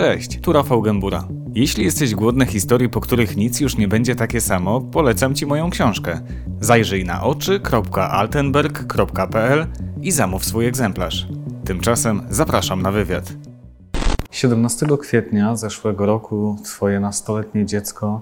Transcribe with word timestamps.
Cześć, 0.00 0.40
tu 0.40 0.52
Rafał 0.52 0.82
Gębura. 0.82 1.28
Jeśli 1.54 1.84
jesteś 1.84 2.14
głodny 2.14 2.46
historii, 2.46 2.88
po 2.88 3.00
których 3.00 3.36
nic 3.36 3.60
już 3.60 3.76
nie 3.76 3.88
będzie 3.88 4.16
takie 4.16 4.40
samo, 4.40 4.80
polecam 4.80 5.34
Ci 5.34 5.46
moją 5.46 5.70
książkę. 5.70 6.20
Zajrzyj 6.60 7.04
na 7.04 7.22
oczy.altenberg.pl 7.22 9.66
i 10.02 10.12
zamów 10.12 10.44
swój 10.44 10.66
egzemplarz. 10.66 11.28
Tymczasem 11.64 12.22
zapraszam 12.30 12.82
na 12.82 12.92
wywiad. 12.92 13.32
17 14.30 14.86
kwietnia 15.00 15.56
zeszłego 15.56 16.06
roku 16.06 16.56
Twoje 16.64 17.00
nastoletnie 17.00 17.66
dziecko 17.66 18.20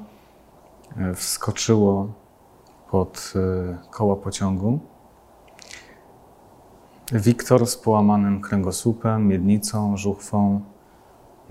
e, 0.96 1.14
wskoczyło 1.14 2.12
pod 2.90 3.32
e, 3.36 3.78
koła 3.90 4.16
pociągu. 4.16 4.78
Wiktor 7.12 7.66
z 7.66 7.76
połamanym 7.76 8.40
kręgosłupem, 8.40 9.28
miednicą, 9.28 9.96
żuchwą. 9.96 10.60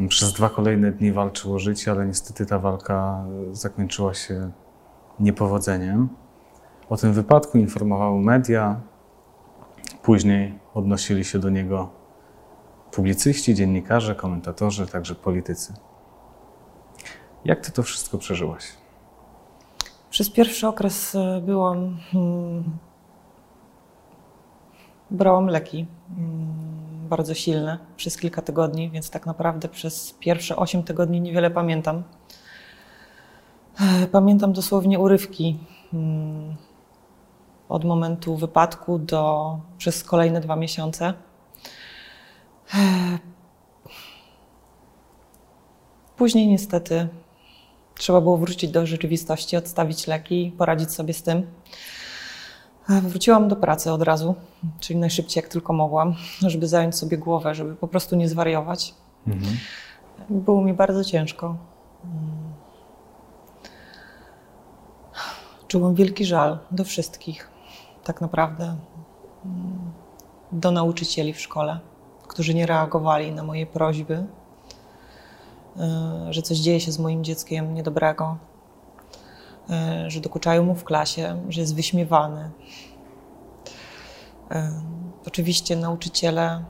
Przez 0.05 0.33
dwa 0.33 0.49
kolejne 0.49 0.91
dni 0.91 1.11
walczył 1.11 1.53
o 1.53 1.59
życie, 1.59 1.91
ale 1.91 2.05
niestety 2.05 2.45
ta 2.45 2.59
walka 2.59 3.25
zakończyła 3.51 4.13
się 4.13 4.51
niepowodzeniem. 5.19 6.09
O 6.89 6.97
tym 6.97 7.13
wypadku 7.13 7.57
informowały 7.57 8.21
media. 8.21 8.79
Później 10.01 10.59
odnosili 10.73 11.25
się 11.25 11.39
do 11.39 11.49
niego 11.49 11.89
publicyści, 12.91 13.55
dziennikarze, 13.55 14.15
komentatorzy, 14.15 14.87
także 14.87 15.15
politycy. 15.15 15.73
Jak 17.45 17.61
ty 17.61 17.71
to 17.71 17.83
wszystko 17.83 18.17
przeżyłaś? 18.17 18.63
Przez 20.09 20.29
pierwszy 20.29 20.67
okres 20.67 21.15
e, 21.15 21.41
byłam. 21.41 21.97
Hmm, 22.11 22.63
brałam 25.11 25.47
leki 25.47 25.87
hmm, 26.15 26.86
bardzo 27.07 27.33
silne 27.33 27.77
przez 27.97 28.17
kilka 28.17 28.41
tygodni, 28.41 28.89
więc 28.89 29.09
tak 29.09 29.25
naprawdę 29.25 29.67
przez 29.67 30.13
pierwsze 30.19 30.55
8 30.55 30.83
tygodni 30.83 31.21
niewiele 31.21 31.51
pamiętam. 31.51 32.03
E, 33.81 34.07
pamiętam 34.07 34.53
dosłownie 34.53 34.99
urywki 34.99 35.59
hmm, 35.91 36.55
od 37.69 37.85
momentu 37.85 38.35
wypadku 38.35 38.99
do 38.99 39.59
przez 39.77 40.03
kolejne 40.03 40.41
dwa 40.41 40.55
miesiące. 40.55 41.13
E, 42.73 42.77
później 46.17 46.47
niestety 46.47 47.07
trzeba 47.95 48.21
było 48.21 48.37
wrócić 48.37 48.71
do 48.71 48.85
rzeczywistości, 48.85 49.57
odstawić 49.57 50.07
leki 50.07 50.53
poradzić 50.57 50.91
sobie 50.91 51.13
z 51.13 51.23
tym. 51.23 51.47
Wróciłam 52.89 53.47
do 53.47 53.55
pracy 53.55 53.91
od 53.91 54.01
razu, 54.01 54.35
czyli 54.79 54.99
najszybciej 54.99 55.41
jak 55.41 55.51
tylko 55.51 55.73
mogłam, 55.73 56.15
żeby 56.39 56.67
zająć 56.67 56.95
sobie 56.95 57.17
głowę, 57.17 57.55
żeby 57.55 57.75
po 57.75 57.87
prostu 57.87 58.15
nie 58.15 58.29
zwariować. 58.29 58.93
Mhm. 59.27 59.57
Było 60.29 60.61
mi 60.61 60.73
bardzo 60.73 61.03
ciężko. 61.03 61.55
Czułam 65.67 65.95
wielki 65.95 66.25
żal 66.25 66.59
do 66.71 66.83
wszystkich, 66.83 67.49
tak 68.03 68.21
naprawdę. 68.21 68.75
Do 70.51 70.71
nauczycieli 70.71 71.33
w 71.33 71.41
szkole, 71.41 71.79
którzy 72.27 72.53
nie 72.53 72.65
reagowali 72.65 73.31
na 73.31 73.43
moje 73.43 73.65
prośby, 73.65 74.25
e, 75.77 76.27
że 76.29 76.41
coś 76.41 76.57
dzieje 76.57 76.79
się 76.79 76.91
z 76.91 76.99
moim 76.99 77.23
dzieckiem 77.23 77.73
niedobrego. 77.73 78.37
E, 79.69 80.09
że 80.09 80.21
dokuczają 80.21 80.63
mu 80.63 80.75
w 80.75 80.83
klasie, 80.83 81.41
że 81.49 81.61
jest 81.61 81.75
wyśmiewany. 81.75 82.51
E, 84.51 84.71
oczywiście 85.27 85.75
nauczyciele 85.75 86.63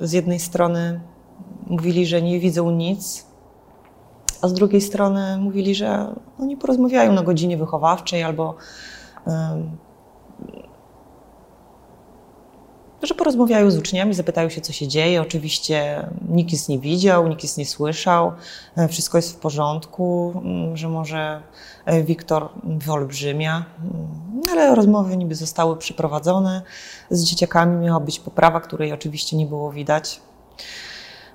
z 0.00 0.12
jednej 0.12 0.38
strony 0.38 1.00
mówili, 1.66 2.06
że 2.06 2.22
nie 2.22 2.40
widzą 2.40 2.70
nic, 2.70 3.26
a 4.42 4.48
z 4.48 4.52
drugiej 4.52 4.80
strony 4.80 5.38
mówili, 5.38 5.74
że 5.74 6.14
oni 6.40 6.56
porozmawiają 6.56 7.12
na 7.12 7.22
godzinie 7.22 7.56
wychowawczej 7.56 8.22
albo 8.22 8.54
że 13.06 13.14
porozmawiają 13.14 13.70
z 13.70 13.78
uczniami, 13.78 14.14
zapytają 14.14 14.48
się, 14.48 14.60
co 14.60 14.72
się 14.72 14.88
dzieje. 14.88 15.22
Oczywiście 15.22 16.06
nikt 16.28 16.52
nic 16.52 16.68
nie 16.68 16.78
widział, 16.78 17.28
nikt 17.28 17.42
nic 17.42 17.56
nie 17.56 17.66
słyszał, 17.66 18.32
e, 18.76 18.88
wszystko 18.88 19.18
jest 19.18 19.32
w 19.32 19.36
porządku, 19.36 20.32
mm, 20.36 20.76
że 20.76 20.88
może 20.88 21.42
e, 21.84 22.02
Wiktor 22.02 22.48
wyolbrzymia, 22.64 23.64
mm, 23.82 24.40
ale 24.50 24.74
rozmowy 24.74 25.16
niby 25.16 25.34
zostały 25.34 25.76
przeprowadzone. 25.76 26.62
Z 27.10 27.24
dzieciakami 27.24 27.76
miała 27.76 28.00
być 28.00 28.20
poprawa, 28.20 28.60
której 28.60 28.92
oczywiście 28.92 29.36
nie 29.36 29.46
było 29.46 29.72
widać. 29.72 30.20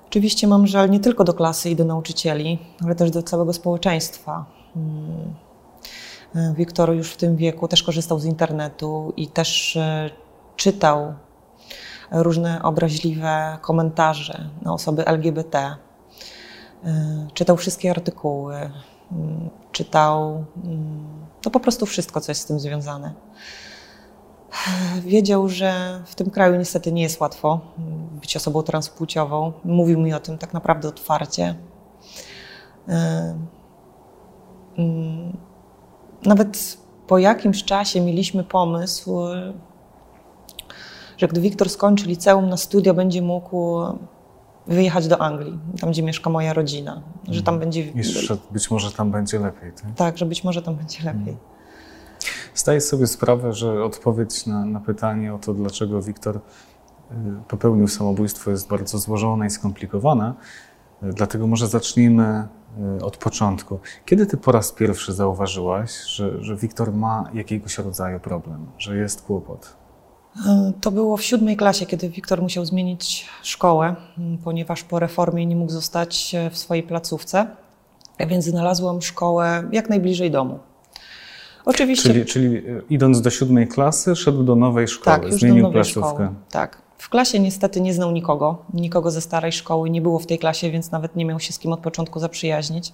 Oczywiście 0.08 0.46
mam 0.46 0.66
żal 0.66 0.90
nie 0.90 1.00
tylko 1.00 1.24
do 1.24 1.34
klasy 1.34 1.70
i 1.70 1.76
do 1.76 1.84
nauczycieli, 1.84 2.58
ale 2.84 2.94
też 2.94 3.10
do 3.10 3.22
całego 3.22 3.52
społeczeństwa. 3.52 4.44
Mm. 4.76 5.34
E, 6.34 6.54
Wiktor 6.56 6.94
już 6.94 7.12
w 7.12 7.16
tym 7.16 7.36
wieku 7.36 7.68
też 7.68 7.82
korzystał 7.82 8.18
z 8.18 8.24
internetu 8.24 9.12
i 9.16 9.26
też 9.26 9.78
czytał 10.56 11.14
różne 12.10 12.62
obraźliwe 12.62 13.58
komentarze 13.60 14.50
na 14.62 14.72
osoby 14.72 15.06
LGBT. 15.06 15.76
Y, 16.84 16.88
czytał 17.34 17.56
wszystkie 17.56 17.90
artykuły, 17.90 18.70
czytał 19.72 20.44
to 21.42 21.50
po 21.50 21.60
prostu 21.60 21.86
wszystko, 21.86 22.20
co 22.20 22.32
jest 22.32 22.42
z 22.42 22.46
tym 22.46 22.60
związane. 22.60 23.14
Wiedział, 25.00 25.48
że 25.48 26.00
w 26.06 26.14
tym 26.14 26.30
kraju 26.30 26.56
niestety 26.56 26.92
nie 26.92 27.02
jest 27.02 27.20
łatwo 27.20 27.60
być 28.20 28.36
osobą 28.36 28.62
transpłciową. 28.62 29.52
Mówił 29.64 30.00
mi 30.00 30.14
o 30.14 30.20
tym 30.20 30.38
tak 30.38 30.52
naprawdę 30.52 30.88
otwarcie. 30.88 31.54
Y, 32.88 32.92
nawet 36.26 36.78
po 37.06 37.18
jakimś 37.18 37.64
czasie 37.64 38.00
mieliśmy 38.00 38.44
pomysł, 38.44 39.18
że 41.16 41.28
gdy 41.28 41.40
Wiktor 41.40 41.70
skończy 41.70 42.06
liceum 42.06 42.48
na 42.48 42.56
studia, 42.56 42.94
będzie 42.94 43.22
mógł 43.22 43.82
wyjechać 44.66 45.08
do 45.08 45.20
Anglii, 45.20 45.58
tam 45.80 45.90
gdzie 45.90 46.02
mieszka 46.02 46.30
moja 46.30 46.52
rodzina, 46.52 47.02
że 47.28 47.42
tam 47.42 47.54
mhm. 47.54 47.60
będzie... 47.60 47.82
I 47.82 48.04
że 48.04 48.36
być 48.50 48.70
może 48.70 48.92
tam 48.92 49.10
będzie 49.10 49.38
lepiej, 49.38 49.72
tak? 49.72 49.94
Tak, 49.96 50.18
że 50.18 50.26
być 50.26 50.44
może 50.44 50.62
tam 50.62 50.74
będzie 50.74 50.98
lepiej. 50.98 51.18
Mhm. 51.20 51.36
Zdaję 52.54 52.80
sobie 52.80 53.06
sprawę, 53.06 53.52
że 53.52 53.84
odpowiedź 53.84 54.46
na, 54.46 54.64
na 54.64 54.80
pytanie 54.80 55.34
o 55.34 55.38
to, 55.38 55.54
dlaczego 55.54 56.02
Wiktor 56.02 56.36
y, 56.36 56.40
popełnił 57.48 57.88
samobójstwo 57.88 58.50
jest 58.50 58.68
bardzo 58.68 58.98
złożona 58.98 59.46
i 59.46 59.50
skomplikowana, 59.50 60.34
y, 61.02 61.12
dlatego 61.12 61.46
może 61.46 61.68
zacznijmy 61.68 62.48
y, 62.98 63.04
od 63.04 63.16
początku. 63.16 63.78
Kiedy 64.04 64.26
ty 64.26 64.36
po 64.36 64.52
raz 64.52 64.72
pierwszy 64.72 65.12
zauważyłaś, 65.12 66.04
że, 66.04 66.44
że 66.44 66.56
Wiktor 66.56 66.92
ma 66.92 67.30
jakiegoś 67.34 67.78
rodzaju 67.78 68.20
problem, 68.20 68.66
że 68.78 68.96
jest 68.96 69.22
kłopot? 69.22 69.76
To 70.80 70.90
było 70.90 71.16
w 71.16 71.22
siódmej 71.22 71.56
klasie, 71.56 71.86
kiedy 71.86 72.08
Wiktor 72.08 72.42
musiał 72.42 72.64
zmienić 72.64 73.26
szkołę, 73.42 73.96
ponieważ 74.44 74.82
po 74.82 74.98
reformie 74.98 75.46
nie 75.46 75.56
mógł 75.56 75.72
zostać 75.72 76.34
w 76.50 76.58
swojej 76.58 76.82
placówce, 76.82 77.46
więc 78.28 78.44
znalazłam 78.44 79.02
szkołę 79.02 79.68
jak 79.72 79.88
najbliżej 79.88 80.30
domu. 80.30 80.58
Oczywiście. 81.64 82.08
Czyli, 82.08 82.24
czyli 82.24 82.56
e, 82.56 82.82
idąc 82.90 83.20
do 83.20 83.30
siódmej 83.30 83.68
klasy, 83.68 84.16
szedł 84.16 84.42
do 84.42 84.56
nowej 84.56 84.88
szkoły, 84.88 85.16
tak, 85.16 85.24
już 85.24 85.40
zmienił 85.40 85.62
do 85.62 85.68
nowej 85.68 85.82
placówkę. 85.82 86.10
Szkoły. 86.10 86.28
Tak. 86.50 86.82
W 86.98 87.08
klasie 87.08 87.38
niestety 87.38 87.80
nie 87.80 87.94
znał 87.94 88.10
nikogo, 88.10 88.64
nikogo 88.74 89.10
ze 89.10 89.20
starej 89.20 89.52
szkoły 89.52 89.90
nie 89.90 90.00
było 90.00 90.18
w 90.18 90.26
tej 90.26 90.38
klasie, 90.38 90.70
więc 90.70 90.90
nawet 90.90 91.16
nie 91.16 91.24
miał 91.24 91.40
się 91.40 91.52
z 91.52 91.58
kim 91.58 91.72
od 91.72 91.80
początku 91.80 92.20
zaprzyjaźnić. 92.20 92.92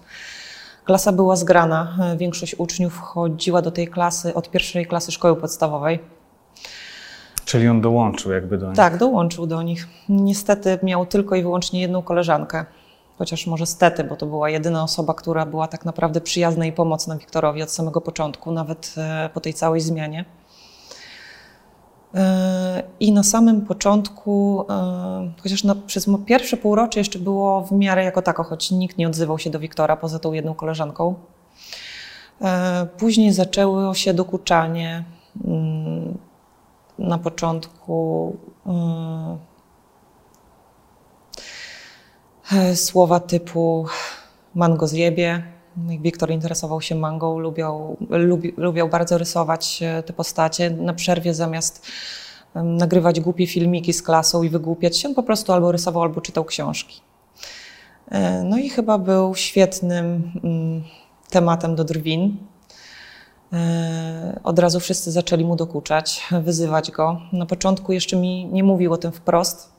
Klasa 0.85 1.13
była 1.13 1.37
zgrana. 1.37 1.99
Większość 2.17 2.55
uczniów 2.55 2.99
chodziła 2.99 3.63
do 3.63 3.71
tej 3.71 3.89
klasy 3.89 4.35
od 4.35 4.51
pierwszej 4.51 4.87
klasy 4.87 5.13
szkoły 5.13 5.37
podstawowej. 5.37 5.99
Czyli 7.53 7.69
on 7.69 7.81
dołączył 7.81 8.33
jakby 8.33 8.59
do 8.59 8.67
nich? 8.67 8.77
Tak, 8.77 8.99
dołączył 8.99 9.47
do 9.47 9.63
nich. 9.63 9.89
Niestety 10.09 10.79
miał 10.83 11.07
tylko 11.07 11.37
i 11.37 11.43
wyłącznie 11.43 11.81
jedną 11.81 12.03
koleżankę. 12.03 12.65
Chociaż 13.19 13.47
może 13.47 13.67
stety, 13.67 14.05
bo 14.05 14.17
to 14.17 14.27
była 14.27 14.51
jedyna 14.51 14.83
osoba, 14.83 15.15
która 15.15 15.47
była 15.47 15.69
tak 15.69 15.85
naprawdę 15.85 16.21
przyjazna 16.21 16.67
i 16.67 16.73
pomocna 16.73 17.17
Wiktorowi 17.17 17.63
od 17.63 17.71
samego 17.71 18.01
początku, 18.01 18.53
nawet 18.53 18.95
e, 18.97 19.31
po 19.35 19.41
tej 19.41 19.55
całej 19.55 19.81
zmianie. 19.81 20.25
E, 22.15 22.83
I 23.01 23.13
na 23.13 23.23
samym 23.23 23.61
początku, 23.61 24.65
e, 24.71 25.33
chociaż 25.43 25.65
na, 25.65 25.75
przez 25.75 26.07
pierwsze 26.27 26.57
półrocze 26.57 27.01
jeszcze 27.01 27.19
było 27.19 27.63
w 27.63 27.73
miarę 27.73 28.05
jako 28.05 28.23
tako, 28.23 28.43
choć 28.43 28.71
nikt 28.71 28.99
nie 28.99 29.07
odzywał 29.07 29.39
się 29.39 29.51
do 29.51 29.59
Wiktora 29.59 29.97
poza 29.97 30.19
tą 30.19 30.33
jedną 30.33 30.55
koleżanką. 30.55 31.15
Później 32.99 33.33
zaczęło 33.33 33.95
się 33.95 34.15
dokuczanie 34.15 35.05
mm, 35.45 36.02
na 36.99 37.19
początku 37.19 38.37
yy, 42.53 42.77
słowa 42.77 43.21
typu 43.21 43.87
mango 44.55 44.87
zjebie. 44.89 45.43
Wiktor 45.77 46.31
interesował 46.31 46.81
się 46.81 46.95
mangą, 46.95 47.39
lubiał, 47.39 47.97
lubi, 48.11 48.55
lubiał 48.57 48.89
bardzo 48.89 49.19
rysować 49.19 49.83
e, 49.83 50.03
te 50.03 50.13
postacie. 50.13 50.71
Na 50.71 50.95
przerwie 50.95 51.35
zamiast 51.35 51.87
nagrywać 52.55 53.21
głupie 53.21 53.47
filmiki 53.47 53.93
z 53.93 54.03
klasą 54.03 54.43
i 54.43 54.49
wygłupiać 54.49 54.99
się, 54.99 55.15
po 55.15 55.23
prostu 55.23 55.53
albo 55.53 55.73
rysował, 55.73 56.03
albo 56.03 56.21
czytał 56.21 56.45
książki. 56.45 57.01
E, 58.11 58.43
No 58.45 58.59
i 58.59 58.69
chyba 58.69 58.99
był 58.99 59.35
świetnym 59.35 60.33
mm, 60.45 60.83
tematem 61.31 61.75
do 61.75 61.85
drwin. 61.85 62.37
E, 63.53 64.41
Od 64.45 64.59
razu 64.59 64.81
wszyscy 64.81 65.13
zaczęli 65.13 65.45
mu 65.45 65.57
dokuczać, 65.57 66.23
wyzywać 66.43 66.91
go. 66.91 67.21
Na 67.33 67.47
początku 67.47 67.93
jeszcze 67.93 68.17
mi 68.17 68.47
nie 68.47 68.65
mówił 68.65 68.93
o 68.93 68.97
tym 68.97 69.13
wprost, 69.13 69.73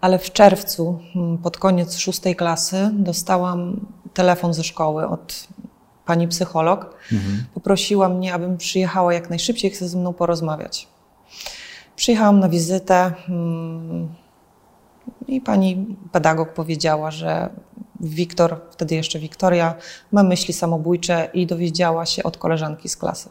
ale 0.00 0.18
w 0.18 0.32
czerwcu, 0.32 0.98
mm, 1.16 1.38
pod 1.38 1.56
koniec 1.58 1.96
szóstej 1.96 2.36
klasy, 2.36 2.90
dostałam 2.92 3.86
telefon 4.14 4.54
ze 4.54 4.64
szkoły 4.64 5.08
od 5.08 5.48
pani 6.06 6.28
psycholog. 6.28 6.94
Poprosiła 7.54 8.08
mnie, 8.08 8.34
abym 8.34 8.56
przyjechała 8.56 9.14
jak 9.14 9.30
najszybciej, 9.30 9.70
chce 9.70 9.88
ze 9.88 9.98
mną 9.98 10.12
porozmawiać. 10.12 10.88
Przyjechałam 11.96 12.40
na 12.40 12.48
wizytę 12.48 13.12
mm, 13.28 14.08
i 15.26 15.40
pani 15.40 15.96
pedagog 16.12 16.52
powiedziała, 16.52 17.10
że 17.10 17.50
Wiktor, 18.02 18.60
wtedy 18.70 18.94
jeszcze 18.94 19.18
Wiktoria, 19.18 19.74
ma 20.12 20.22
myśli 20.22 20.54
samobójcze 20.54 21.28
i 21.34 21.46
dowiedziała 21.46 22.06
się 22.06 22.22
od 22.22 22.36
koleżanki 22.36 22.88
z 22.88 22.96
klasy. 22.96 23.30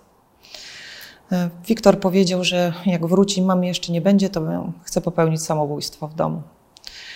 E, 1.31 1.49
Wiktor 1.67 1.99
powiedział, 1.99 2.43
że 2.43 2.73
jak 2.85 3.05
wróci, 3.05 3.41
mamy 3.41 3.67
jeszcze 3.67 3.91
nie 3.91 4.01
będzie, 4.01 4.29
to 4.29 4.41
chce 4.83 5.01
popełnić 5.01 5.43
samobójstwo 5.43 6.07
w 6.07 6.15
domu. 6.15 6.41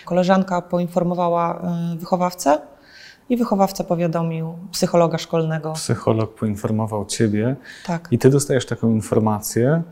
Koleżanka 0.05 0.61
poinformowała 0.61 1.61
e, 1.61 1.97
wychowawcę 1.97 2.61
i 3.29 3.37
wychowawca 3.37 3.83
powiadomił 3.83 4.57
psychologa 4.71 5.17
szkolnego. 5.17 5.73
Psycholog 5.73 6.35
poinformował 6.35 7.05
ciebie 7.05 7.55
Tak. 7.85 8.07
i 8.11 8.17
ty 8.19 8.29
dostajesz 8.29 8.65
taką 8.65 8.89
informację 8.89 9.83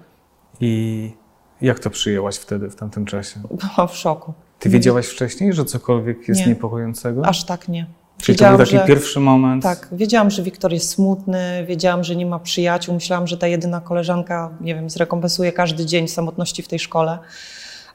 i 0.60 1.14
jak 1.62 1.80
to 1.80 1.90
przyjęłaś 1.90 2.36
wtedy, 2.36 2.70
w 2.70 2.76
tamtym 2.76 3.06
czasie? 3.06 3.40
Byłam 3.52 3.88
w 3.88 3.96
szoku. 3.96 4.34
Ty 4.64 4.70
wiedziałaś 4.70 5.08
wcześniej, 5.08 5.54
że 5.54 5.66
cokolwiek 5.66 6.28
jest 6.28 6.42
Nie. 6.42 6.48
niepokojącego? 6.48 7.26
Aż 7.26 7.44
tak 7.46 7.68
nie. 7.68 7.86
Czyli 8.22 8.38
to 8.38 8.50
był 8.50 8.58
taki 8.58 8.72
że- 8.72 8.86
pierwszy 8.86 9.20
moment? 9.20 9.64
Tak, 9.64 9.88
wiedziałam, 9.92 10.30
że 10.32 10.44
Wiktor 10.44 10.74
jest 10.74 10.90
smutny, 10.90 11.66
wiedziałam, 11.68 12.04
że 12.04 12.16
nie 12.16 12.26
ma 12.26 12.40
przyjaciół. 12.40 12.94
Myślałam, 12.96 13.28
że 13.28 13.38
ta 13.38 13.48
jedyna 13.48 13.82
koleżanka, 13.82 14.50
nie 14.62 14.76
wiem, 14.76 14.90
zrekompensuje 14.90 15.52
każdy 15.52 15.86
dzień 15.86 16.08
samotności 16.08 16.64
w 16.64 16.68
tej 16.68 16.80
szkole. 16.80 17.20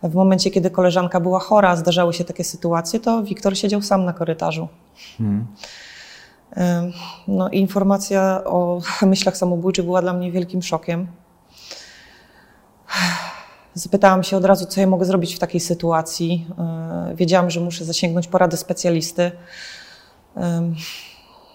W 0.03 0.15
momencie, 0.15 0.51
kiedy 0.51 0.71
koleżanka 0.71 1.21
była 1.21 1.39
chora, 1.41 1.77
zdarzały 1.77 2.13
się 2.15 2.25
takie 2.25 2.45
sytuacje, 2.45 3.01
to 3.01 3.23
Wiktor 3.23 3.57
siedział 3.59 3.83
sam 3.83 4.05
na 4.05 4.13
korytarzu. 4.13 4.69
Ym, 5.21 5.47
No 7.29 7.49
i 7.49 7.59
informacja 7.59 8.45
o 8.45 8.81
myślach 9.07 9.37
samobójczych 9.37 9.85
była 9.85 10.03
dla 10.03 10.13
mnie 10.13 10.33
wielkim 10.33 10.63
szokiem. 10.63 11.07
Zapytałam 13.79 14.23
się 14.23 14.37
od 14.37 14.45
razu, 14.45 14.67
co 14.67 14.81
ja 14.81 14.87
mogę 14.87 15.05
zrobić 15.05 15.35
w 15.35 15.39
takiej 15.39 15.61
sytuacji. 15.61 16.47
Yy, 17.09 17.17
Wiedziałam, 17.17 17.51
że 17.51 17.61
muszę 17.61 17.85
zasięgnąć 17.85 18.29
porady 18.29 18.57
specjalisty. 18.57 19.33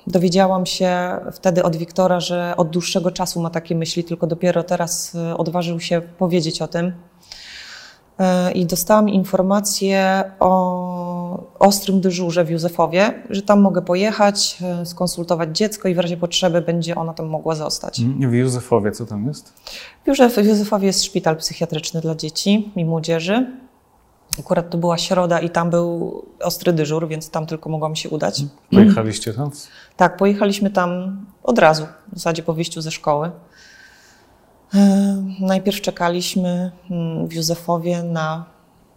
Dowiedziałam 0.07 0.65
się 0.65 1.19
wtedy 1.33 1.63
od 1.63 1.75
Wiktora, 1.75 2.19
że 2.19 2.53
od 2.57 2.69
dłuższego 2.69 3.11
czasu 3.11 3.41
ma 3.41 3.49
takie 3.49 3.75
myśli, 3.75 4.03
tylko 4.03 4.27
dopiero 4.27 4.63
teraz 4.63 5.15
y, 5.15 5.37
odważył 5.37 5.79
się 5.79 6.01
powiedzieć 6.01 6.61
o 6.61 6.67
tym. 6.67 6.85
Y, 6.87 8.51
I 8.51 8.65
dostałam 8.65 9.09
informację 9.09 10.23
o 10.39 11.12
ostrym 11.59 12.01
dyżurze 12.01 12.45
w 12.45 12.49
Józefowie, 12.49 13.23
że 13.29 13.41
tam 13.41 13.61
mogę 13.61 13.81
pojechać, 13.81 14.57
y, 14.81 14.85
skonsultować 14.85 15.57
dziecko 15.57 15.87
i 15.87 15.95
w 15.95 15.99
razie 15.99 16.17
potrzeby 16.17 16.61
będzie 16.61 16.95
ona 16.95 17.13
tam 17.13 17.25
mogła 17.27 17.55
zostać. 17.55 17.99
Mhm. 17.99 18.31
W 18.31 18.33
Józefowie 18.33 18.91
co 18.91 19.05
tam 19.05 19.27
jest? 19.27 19.53
W 20.05 20.07
Józef- 20.07 20.43
w 20.43 20.45
Józefowie 20.47 20.87
jest 20.87 21.03
szpital 21.03 21.37
psychiatryczny 21.37 22.01
dla 22.01 22.15
dzieci 22.15 22.71
i 22.75 22.85
młodzieży. 22.85 23.47
Akurat 24.39 24.69
to 24.69 24.77
była 24.77 24.97
środa 24.97 25.39
i 25.39 25.49
tam 25.49 25.69
był 25.69 26.21
ostry 26.41 26.73
dyżur, 26.73 27.07
więc 27.07 27.29
tam 27.29 27.45
tylko 27.45 27.69
mogłam 27.69 27.95
się 27.95 28.09
udać. 28.09 28.43
Pojechaliście 28.71 29.33
tam? 29.33 29.51
Tak, 29.97 30.17
pojechaliśmy 30.17 30.69
tam 30.69 31.17
od 31.43 31.59
razu, 31.59 31.87
w 32.11 32.15
zasadzie 32.15 32.43
po 32.43 32.53
wyjściu 32.53 32.81
ze 32.81 32.91
szkoły. 32.91 33.31
E, 34.73 35.23
Najpierw 35.39 35.81
czekaliśmy 35.81 36.71
mm, 36.91 37.27
w 37.27 37.33
Józefowie 37.33 38.03
na 38.03 38.45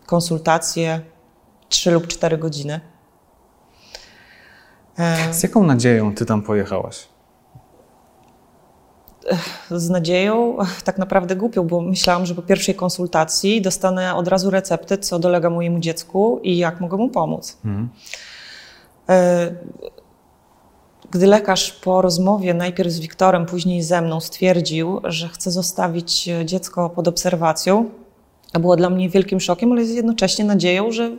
konsultację 0.06 1.00
3 1.68 1.90
lub 1.90 2.06
4 2.06 2.38
godziny. 2.38 2.80
Z 5.30 5.42
jaką 5.42 5.62
nadzieją 5.64 6.14
ty 6.14 6.26
tam 6.26 6.42
pojechałaś? 6.42 7.08
Z 9.70 9.90
nadzieją, 9.90 10.56
tak 10.84 10.98
naprawdę 10.98 11.36
głupią, 11.36 11.66
bo 11.66 11.80
myślałam, 11.80 12.26
że 12.26 12.34
po 12.34 12.42
pierwszej 12.42 12.74
konsultacji 12.74 13.62
dostanę 13.62 14.14
od 14.14 14.28
razu 14.28 14.50
receptę, 14.50 14.98
co 14.98 15.18
dolega 15.18 15.50
mojemu 15.50 15.78
dziecku 15.78 16.40
i 16.42 16.56
jak 16.56 16.80
mogę 16.80 16.96
mu 16.96 17.08
pomóc. 17.08 17.58
Mhm. 17.64 17.88
E, 19.08 19.54
Gdy 21.10 21.26
lekarz 21.26 21.72
po 21.72 22.02
rozmowie 22.02 22.54
najpierw 22.54 22.90
z 22.90 23.00
Wiktorem, 23.00 23.46
później 23.46 23.82
ze 23.82 24.02
mną 24.02 24.20
stwierdził, 24.20 25.00
że 25.04 25.28
chce 25.28 25.50
zostawić 25.50 26.30
dziecko 26.44 26.90
pod 26.90 27.08
obserwacją, 27.08 27.90
było 28.60 28.76
dla 28.76 28.90
mnie 28.90 29.08
wielkim 29.08 29.40
szokiem, 29.40 29.72
ale 29.72 29.82
jednocześnie 29.82 30.44
nadzieją, 30.44 30.92
że, 30.92 31.10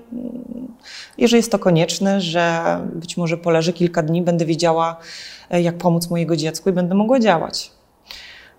i 1.17 1.27
że 1.27 1.37
jest 1.37 1.51
to 1.51 1.59
konieczne, 1.59 2.21
że 2.21 2.77
być 2.95 3.17
może 3.17 3.37
poleży 3.37 3.73
kilka 3.73 4.03
dni, 4.03 4.21
będę 4.21 4.45
wiedziała, 4.45 4.97
e, 5.49 5.61
jak 5.61 5.77
pomóc 5.77 6.09
mojego 6.09 6.35
dziecku 6.35 6.69
i 6.69 6.73
będę 6.73 6.95
mogła 6.95 7.19
działać. 7.19 7.71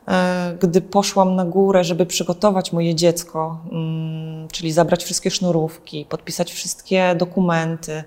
E, 0.08 0.56
Gdy 0.60 0.80
poszłam 0.80 1.36
na 1.36 1.44
górę, 1.44 1.84
żeby 1.84 2.06
przygotować 2.06 2.72
moje 2.72 2.94
dziecko, 2.94 3.60
mm, 3.72 4.48
czyli 4.48 4.72
zabrać 4.72 5.04
wszystkie 5.04 5.30
sznurówki, 5.30 6.06
podpisać 6.08 6.52
wszystkie 6.52 7.14
dokumenty, 7.14 8.04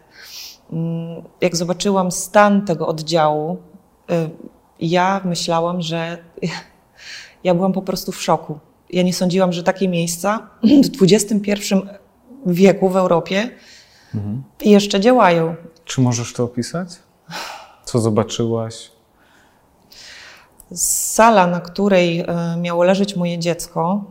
Mm, 0.71 1.21
jak 1.41 1.55
zobaczyłam 1.55 2.11
stan 2.11 2.65
tego 2.65 2.87
oddziału, 2.87 3.57
y, 4.11 4.29
ja 4.79 5.21
myślałam, 5.25 5.81
że 5.81 6.17
ja 7.43 7.55
byłam 7.55 7.73
po 7.73 7.81
prostu 7.81 8.11
w 8.11 8.21
szoku. 8.21 8.59
Ja 8.89 9.03
nie 9.03 9.13
sądziłam, 9.13 9.53
że 9.53 9.63
takie 9.63 9.87
miejsca 9.87 10.49
w 10.99 11.03
XXI 11.03 11.75
wieku 12.45 12.89
w 12.89 12.95
Europie 12.95 13.49
Mhm. 14.15 14.43
jeszcze 14.61 14.99
działają. 14.99 15.55
Czy 15.85 16.01
możesz 16.01 16.33
to 16.33 16.43
opisać? 16.43 16.89
Co 17.85 17.99
zobaczyłaś? 17.99 18.91
Sala, 20.75 21.47
na 21.47 21.59
której 21.59 22.19
e, 22.19 22.57
miało 22.57 22.83
leżeć 22.83 23.15
moje 23.15 23.39
dziecko, 23.39 24.03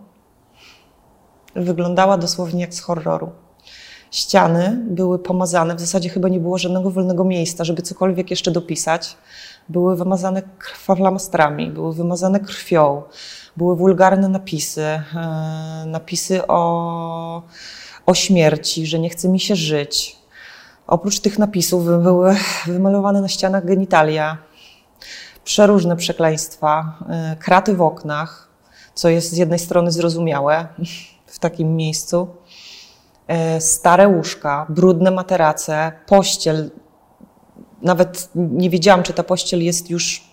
wyglądała 1.55 2.19
dosłownie 2.19 2.61
jak 2.61 2.75
z 2.75 2.81
horroru. 2.81 3.31
Ściany 4.11 4.85
były 4.91 5.19
pomazane, 5.19 5.75
w 5.75 5.81
zasadzie 5.81 6.08
chyba 6.08 6.29
nie 6.29 6.41
było 6.41 6.58
żadnego 6.58 6.91
wolnego 6.91 7.25
miejsca, 7.25 7.64
żeby 7.64 7.82
cokolwiek 7.82 8.30
jeszcze 8.30 8.50
dopisać. 8.50 9.16
Były 9.69 9.97
wymazane 9.97 10.42
krwawlamastrami, 10.59 11.71
były 11.71 11.95
wymazane 11.95 12.40
krwią, 12.40 13.02
były 13.57 13.76
wulgarne 13.76 14.28
napisy, 14.28 14.83
e, 14.83 15.02
napisy 15.87 16.47
o, 16.47 17.42
o 18.07 18.14
śmierci, 18.14 18.87
że 18.87 18.99
nie 18.99 19.11
chce 19.11 19.28
mi 19.28 19.40
się 19.40 19.57
żyć. 19.57 20.16
Oprócz 20.87 21.21
tych 21.21 21.38
napisów 21.38 21.85
były 21.85 22.37
wymalowane 22.66 23.21
na 23.21 23.28
ścianach 23.28 23.64
genitalia, 23.64 24.38
przeróżne 25.45 25.97
przekleństwa, 25.97 26.99
y, 27.33 27.37
kraty 27.37 27.75
w 27.75 27.83
oknach, 27.83 28.49
co 28.95 29.09
jest 29.09 29.30
z 29.30 29.37
jednej 29.37 29.59
strony 29.59 29.92
zrozumiałe 29.92 30.69
w 31.26 31.38
takim 31.38 31.76
miejscu, 31.76 32.28
y, 33.57 33.61
stare 33.61 34.09
łóżka, 34.09 34.66
brudne 34.69 35.11
materace, 35.11 35.92
pościel. 36.07 36.71
Nawet 37.83 38.28
nie 38.35 38.71
wiedziałam, 38.71 39.02
czy 39.02 39.12
ta 39.12 39.23
pościel 39.23 39.64
jest 39.64 39.90
już 39.90 40.30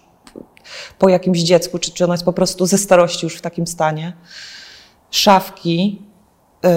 po 0.99 1.09
jakimś 1.09 1.39
dziecku, 1.39 1.79
czy, 1.79 1.91
czy 1.91 2.03
ona 2.03 2.13
jest 2.13 2.25
po 2.25 2.33
prostu 2.33 2.65
ze 2.65 2.77
starości 2.77 3.25
już 3.25 3.35
w 3.35 3.41
takim 3.41 3.67
stanie. 3.67 4.13
Szafki 5.11 6.01
y, 6.65 6.69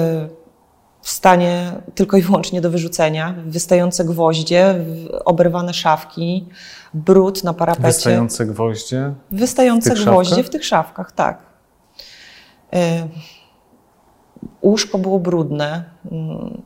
w 1.03 1.11
stanie 1.11 1.73
tylko 1.95 2.17
i 2.17 2.23
wyłącznie 2.23 2.61
do 2.61 2.71
wyrzucenia, 2.71 3.35
wystające 3.47 4.05
gwoździe, 4.05 4.75
oberwane 5.25 5.75
szafki, 5.75 6.47
brud 6.95 7.45
na 7.45 7.55
parapecie. 7.55 7.87
Wystające 7.87 8.47
gwoździe? 8.47 9.15
Wystające 9.31 9.95
W 9.95 10.03
gwoździe 10.03 10.31
szafkach? 10.35 10.47
w 10.47 10.51
tych 10.51 10.65
szafkach, 10.65 11.13
tak. 11.13 11.39
Y, 12.75 12.79
Łóżko 14.63 14.99
było 14.99 15.19
brudne. 15.19 15.85
Mm, 16.13 16.63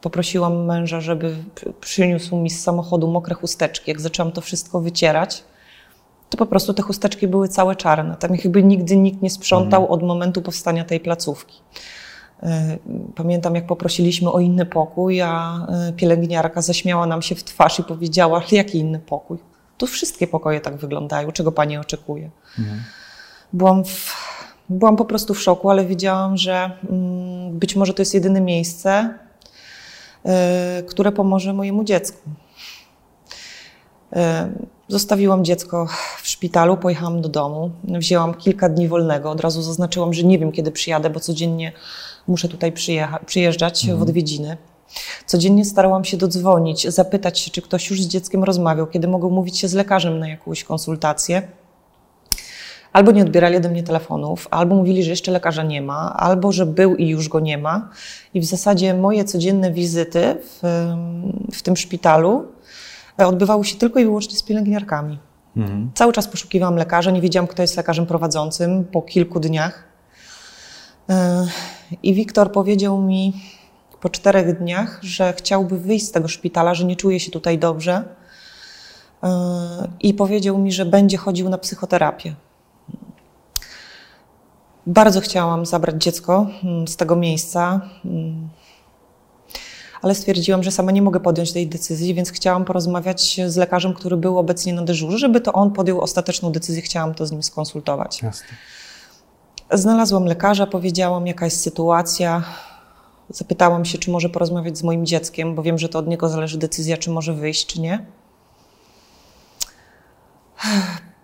Poprosiłam 0.00 0.64
męża, 0.64 1.00
żeby 1.00 1.36
przyniósł 1.80 2.36
mi 2.36 2.50
z 2.50 2.62
samochodu 2.62 3.08
mokre 3.08 3.34
chusteczki. 3.34 3.90
Jak 3.90 4.00
zaczęłam 4.00 4.32
to 4.32 4.40
wszystko 4.40 4.80
wycierać, 4.80 5.44
to 6.30 6.38
po 6.38 6.46
prostu 6.46 6.74
te 6.74 6.82
chusteczki 6.82 7.28
były 7.28 7.48
całe 7.48 7.76
czarne. 7.76 8.16
Tam 8.16 8.34
jakby 8.34 8.62
nigdy 8.62 8.96
nikt 8.96 9.22
nie 9.22 9.30
sprzątał 9.30 9.92
od 9.92 10.02
momentu 10.02 10.42
powstania 10.42 10.84
tej 10.84 11.00
placówki. 11.00 11.60
Y, 12.42 12.78
Pamiętam, 13.14 13.54
jak 13.54 13.66
poprosiliśmy 13.66 14.32
o 14.32 14.40
inny 14.40 14.66
pokój, 14.66 15.20
a 15.20 15.66
y, 15.88 15.92
pielęgniarka 15.92 16.62
zaśmiała 16.62 17.06
nam 17.06 17.22
się 17.22 17.34
w 17.34 17.44
twarz 17.44 17.78
i 17.78 17.84
powiedziała, 17.84 18.42
jaki 18.52 18.78
inny 18.78 18.98
pokój? 18.98 19.38
Tu 19.78 19.86
wszystkie 19.86 20.26
pokoje 20.26 20.60
tak 20.60 20.76
wyglądają, 20.76 21.32
czego 21.32 21.52
pani 21.52 21.78
oczekuje? 21.78 22.30
Mhm. 22.58 22.82
Byłam, 23.52 23.84
w, 23.84 24.14
byłam 24.68 24.96
po 24.96 25.04
prostu 25.04 25.34
w 25.34 25.40
szoku, 25.42 25.70
ale 25.70 25.84
wiedziałam, 25.84 26.36
że 26.36 26.70
mm, 26.90 27.58
być 27.58 27.76
może 27.76 27.94
to 27.94 28.02
jest 28.02 28.14
jedyne 28.14 28.40
miejsce, 28.40 29.14
e, 30.24 30.82
które 30.88 31.12
pomoże 31.12 31.52
mojemu 31.52 31.84
dziecku. 31.84 32.30
E, 34.12 34.48
Zostawiłam 34.88 35.44
dziecko 35.44 35.86
w 36.22 36.28
szpitalu, 36.28 36.76
pojechałam 36.76 37.20
do 37.20 37.28
domu, 37.28 37.70
wzięłam 37.84 38.34
kilka 38.34 38.68
dni 38.68 38.88
wolnego. 38.88 39.30
Od 39.30 39.40
razu 39.40 39.62
zaznaczyłam, 39.62 40.14
że 40.14 40.22
nie 40.22 40.38
wiem, 40.38 40.52
kiedy 40.52 40.72
przyjadę, 40.72 41.10
bo 41.10 41.20
codziennie 41.20 41.72
muszę 42.28 42.48
tutaj 42.48 42.72
przyjeżdżać 43.26 43.90
w 43.90 44.02
odwiedziny. 44.02 44.56
Codziennie 45.26 45.64
starałam 45.64 46.04
się 46.04 46.16
dodzwonić, 46.16 46.88
zapytać 46.88 47.38
się, 47.38 47.50
czy 47.50 47.62
ktoś 47.62 47.90
już 47.90 48.02
z 48.02 48.06
dzieckiem 48.06 48.44
rozmawiał, 48.44 48.86
kiedy 48.86 49.08
mogą 49.08 49.30
mówić 49.30 49.58
się 49.58 49.68
z 49.68 49.74
lekarzem 49.74 50.18
na 50.18 50.28
jakąś 50.28 50.64
konsultację. 50.64 51.42
Albo 52.92 53.12
nie 53.12 53.22
odbierali 53.22 53.56
ode 53.56 53.68
mnie 53.68 53.82
telefonów, 53.82 54.48
albo 54.50 54.74
mówili, 54.74 55.04
że 55.04 55.10
jeszcze 55.10 55.32
lekarza 55.32 55.62
nie 55.62 55.82
ma, 55.82 56.16
albo 56.16 56.52
że 56.52 56.66
był 56.66 56.96
i 56.96 57.08
już 57.08 57.28
go 57.28 57.40
nie 57.40 57.58
ma. 57.58 57.90
I 58.34 58.40
w 58.40 58.44
zasadzie 58.44 58.94
moje 58.94 59.24
codzienne 59.24 59.72
wizyty 59.72 60.36
w, 60.42 60.86
w 61.52 61.62
tym 61.62 61.76
szpitalu 61.76 62.44
odbywały 63.18 63.64
się 63.64 63.76
tylko 63.76 64.00
i 64.00 64.04
wyłącznie 64.04 64.36
z 64.36 64.42
pielęgniarkami. 64.42 65.18
Mhm. 65.56 65.90
Cały 65.94 66.12
czas 66.12 66.28
poszukiwałam 66.28 66.76
lekarza, 66.76 67.10
nie 67.10 67.20
wiedziałam, 67.20 67.46
kto 67.46 67.62
jest 67.62 67.76
lekarzem 67.76 68.06
prowadzącym 68.06 68.84
po 68.84 69.02
kilku 69.02 69.40
dniach. 69.40 69.87
E, 71.08 71.46
I 72.02 72.14
Wiktor 72.14 72.52
powiedział 72.52 73.02
mi 73.02 73.32
po 74.00 74.08
czterech 74.08 74.58
dniach, 74.58 74.98
że 75.02 75.32
chciałby 75.32 75.78
wyjść 75.78 76.06
z 76.06 76.12
tego 76.12 76.28
szpitala, 76.28 76.74
że 76.74 76.84
nie 76.84 76.96
czuje 76.96 77.20
się 77.20 77.30
tutaj 77.30 77.58
dobrze. 77.58 78.04
E, 79.22 79.88
I 80.00 80.14
powiedział 80.14 80.58
mi, 80.58 80.72
że 80.72 80.84
będzie 80.84 81.16
chodził 81.16 81.48
na 81.48 81.58
psychoterapię. 81.58 82.34
Bardzo 84.86 85.20
chciałam 85.20 85.66
zabrać 85.66 86.02
dziecko 86.02 86.46
mm, 86.64 86.88
z 86.88 86.96
tego 86.96 87.16
miejsca, 87.16 87.80
mm, 88.04 88.48
ale 90.02 90.14
stwierdziłam, 90.14 90.62
że 90.62 90.70
sama 90.70 90.92
nie 90.92 91.02
mogę 91.02 91.20
podjąć 91.20 91.52
tej 91.52 91.66
decyzji, 91.66 92.14
więc 92.14 92.30
chciałam 92.30 92.64
porozmawiać 92.64 93.40
z 93.46 93.56
lekarzem, 93.56 93.94
który 93.94 94.16
był 94.16 94.38
obecnie 94.38 94.72
na 94.72 94.82
dyżurze, 94.82 95.18
żeby 95.18 95.40
to 95.40 95.52
on 95.52 95.70
podjął 95.70 96.00
ostateczną 96.00 96.52
decyzję. 96.52 96.82
Chciałam 96.82 97.14
to 97.14 97.26
z 97.26 97.32
nim 97.32 97.42
skonsultować. 97.42 98.22
Jasne. 98.22 98.46
Znalazłam 99.72 100.24
lekarza, 100.24 100.66
powiedziałam, 100.66 101.26
jaka 101.26 101.44
jest 101.44 101.60
sytuacja. 101.60 102.44
Zapytałam 103.30 103.84
się, 103.84 103.98
czy 103.98 104.10
może 104.10 104.28
porozmawiać 104.28 104.78
z 104.78 104.82
moim 104.82 105.06
dzieckiem, 105.06 105.54
bo 105.54 105.62
wiem, 105.62 105.78
że 105.78 105.88
to 105.88 105.98
od 105.98 106.08
niego 106.08 106.28
zależy 106.28 106.58
decyzja, 106.58 106.96
czy 106.96 107.10
może 107.10 107.34
wyjść, 107.34 107.66
czy 107.66 107.80
nie. 107.80 108.06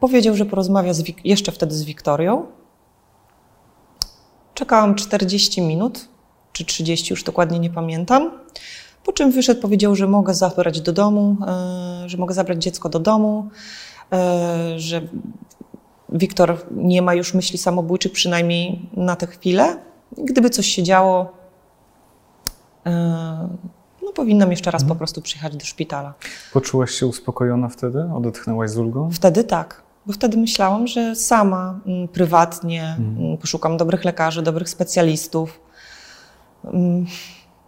Powiedział, 0.00 0.36
że 0.36 0.46
porozmawia 0.46 0.92
jeszcze 1.24 1.52
wtedy 1.52 1.74
z 1.74 1.84
Wiktorią. 1.84 2.46
Czekałam 4.54 4.94
40 4.94 5.62
minut, 5.62 6.08
czy 6.52 6.64
30, 6.64 7.12
już 7.12 7.24
dokładnie 7.24 7.58
nie 7.58 7.70
pamiętam. 7.70 8.30
Po 9.04 9.12
czym 9.12 9.30
wyszedł, 9.30 9.60
powiedział, 9.60 9.96
że 9.96 10.06
mogę 10.06 10.34
zabrać 10.34 10.80
do 10.80 10.92
domu, 10.92 11.36
e, 11.46 12.08
że 12.08 12.18
mogę 12.18 12.34
zabrać 12.34 12.62
dziecko 12.62 12.88
do 12.88 12.98
domu, 12.98 13.48
e, 14.12 14.78
że 14.78 15.00
Wiktor 16.08 16.58
nie 16.70 17.02
ma 17.02 17.14
już 17.14 17.34
myśli 17.34 17.58
samobójczych, 17.58 18.12
przynajmniej 18.12 18.88
na 18.96 19.16
tę 19.16 19.26
chwilę. 19.26 19.78
Gdyby 20.18 20.50
coś 20.50 20.66
się 20.66 20.82
działo, 20.82 21.32
e, 22.86 23.48
no 24.02 24.12
powinnam 24.12 24.50
jeszcze 24.50 24.70
raz 24.70 24.84
po 24.84 24.94
prostu 24.94 25.22
przyjechać 25.22 25.56
do 25.56 25.64
szpitala. 25.64 26.14
Poczułaś 26.52 26.90
się 26.90 27.06
uspokojona 27.06 27.68
wtedy? 27.68 28.04
Odetchnęłaś 28.14 28.70
z 28.70 28.78
ulgą? 28.78 29.10
Wtedy 29.10 29.44
tak, 29.44 29.82
bo 30.06 30.12
wtedy 30.12 30.36
myślałam, 30.36 30.86
że 30.86 31.16
sama 31.16 31.80
mm, 31.86 32.08
prywatnie 32.08 32.96
mm, 32.98 33.36
poszukam 33.36 33.76
dobrych 33.76 34.04
lekarzy, 34.04 34.42
dobrych 34.42 34.68
specjalistów. 34.68 35.60
Mm, 36.64 37.06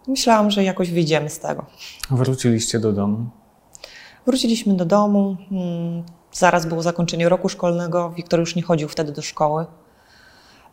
Myślałam, 0.07 0.51
że 0.51 0.63
jakoś 0.63 0.91
wyjdziemy 0.91 1.29
z 1.29 1.39
tego. 1.39 1.65
Wróciliście 2.11 2.79
do 2.79 2.93
domu. 2.93 3.29
Wróciliśmy 4.25 4.73
do 4.73 4.85
domu. 4.85 5.37
Mm, 6.27 6.37
Zaraz 6.37 6.65
było 6.65 6.81
zakończenie 6.81 7.29
roku 7.29 7.49
szkolnego. 7.49 8.09
Wiktor 8.09 8.39
już 8.39 8.55
nie 8.55 8.61
chodził 8.61 8.89
wtedy 8.89 9.11
do 9.11 9.21
szkoły. 9.21 9.65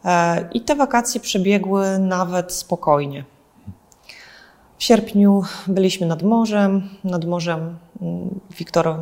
E, 0.05 0.49
I 0.53 0.61
te 0.61 0.75
wakacje 0.75 1.21
przebiegły 1.21 1.99
nawet 1.99 2.53
spokojnie. 2.53 3.25
W 4.79 4.85
sierpniu 4.85 5.43
byliśmy 5.67 6.07
nad 6.07 6.23
morzem. 6.23 6.89
Nad 7.05 7.25
morzem 7.25 7.79
mm, 8.03 8.41
Wiktor 8.59 8.97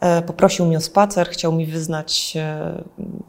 e, 0.00 0.22
poprosił 0.22 0.66
mnie 0.66 0.76
o 0.76 0.80
spacer, 0.80 1.28
chciał 1.28 1.52
mi 1.52 1.66
wyznać 1.66 2.34
e, 2.36 2.82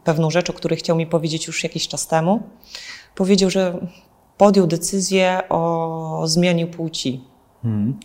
pewną 0.03 0.29
rzecz, 0.31 0.49
o 0.49 0.53
której 0.53 0.77
chciał 0.77 0.97
mi 0.97 1.07
powiedzieć 1.07 1.47
już 1.47 1.63
jakiś 1.63 1.87
czas 1.87 2.07
temu. 2.07 2.43
Powiedział, 3.15 3.49
że 3.49 3.87
podjął 4.37 4.67
decyzję 4.67 5.41
o 5.49 6.23
zmianie 6.25 6.67
płci. 6.67 7.23
Mhm. 7.63 7.99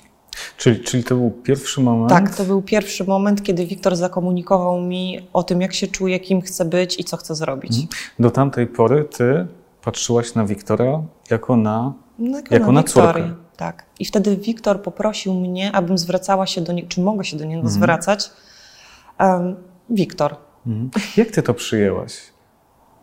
Czyli, 0.57 0.81
czyli 0.81 1.05
to 1.05 1.15
był 1.15 1.31
pierwszy 1.31 1.81
moment? 1.81 2.11
Tak, 2.11 2.37
to 2.37 2.45
był 2.45 2.63
pierwszy 2.63 3.05
moment, 3.05 3.43
kiedy 3.43 3.67
Wiktor 3.67 3.97
zakomunikował 3.97 4.81
mi 4.81 5.29
o 5.33 5.43
tym, 5.43 5.61
jak 5.61 5.75
się 5.75 5.87
czuje, 5.87 6.21
kim 6.21 6.41
chce 6.41 6.65
być 6.65 7.01
i 7.01 7.05
co 7.05 7.17
chce 7.17 7.35
zrobić. 7.35 7.77
Do 8.19 8.31
tamtej 8.31 8.67
pory 8.67 9.05
ty 9.05 9.47
patrzyłaś 9.83 10.35
na 10.35 10.45
Wiktora 10.47 11.03
jako 11.31 11.57
na... 11.57 11.93
No, 12.19 12.39
Jako 12.51 12.73
na 12.73 12.83
Wiktorię. 12.83 13.25
córkę. 13.25 13.37
Tak. 13.57 13.85
I 13.99 14.05
wtedy 14.05 14.37
Wiktor 14.37 14.83
poprosił 14.83 15.35
mnie, 15.35 15.73
abym 15.73 15.99
zwracała 15.99 16.47
się 16.47 16.61
do 16.61 16.73
niego, 16.73 16.89
czy 16.89 17.01
mogę 17.01 17.25
się 17.25 17.37
do 17.37 17.45
niego 17.45 17.69
zwracać. 17.69 18.31
Um, 19.21 19.57
Wiktor. 19.91 20.37
Mhm. 20.67 20.91
Jak 21.17 21.31
ty 21.31 21.43
to 21.43 21.55
przyjęłaś? 21.55 22.13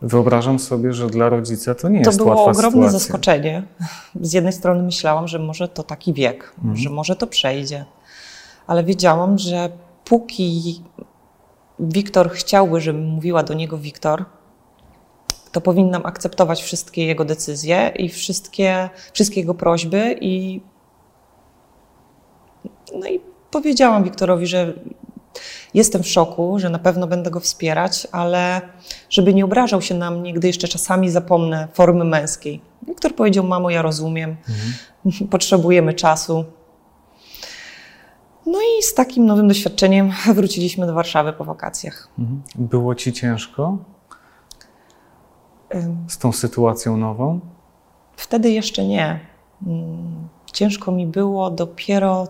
Wyobrażam 0.02 0.58
sobie, 0.58 0.92
że 0.92 1.06
dla 1.06 1.28
rodzica 1.28 1.74
to 1.74 1.88
nie 1.88 2.02
To 2.02 2.08
jest 2.10 2.18
było 2.18 2.30
łatwa 2.30 2.50
ogromne 2.50 2.70
sytuacja. 2.70 2.98
zaskoczenie. 2.98 3.62
Z 4.20 4.32
jednej 4.32 4.52
strony 4.52 4.82
myślałam, 4.82 5.28
że 5.28 5.38
może 5.38 5.68
to 5.68 5.82
taki 5.82 6.12
wiek, 6.12 6.52
Mhm. 6.58 6.76
że 6.76 6.90
może 6.90 7.16
to 7.16 7.26
przejdzie. 7.26 7.84
Ale 8.66 8.84
wiedziałam, 8.84 9.38
że 9.38 9.70
póki 10.04 10.82
Wiktor 11.80 12.30
chciałby, 12.30 12.80
żebym 12.80 13.04
mówiła 13.06 13.42
do 13.42 13.54
niego 13.54 13.78
Wiktor, 13.78 14.24
to 15.52 15.60
powinnam 15.60 16.06
akceptować 16.06 16.62
wszystkie 16.62 17.06
jego 17.06 17.24
decyzje 17.24 17.92
i 17.96 18.08
wszystkie, 18.08 18.90
wszystkie 19.12 19.40
jego 19.40 19.54
prośby 19.54 20.18
i 20.20 20.60
no 23.00 23.06
i 23.08 23.20
powiedziałam 23.50 24.04
Wiktorowi, 24.04 24.46
że 24.46 24.72
jestem 25.74 26.02
w 26.02 26.08
szoku, 26.08 26.58
że 26.58 26.70
na 26.70 26.78
pewno 26.78 27.06
będę 27.06 27.30
go 27.30 27.40
wspierać, 27.40 28.06
ale 28.12 28.60
żeby 29.10 29.34
nie 29.34 29.44
obrażał 29.44 29.82
się 29.82 29.94
na 29.94 30.10
mnie, 30.10 30.32
gdy 30.32 30.46
jeszcze 30.46 30.68
czasami 30.68 31.10
zapomnę 31.10 31.68
formy 31.72 32.04
męskiej. 32.04 32.60
Wiktor 32.88 33.14
powiedział, 33.14 33.44
mamo, 33.44 33.70
ja 33.70 33.82
rozumiem, 33.82 34.36
potrzebujemy 35.30 35.94
czasu. 35.94 36.44
No 38.46 38.58
i 38.58 38.82
z 38.82 38.94
takim 38.94 39.26
nowym 39.26 39.48
doświadczeniem 39.48 40.12
wróciliśmy 40.34 40.86
do 40.86 40.94
Warszawy 40.94 41.32
po 41.32 41.44
wakacjach. 41.44 42.08
Mhm. 42.18 42.42
Było 42.54 42.94
ci 42.94 43.12
ciężko 43.12 43.78
z 46.08 46.18
tą 46.18 46.32
sytuacją 46.32 46.96
nową? 46.96 47.40
Wtedy 48.16 48.50
jeszcze 48.50 48.84
nie. 48.84 49.20
Mm, 49.66 50.28
Ciężko 50.52 50.92
mi 50.92 51.06
było 51.06 51.50
dopiero 51.50 52.28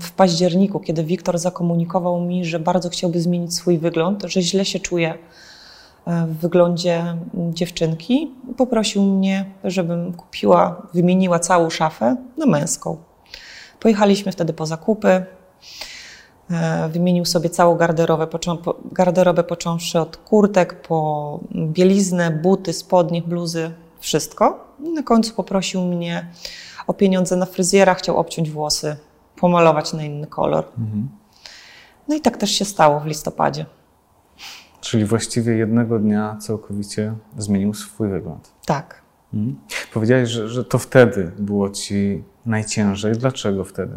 w 0.00 0.10
październiku, 0.10 0.80
kiedy 0.80 1.04
Wiktor 1.04 1.38
zakomunikował 1.38 2.20
mi, 2.20 2.44
że 2.44 2.58
bardzo 2.58 2.88
chciałby 2.88 3.20
zmienić 3.20 3.54
swój 3.54 3.78
wygląd, 3.78 4.22
że 4.26 4.42
źle 4.42 4.64
się 4.64 4.80
czuje 4.80 5.14
e, 6.06 6.26
w 6.26 6.36
wyglądzie 6.36 6.98
mm, 6.98 7.54
dziewczynki. 7.54 8.30
Poprosił 8.56 9.02
mnie, 9.02 9.44
żebym 9.64 10.12
kupiła, 10.12 10.82
wymieniła 10.94 11.38
całą 11.38 11.70
szafę 11.70 12.16
na 12.36 12.46
męską. 12.46 12.96
Pojechaliśmy 13.80 14.32
wtedy 14.32 14.52
po 14.52 14.66
zakupy. 14.66 15.26
E, 16.50 16.88
Wymienił 16.88 17.24
sobie 17.24 17.50
całą 17.50 17.76
garderobę, 17.76 18.26
garderobę 18.92 19.44
począwszy 19.44 20.00
od 20.00 20.16
kurtek 20.16 20.82
po 20.82 21.40
bieliznę, 21.54 22.30
buty, 22.30 22.72
spodnie, 22.72 23.22
bluzy, 23.22 23.70
wszystko. 24.00 24.66
I 24.84 24.90
na 24.90 25.02
końcu 25.02 25.34
poprosił 25.34 25.82
mnie 25.82 26.26
o 26.86 26.94
pieniądze 26.94 27.36
na 27.36 27.46
fryzjera, 27.46 27.94
chciał 27.94 28.16
obciąć 28.18 28.50
włosy, 28.50 28.96
pomalować 29.46 29.92
na 29.92 30.02
inny 30.04 30.26
kolor. 30.26 30.64
Mhm. 30.78 31.08
No 32.08 32.14
i 32.14 32.20
tak 32.20 32.36
też 32.36 32.50
się 32.50 32.64
stało 32.64 33.00
w 33.00 33.06
listopadzie. 33.06 33.66
Czyli 34.80 35.04
właściwie 35.04 35.52
jednego 35.52 35.98
dnia 35.98 36.36
całkowicie 36.40 37.14
zmienił 37.38 37.74
swój 37.74 38.08
wygląd. 38.08 38.52
Tak. 38.66 39.02
Mhm. 39.34 39.60
Powiedziałeś, 39.94 40.28
że, 40.30 40.48
że 40.48 40.64
to 40.64 40.78
wtedy 40.78 41.32
było 41.38 41.70
ci 41.70 42.24
najciężej. 42.46 43.12
Dlaczego 43.12 43.64
wtedy? 43.64 43.94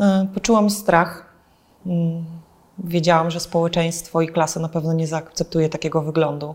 E, 0.00 0.26
Poczułam 0.34 0.70
strach. 0.70 1.26
Mm, 1.86 2.24
Wiedziałam, 2.84 3.30
że 3.30 3.40
społeczeństwo 3.40 4.20
i 4.20 4.28
klasa 4.28 4.60
na 4.60 4.68
pewno 4.68 4.92
nie 4.92 5.06
zaakceptuje 5.06 5.68
takiego 5.68 6.02
wyglądu. 6.02 6.54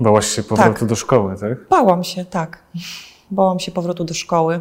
Bałaś 0.00 0.26
się 0.26 0.42
powrotu 0.42 0.78
Tak. 0.80 0.88
do 0.88 0.94
szkoły, 0.96 1.36
tak? 1.40 1.68
Bałam 1.68 2.04
się, 2.04 2.24
tak. 2.24 2.62
Bałam 3.30 3.58
się 3.60 3.72
powrotu 3.72 4.04
do 4.04 4.14
szkoły. 4.14 4.60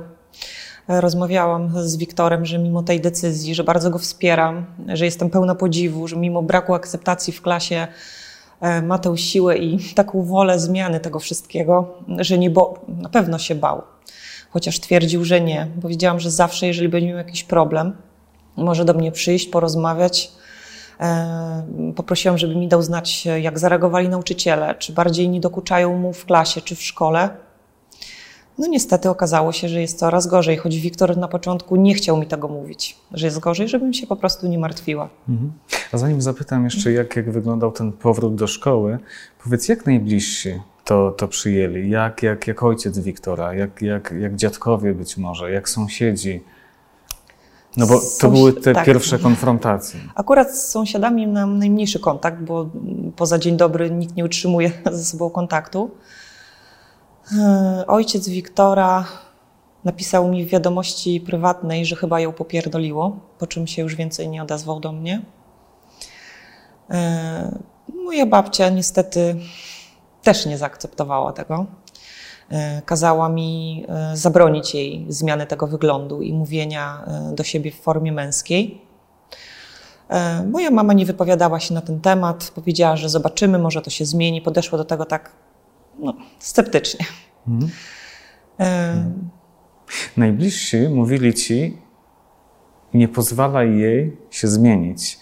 Rozmawiałam 0.88 1.72
z 1.88 1.98
Wiktorem, 1.98 2.46
że 2.46 2.58
mimo 2.58 2.84
tej 2.84 3.02
decyzji, 3.02 3.56
że 3.56 3.64
bardzo 3.64 3.90
go 3.90 4.00
wspieram, 4.00 4.66
że 4.88 5.06
jestem 5.06 5.30
pełna 5.30 5.56
podziwu, 5.56 6.08
że 6.08 6.16
mimo 6.16 6.44
braku 6.44 6.74
akceptacji 6.74 7.34
w 7.34 7.42
klasie 7.42 7.88
e, 8.62 8.82
ma 8.82 8.98
tę 8.98 9.18
siłę 9.18 9.58
i 9.58 9.80
taką 9.96 10.24
wolę 10.24 10.60
zmiany 10.60 11.00
tego 11.00 11.20
wszystkiego, 11.20 11.94
że 12.20 12.38
nie 12.38 12.50
bo 12.50 12.86
na 12.88 13.10
pewno 13.10 13.38
się 13.38 13.56
bał. 13.56 13.82
Chociaż 14.50 14.80
twierdził, 14.80 15.26
że 15.26 15.42
nie. 15.42 15.68
Powiedziałam, 15.82 16.20
że 16.20 16.32
zawsze, 16.32 16.68
jeżeli 16.68 16.90
będzie 16.90 17.08
miał 17.08 17.18
jakiś 17.18 17.44
problem, 17.44 17.96
może 18.58 18.86
do 18.86 18.94
mnie 18.94 19.12
przyjść, 19.12 19.48
porozmawiać. 19.48 20.32
E, 21.00 21.64
poprosiłam, 21.96 22.38
żeby 22.38 22.56
mi 22.56 22.68
dał 22.68 22.82
znać, 22.82 23.26
jak 23.26 23.60
zareagowali 23.60 24.10
nauczyciele, 24.10 24.76
czy 24.76 24.94
bardziej 24.94 25.30
nie 25.30 25.40
dokuczają 25.40 25.98
mu 25.98 26.14
w 26.14 26.26
klasie, 26.26 26.62
czy 26.62 26.76
w 26.76 26.82
szkole. 26.82 27.45
No 28.58 28.68
niestety 28.68 29.10
okazało 29.10 29.52
się, 29.52 29.70
że 29.70 29.82
jest 29.82 30.00
coraz 30.00 30.28
gorzej, 30.28 30.58
choć 30.58 30.80
Wiktor 30.80 31.18
na 31.18 31.28
początku 31.28 31.76
nie 31.76 31.94
chciał 31.94 32.18
mi 32.18 32.28
tego 32.28 32.48
mówić, 32.48 32.98
że 33.12 33.28
jest 33.28 33.40
gorzej, 33.40 33.68
żebym 33.68 33.94
się 33.94 34.08
po 34.08 34.16
prostu 34.16 34.48
nie 34.48 34.60
martwiła. 34.60 35.10
Mhm. 35.30 35.52
A 35.92 35.98
zanim 35.98 36.22
zapytam 36.22 36.66
jeszcze, 36.66 36.92
jak, 36.92 37.16
jak 37.16 37.32
wyglądał 37.32 37.72
ten 37.72 37.92
powrót 37.92 38.36
do 38.36 38.48
szkoły, 38.48 39.00
powiedz, 39.44 39.68
jak 39.68 39.86
najbliżsi 39.86 40.60
to, 40.86 41.12
to 41.12 41.28
przyjęli? 41.28 41.90
Jak, 41.90 42.24
jak, 42.24 42.48
jak 42.48 42.64
ojciec 42.64 43.00
Wiktora, 43.00 43.54
jak, 43.54 43.82
jak, 43.82 44.14
jak 44.20 44.36
dziadkowie 44.36 44.94
być 44.94 45.18
może, 45.18 45.52
jak 45.52 45.70
sąsiedzi? 45.70 46.44
No 47.78 47.88
bo 47.88 48.02
to 48.20 48.30
były 48.30 48.54
te 48.54 48.74
tak. 48.74 48.86
pierwsze 48.86 49.20
konfrontacje. 49.20 50.00
Akurat 50.16 50.52
z 50.58 50.70
sąsiadami 50.70 51.28
mam 51.28 51.60
najmniejszy 51.60 52.00
kontakt, 52.00 52.42
bo 52.42 52.70
poza 53.16 53.40
dzień 53.40 53.58
dobry 53.58 53.92
nikt 53.92 54.16
nie 54.16 54.26
utrzymuje 54.26 54.72
ze 54.92 55.06
sobą 55.06 55.30
kontaktu. 55.30 55.92
E, 57.32 57.84
Ojciec 57.88 58.28
Wiktora 58.28 59.06
napisał 59.84 60.28
mi 60.28 60.46
w 60.46 60.50
wiadomości 60.50 61.22
prywatnej, 61.22 61.86
że 61.86 61.96
chyba 61.96 62.20
ją 62.20 62.34
popierdoliło, 62.34 63.20
po 63.40 63.48
czym 63.48 63.68
się 63.68 63.82
już 63.82 63.96
więcej 63.96 64.30
nie 64.30 64.44
odezwał 64.44 64.80
do 64.80 64.92
mnie. 64.92 65.22
E, 66.90 67.60
Moja 68.06 68.26
babcia 68.26 68.70
niestety 68.70 69.36
też 70.24 70.46
nie 70.46 70.58
zaakceptowała 70.58 71.34
tego. 71.34 71.66
E, 72.50 72.82
Kazała 72.82 73.30
mi 73.30 73.86
zabronić 74.14 74.76
jej 74.76 75.06
zmiany 75.10 75.46
tego 75.46 75.68
wyglądu 75.68 76.22
i 76.22 76.34
mówienia 76.34 77.06
do 77.32 77.44
siebie 77.44 77.72
w 77.72 77.82
formie 77.82 78.12
męskiej. 78.12 78.82
Moja 80.52 80.72
mama 80.72 80.94
nie 80.94 81.06
wypowiadała 81.06 81.60
się 81.60 81.74
na 81.74 81.82
ten 81.82 82.02
temat, 82.02 82.52
powiedziała, 82.56 82.96
że 82.96 83.10
zobaczymy, 83.10 83.60
może 83.60 83.82
to 83.82 83.90
się 83.90 84.06
zmieni. 84.06 84.42
Podeszła 84.42 84.78
do 84.78 84.86
tego 84.86 85.06
tak 85.06 85.32
no, 86.00 86.14
sceptycznie. 86.40 87.06
Mhm. 87.48 87.72
E, 88.60 89.12
Najbliżsi 90.18 90.78
mówili 90.90 91.34
ci, 91.34 91.78
nie 92.94 93.08
pozwalaj 93.08 93.78
jej 93.78 94.18
się 94.30 94.48
zmienić. 94.48 95.20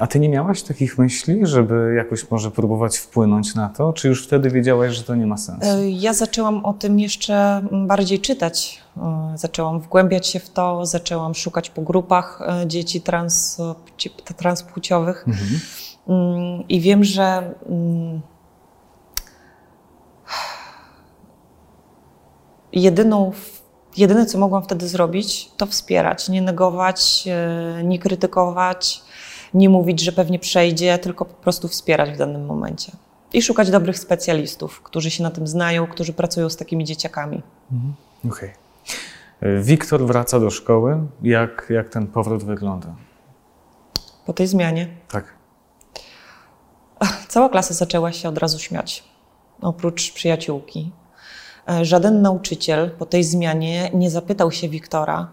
A 0.00 0.06
ty 0.06 0.20
nie 0.20 0.28
miałaś 0.28 0.62
takich 0.62 0.98
myśli, 0.98 1.46
żeby 1.46 1.94
jakoś 1.96 2.30
może 2.30 2.50
próbować 2.50 2.98
wpłynąć 2.98 3.54
na 3.54 3.68
to? 3.68 3.92
Czy 3.92 4.08
już 4.08 4.26
wtedy 4.26 4.50
wiedziałaś, 4.50 4.92
że 4.94 5.02
to 5.02 5.14
nie 5.14 5.26
ma 5.26 5.36
sensu? 5.36 5.68
E, 5.68 5.90
Ja 5.90 6.12
zaczęłam 6.14 6.64
o 6.64 6.72
tym 6.72 7.00
jeszcze 7.00 7.62
bardziej 7.86 8.20
czytać. 8.20 8.80
E, 8.96 9.32
Zaczęłam 9.36 9.80
wgłębiać 9.80 10.26
się 10.26 10.40
w 10.40 10.50
to, 10.50 10.86
zaczęłam 10.86 11.34
szukać 11.34 11.70
po 11.70 11.82
grupach 11.82 12.40
dzieci 12.66 13.00
trans, 13.00 13.60
transpłciowych. 14.36 15.24
Mhm. 15.28 15.60
Mm, 16.08 16.68
I 16.68 16.80
wiem, 16.80 17.04
że 17.04 17.54
jedyną, 22.72 23.32
jedyne, 23.96 24.26
co 24.26 24.38
mogłam 24.38 24.62
wtedy 24.62 24.88
zrobić, 24.88 25.50
to 25.56 25.66
wspierać, 25.66 26.28
nie 26.28 26.42
negować, 26.42 27.24
e, 27.26 27.84
nie 27.84 27.98
krytykować, 27.98 29.02
nie 29.54 29.68
mówić, 29.68 30.00
że 30.00 30.12
pewnie 30.12 30.38
przejdzie, 30.38 30.98
tylko 30.98 31.24
po 31.24 31.34
prostu 31.34 31.68
wspierać 31.68 32.10
w 32.10 32.16
danym 32.16 32.46
momencie. 32.46 32.92
I 33.32 33.42
szukać 33.42 33.70
dobrych 33.70 33.98
specjalistów, 33.98 34.82
którzy 34.82 35.10
się 35.10 35.22
na 35.22 35.30
tym 35.30 35.46
znają, 35.46 35.86
którzy 35.86 36.12
pracują 36.12 36.50
z 36.50 36.56
takimi 36.56 36.84
dzieciakami. 36.84 37.42
Okej. 38.26 38.52
E, 39.40 39.62
Wiktor 39.62 40.06
wraca 40.06 40.40
do 40.40 40.50
szkoły. 40.50 40.98
Jak, 41.22 41.66
jak 41.70 41.88
ten 41.88 42.06
powrót 42.06 42.44
wygląda? 42.44 42.94
Po 44.26 44.32
tej 44.32 44.46
zmianie 44.46 44.88
Tak. 45.08 45.24
Cała 47.28 47.48
klasa 47.48 47.74
zaczęła 47.74 48.12
się 48.12 48.28
od 48.28 48.38
razu 48.38 48.58
śmiać, 48.58 49.04
oprócz 49.60 50.12
przyjaciółki. 50.12 50.92
E, 51.70 51.84
Żaden 51.84 52.22
nauczyciel 52.22 52.90
po 52.90 53.06
tej 53.06 53.24
zmianie 53.24 53.90
nie 53.94 54.10
zapytał 54.10 54.52
się 54.52 54.68
Wiktora, 54.68 55.28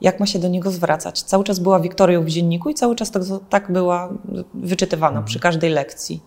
jak 0.00 0.20
ma 0.20 0.26
się 0.26 0.38
do 0.38 0.48
niego 0.48 0.70
zwracać. 0.70 1.22
Cały 1.22 1.44
czas 1.44 1.58
była 1.58 1.80
Wiktorią 1.80 2.24
w 2.24 2.28
dzienniku 2.28 2.70
i 2.70 2.74
cały 2.74 2.96
czas 2.96 3.10
tak, 3.10 3.22
tak 3.48 3.72
była 3.72 4.08
wyczytywana 4.54 5.22
przy 5.22 5.40
każdej 5.40 5.70
lekcji. 5.70 6.22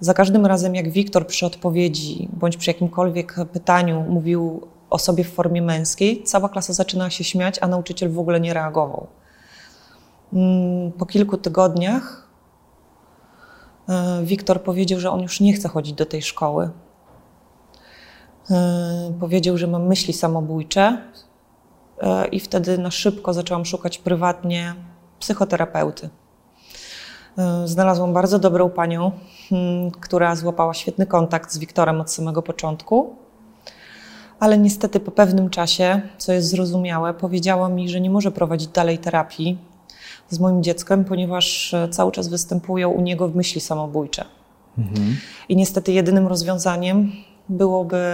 Za 0.00 0.14
każdym 0.14 0.46
razem, 0.46 0.74
jak 0.74 0.90
Wiktor 0.90 1.26
przy 1.26 1.46
odpowiedzi 1.46 2.28
bądź 2.32 2.56
przy 2.56 2.70
jakimkolwiek 2.70 3.36
pytaniu 3.52 4.04
mówił 4.08 4.66
o 4.90 4.98
sobie 4.98 5.24
w 5.24 5.32
formie 5.32 5.62
męskiej, 5.62 6.22
cała 6.22 6.48
klasa 6.48 6.72
zaczynała 6.72 7.10
się 7.10 7.24
śmiać, 7.24 7.58
a 7.60 7.66
nauczyciel 7.66 8.10
w 8.10 8.18
ogóle 8.18 8.40
nie 8.40 8.54
reagował. 8.54 9.06
Mm, 10.32 10.92
Po 10.92 11.06
kilku 11.06 11.36
tygodniach 11.36 12.24
E, 13.88 14.22
Wiktor 14.24 14.62
powiedział, 14.62 15.00
że 15.00 15.10
on 15.10 15.20
już 15.20 15.40
nie 15.40 15.52
chce 15.52 15.68
chodzić 15.68 15.94
do 15.94 16.06
tej 16.06 16.22
szkoły. 16.22 16.70
E, 18.50 19.12
Powiedział, 19.20 19.58
że 19.58 19.66
mam 19.66 19.86
myśli 19.86 20.12
samobójcze 20.12 20.98
E, 22.02 22.26
i 22.26 22.40
wtedy 22.40 22.78
na 22.78 22.90
szybko 22.90 23.32
zaczęłam 23.32 23.64
szukać 23.64 23.98
prywatnie 23.98 24.74
psychoterapeuty. 25.18 26.08
E, 27.38 27.68
Znalazłam 27.68 28.12
bardzo 28.12 28.38
dobrą 28.38 28.70
panią, 28.70 29.12
która 30.00 30.36
złapała 30.36 30.74
świetny 30.74 31.06
kontakt 31.06 31.52
z 31.52 31.58
Wiktorem 31.58 32.00
od 32.00 32.10
samego 32.12 32.42
początku, 32.42 33.16
ale 34.40 34.58
niestety 34.58 35.00
po 35.00 35.10
pewnym 35.10 35.50
czasie, 35.50 36.02
co 36.18 36.32
jest 36.32 36.48
zrozumiałe, 36.48 37.14
powiedziała 37.14 37.68
mi, 37.68 37.88
że 37.88 38.00
nie 38.00 38.10
może 38.10 38.30
prowadzić 38.30 38.68
dalej 38.68 38.98
terapii 38.98 39.58
z 40.30 40.38
moim 40.40 40.62
dzieckiem, 40.62 41.04
ponieważ 41.04 41.74
cały 41.90 42.12
czas 42.12 42.28
występują 42.28 42.90
u 42.90 43.00
niego 43.00 43.28
myśli 43.28 43.60
samobójcze. 43.60 44.24
Mhm. 44.78 45.16
I 45.48 45.56
niestety 45.56 45.92
jedynym 45.92 46.26
rozwiązaniem 46.26 47.12
byłoby, 47.48 48.04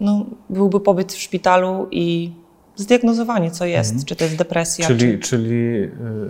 no, 0.00 0.26
byłby 0.50 0.80
pobyt 0.80 1.12
w 1.12 1.18
szpitalu 1.20 1.88
i 1.90 2.32
zdiagnozowanie, 2.76 3.50
co 3.50 3.64
jest, 3.64 4.04
czy 4.04 4.16
to 4.16 4.24
jest 4.24 4.36
depresja. 4.36 4.86
Czyli, 4.86 5.18
Czy, 5.18 5.28
czyli 5.28 5.54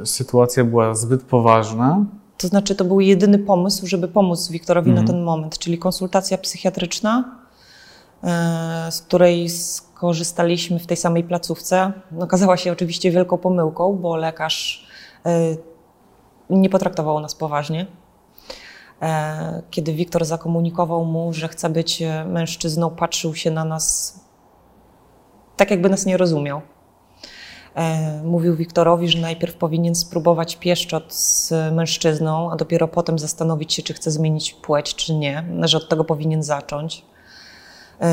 y, 0.02 0.06
sytuacja 0.06 0.64
była 0.64 0.94
zbyt 0.94 1.22
poważna. 1.22 2.04
to 2.38 2.48
znaczy, 2.48 2.74
to 2.74 2.84
był 2.84 3.00
jedyny 3.00 3.38
pomysł, 3.38 3.86
żeby 3.86 4.08
pomóc 4.08 4.48
Wiktorowi 4.50 4.90
Mhm. 4.90 5.06
na 5.06 5.12
ten 5.12 5.22
moment, 5.22 5.58
czyli 5.58 5.78
konsultacja 5.78 6.38
psychiatryczna, 6.38 7.24
e, 8.24 8.86
z 8.90 9.00
której 9.02 9.48
skorzystaliśmy 9.48 10.78
w 10.78 10.86
tej 10.86 10.96
samej 10.96 11.24
placówce. 11.24 11.92
Okazała 12.18 12.56
się 12.56 12.72
oczywiście 12.72 13.10
wielką 13.10 13.38
pomyłką, 13.38 13.92
bo 13.96 14.16
lekarz 14.16 14.86
e, 15.26 15.56
nie 16.50 16.70
potraktował 16.70 17.20
nas 17.20 17.34
poważnie. 17.34 17.86
E, 19.02 19.62
Kiedy 19.70 19.92
Wiktor 19.92 20.24
zakomunikował 20.24 21.04
mu, 21.04 21.32
że 21.32 21.48
chce 21.48 21.70
być 21.70 22.02
e, 22.02 22.24
mężczyzną, 22.24 22.90
patrzył 22.90 23.34
się 23.34 23.50
na 23.50 23.64
nas 23.64 24.14
tak, 25.56 25.70
jakby 25.70 25.88
nas 25.88 26.06
nie 26.06 26.16
rozumiał. 26.16 26.60
E, 27.74 28.22
Mówił 28.24 28.56
Wiktorowi, 28.56 29.08
że 29.08 29.18
najpierw 29.18 29.54
powinien 29.54 29.94
spróbować 29.94 30.56
pieszczot 30.56 31.14
z 31.14 31.52
mężczyzną, 31.72 32.50
a 32.50 32.56
dopiero 32.56 32.88
potem 32.88 33.18
zastanowić 33.18 33.74
się, 33.74 33.82
czy 33.82 33.94
chce 33.94 34.10
zmienić 34.10 34.52
płeć, 34.54 34.94
czy 34.94 35.14
nie, 35.14 35.44
że 35.62 35.76
od 35.76 35.88
tego 35.88 36.04
powinien 36.04 36.42
zacząć. 36.42 37.02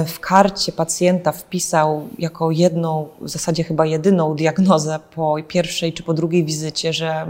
W 0.08 0.19
karcie 0.19 0.72
pacjenta 0.72 1.32
wpisał 1.32 2.08
jako 2.19 2.52
jedną, 2.52 3.08
w 3.22 3.30
zasadzie 3.30 3.63
chyba 3.63 3.86
jedyną 3.86 4.36
diagnozę 4.36 5.00
po 5.15 5.36
pierwszej 5.48 5.93
czy 5.93 6.04
po 6.04 6.13
drugiej 6.13 6.46
wizycie, 6.46 6.93
że, 6.93 7.28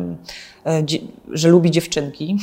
że 1.32 1.50
lubi 1.50 1.72
dziewczynki. 1.72 2.38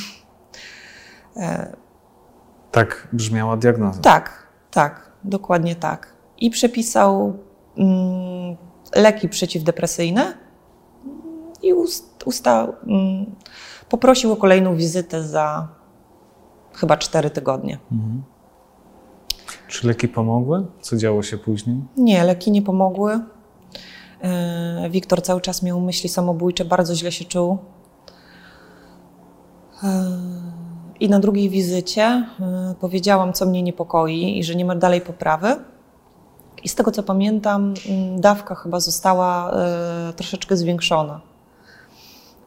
Tak 2.71 3.09
brzmiała 3.13 3.57
diagnoza. 3.57 4.01
Tak, 4.01 4.47
tak, 4.71 5.11
dokładnie 5.25 5.77
tak. 5.77 6.13
I 6.39 6.51
przepisał 6.51 7.39
mm, 7.77 8.57
leki 8.95 9.29
przeciwdepresyjne 9.29 10.35
i 11.63 11.73
ust, 11.73 12.25
mm, 12.87 13.27
poprosił 13.89 14.33
o 14.33 14.37
kolejną 14.37 14.77
wizytę 14.77 15.23
za 15.23 15.69
chyba 16.73 16.97
cztery 16.97 17.31
tygodnie. 17.31 17.79
Czy 19.69 19.87
leki 19.87 20.09
pomogły? 20.09 20.67
Co 20.81 20.97
działo 20.97 21.23
się 21.23 21.39
później? 21.39 21.77
Nie, 21.97 22.25
leki 22.25 22.51
nie 22.51 22.63
pomogły. 22.63 23.21
E, 24.23 24.91
Wiktor 24.91 25.23
cały 25.23 25.41
czas 25.41 25.63
miał 25.63 25.81
myśli 25.81 26.09
samobójcze, 26.09 26.65
bardzo 26.65 26.95
źle 26.95 27.13
się 27.13 27.25
czuł. 27.25 27.59
E, 29.83 30.11
I 31.01 31.09
na 31.09 31.21
drugiej 31.21 31.51
wizycie 31.51 32.03
e, 32.03 32.27
powiedziałam, 32.81 33.33
co 33.33 33.47
mnie 33.47 33.63
niepokoi 33.63 34.39
i 34.39 34.45
że 34.45 34.55
nie 34.55 34.65
ma 34.65 34.75
dalej 34.75 35.01
poprawy. 35.01 35.57
I 36.65 36.69
z 36.69 36.75
tego 36.75 36.91
co 36.91 37.03
pamiętam, 37.03 37.75
mm, 37.89 38.21
dawka 38.21 38.55
chyba 38.55 38.81
została 38.81 39.53
e, 39.53 40.13
troszeczkę 40.13 40.57
zwiększona 40.57 41.21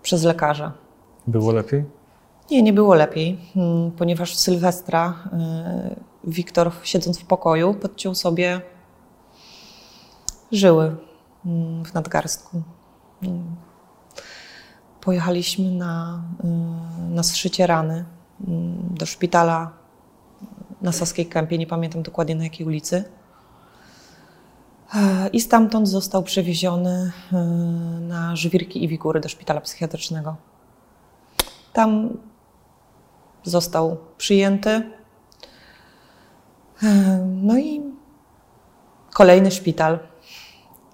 przez 0.02 0.24
lekarza. 0.24 0.72
Było 1.28 1.52
lepiej? 1.52 1.84
Nie, 2.52 2.62
nie 2.62 2.74
było 2.74 2.94
lepiej, 2.94 3.38
mm, 3.56 3.92
ponieważ 3.92 4.36
w 4.36 4.40
Sylwestra 4.40 5.14
y, 6.26 6.30
Wiktor, 6.30 6.72
siedząc 6.84 7.20
w 7.20 7.26
pokoju, 7.26 7.74
podciął 7.74 8.16
sobie 8.16 8.62
żyły 10.52 10.96
mm, 11.46 11.86
w 11.86 11.94
nadgarstku. 11.94 12.62
Pojechaliśmy 15.02 15.72
na, 15.72 16.24
na 17.10 17.24
zszycie 17.24 17.68
rany 17.68 18.06
do 18.90 19.06
szpitala 19.06 19.72
na 20.82 20.92
Saskiej 20.92 21.26
Kępie, 21.26 21.58
nie 21.58 21.68
pamiętam 21.68 22.04
dokładnie 22.04 22.36
na 22.36 22.44
jakiej 22.44 22.68
ulicy. 22.68 23.04
E, 24.96 25.28
I 25.28 25.42
stamtąd 25.42 25.88
został 25.88 26.24
przewieziony 26.24 27.12
y, 27.34 27.36
na 28.02 28.36
żwirki 28.36 28.84
i 28.84 28.88
wigury 28.88 29.20
do 29.20 29.30
szpitala 29.30 29.62
psychiatrycznego. 29.62 30.36
Tam 31.74 32.18
został 33.44 33.98
przyjęty. 34.18 34.70
E, 36.84 37.18
no 37.42 37.58
i 37.58 37.82
kolejny 39.14 39.52
szpital. 39.52 40.00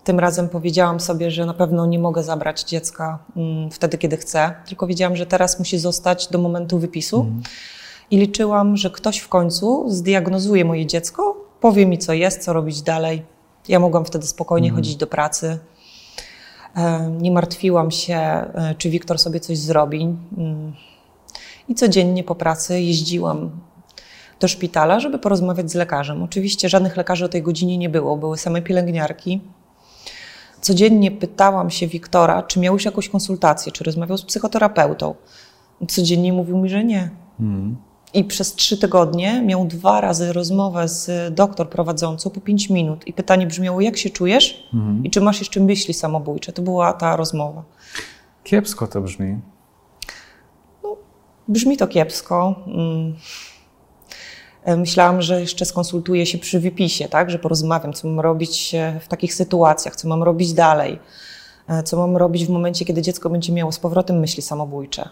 Tym 0.03 0.19
razem 0.19 0.49
powiedziałam 0.49 0.99
sobie, 0.99 1.31
że 1.31 1.45
na 1.45 1.53
pewno 1.53 1.85
nie 1.85 1.99
mogę 1.99 2.23
zabrać 2.23 2.63
dziecka 2.63 3.19
mm, 3.37 3.71
wtedy, 3.71 3.97
kiedy 3.97 4.17
chcę, 4.17 4.53
tylko 4.67 4.87
wiedziałam, 4.87 5.15
że 5.15 5.25
teraz 5.25 5.59
musi 5.59 5.79
zostać 5.79 6.27
do 6.27 6.39
momentu 6.39 6.79
wypisu. 6.79 7.19
Mhm. 7.19 7.43
I 8.11 8.17
liczyłam, 8.17 8.77
że 8.77 8.89
ktoś 8.89 9.17
w 9.17 9.27
końcu 9.27 9.85
zdiagnozuje 9.89 10.65
moje 10.65 10.85
dziecko, 10.85 11.37
powie 11.61 11.85
mi, 11.85 11.97
co 11.97 12.13
jest, 12.13 12.43
co 12.43 12.53
robić 12.53 12.81
dalej. 12.81 13.23
Ja 13.67 13.79
mogłam 13.79 14.05
wtedy 14.05 14.27
spokojnie 14.27 14.67
mhm. 14.67 14.83
chodzić 14.83 14.95
do 14.95 15.07
pracy. 15.07 15.59
E, 16.75 17.09
nie 17.21 17.31
martwiłam 17.31 17.91
się, 17.91 18.15
e, 18.15 18.75
czy 18.77 18.89
Wiktor 18.89 19.19
sobie 19.19 19.39
coś 19.39 19.57
zrobi. 19.57 20.15
Mm. 20.37 20.73
I 21.69 21.75
codziennie 21.75 22.23
po 22.23 22.35
pracy 22.35 22.81
jeździłam 22.81 23.51
do 24.39 24.47
szpitala, 24.47 24.99
żeby 24.99 25.19
porozmawiać 25.19 25.71
z 25.71 25.75
lekarzem. 25.75 26.23
Oczywiście 26.23 26.69
żadnych 26.69 26.97
lekarzy 26.97 27.25
o 27.25 27.29
tej 27.29 27.41
godzinie 27.41 27.77
nie 27.77 27.89
było, 27.89 28.17
były 28.17 28.37
same 28.37 28.61
pielęgniarki. 28.61 29.41
Codziennie 30.61 31.11
pytałam 31.11 31.69
się 31.69 31.87
Wiktora, 31.87 32.43
czy 32.43 32.59
miał 32.59 32.73
już 32.73 32.85
jakąś 32.85 33.09
konsultację, 33.09 33.71
czy 33.71 33.83
rozmawiał 33.83 34.17
z 34.17 34.25
psychoterapeutą. 34.25 35.15
Codziennie 35.87 36.33
mówił 36.33 36.57
mi, 36.57 36.69
że 36.69 36.83
nie. 36.83 37.09
Mm. 37.39 37.77
I 38.13 38.23
przez 38.23 38.53
trzy 38.53 38.77
tygodnie 38.77 39.41
miał 39.41 39.65
dwa 39.65 40.01
razy 40.01 40.33
rozmowę 40.33 40.87
z 40.87 41.33
doktor 41.35 41.69
prowadzącą 41.69 42.29
po 42.29 42.41
pięć 42.41 42.69
minut. 42.69 43.07
I 43.07 43.13
pytanie 43.13 43.47
brzmiało, 43.47 43.81
jak 43.81 43.97
się 43.97 44.09
czujesz 44.09 44.67
mm. 44.73 45.03
i 45.05 45.09
czy 45.09 45.21
masz 45.21 45.39
jeszcze 45.39 45.59
myśli 45.59 45.93
samobójcze. 45.93 46.53
To 46.53 46.61
była 46.61 46.93
ta 46.93 47.15
rozmowa. 47.15 47.63
Kiepsko 48.43 48.87
to 48.87 49.01
brzmi. 49.01 49.37
No, 50.83 50.95
brzmi 51.47 51.77
to 51.77 51.87
kiepsko. 51.87 52.55
Mm. 52.67 53.15
E, 54.63 54.77
myślałam, 54.77 55.21
że 55.21 55.41
jeszcze 55.41 55.65
skonsultuję 55.65 56.25
się 56.25 56.37
przy 56.37 56.59
wypisie, 56.59 57.07
tak? 57.07 57.29
że 57.29 57.39
porozmawiam, 57.39 57.93
co 57.93 58.07
mam 58.07 58.19
robić 58.19 58.75
e, 58.75 58.99
w 58.99 59.07
takich 59.07 59.33
sytuacjach, 59.33 59.95
co 59.95 60.07
mam 60.07 60.23
robić 60.23 60.53
dalej, 60.53 60.99
e, 61.67 61.83
co 61.83 61.97
mam 61.97 62.17
robić 62.17 62.45
w 62.45 62.49
momencie, 62.49 62.85
kiedy 62.85 63.01
dziecko 63.01 63.29
będzie 63.29 63.53
miało 63.53 63.71
z 63.71 63.79
powrotem 63.79 64.19
myśli 64.19 64.43
samobójcze. 64.43 65.09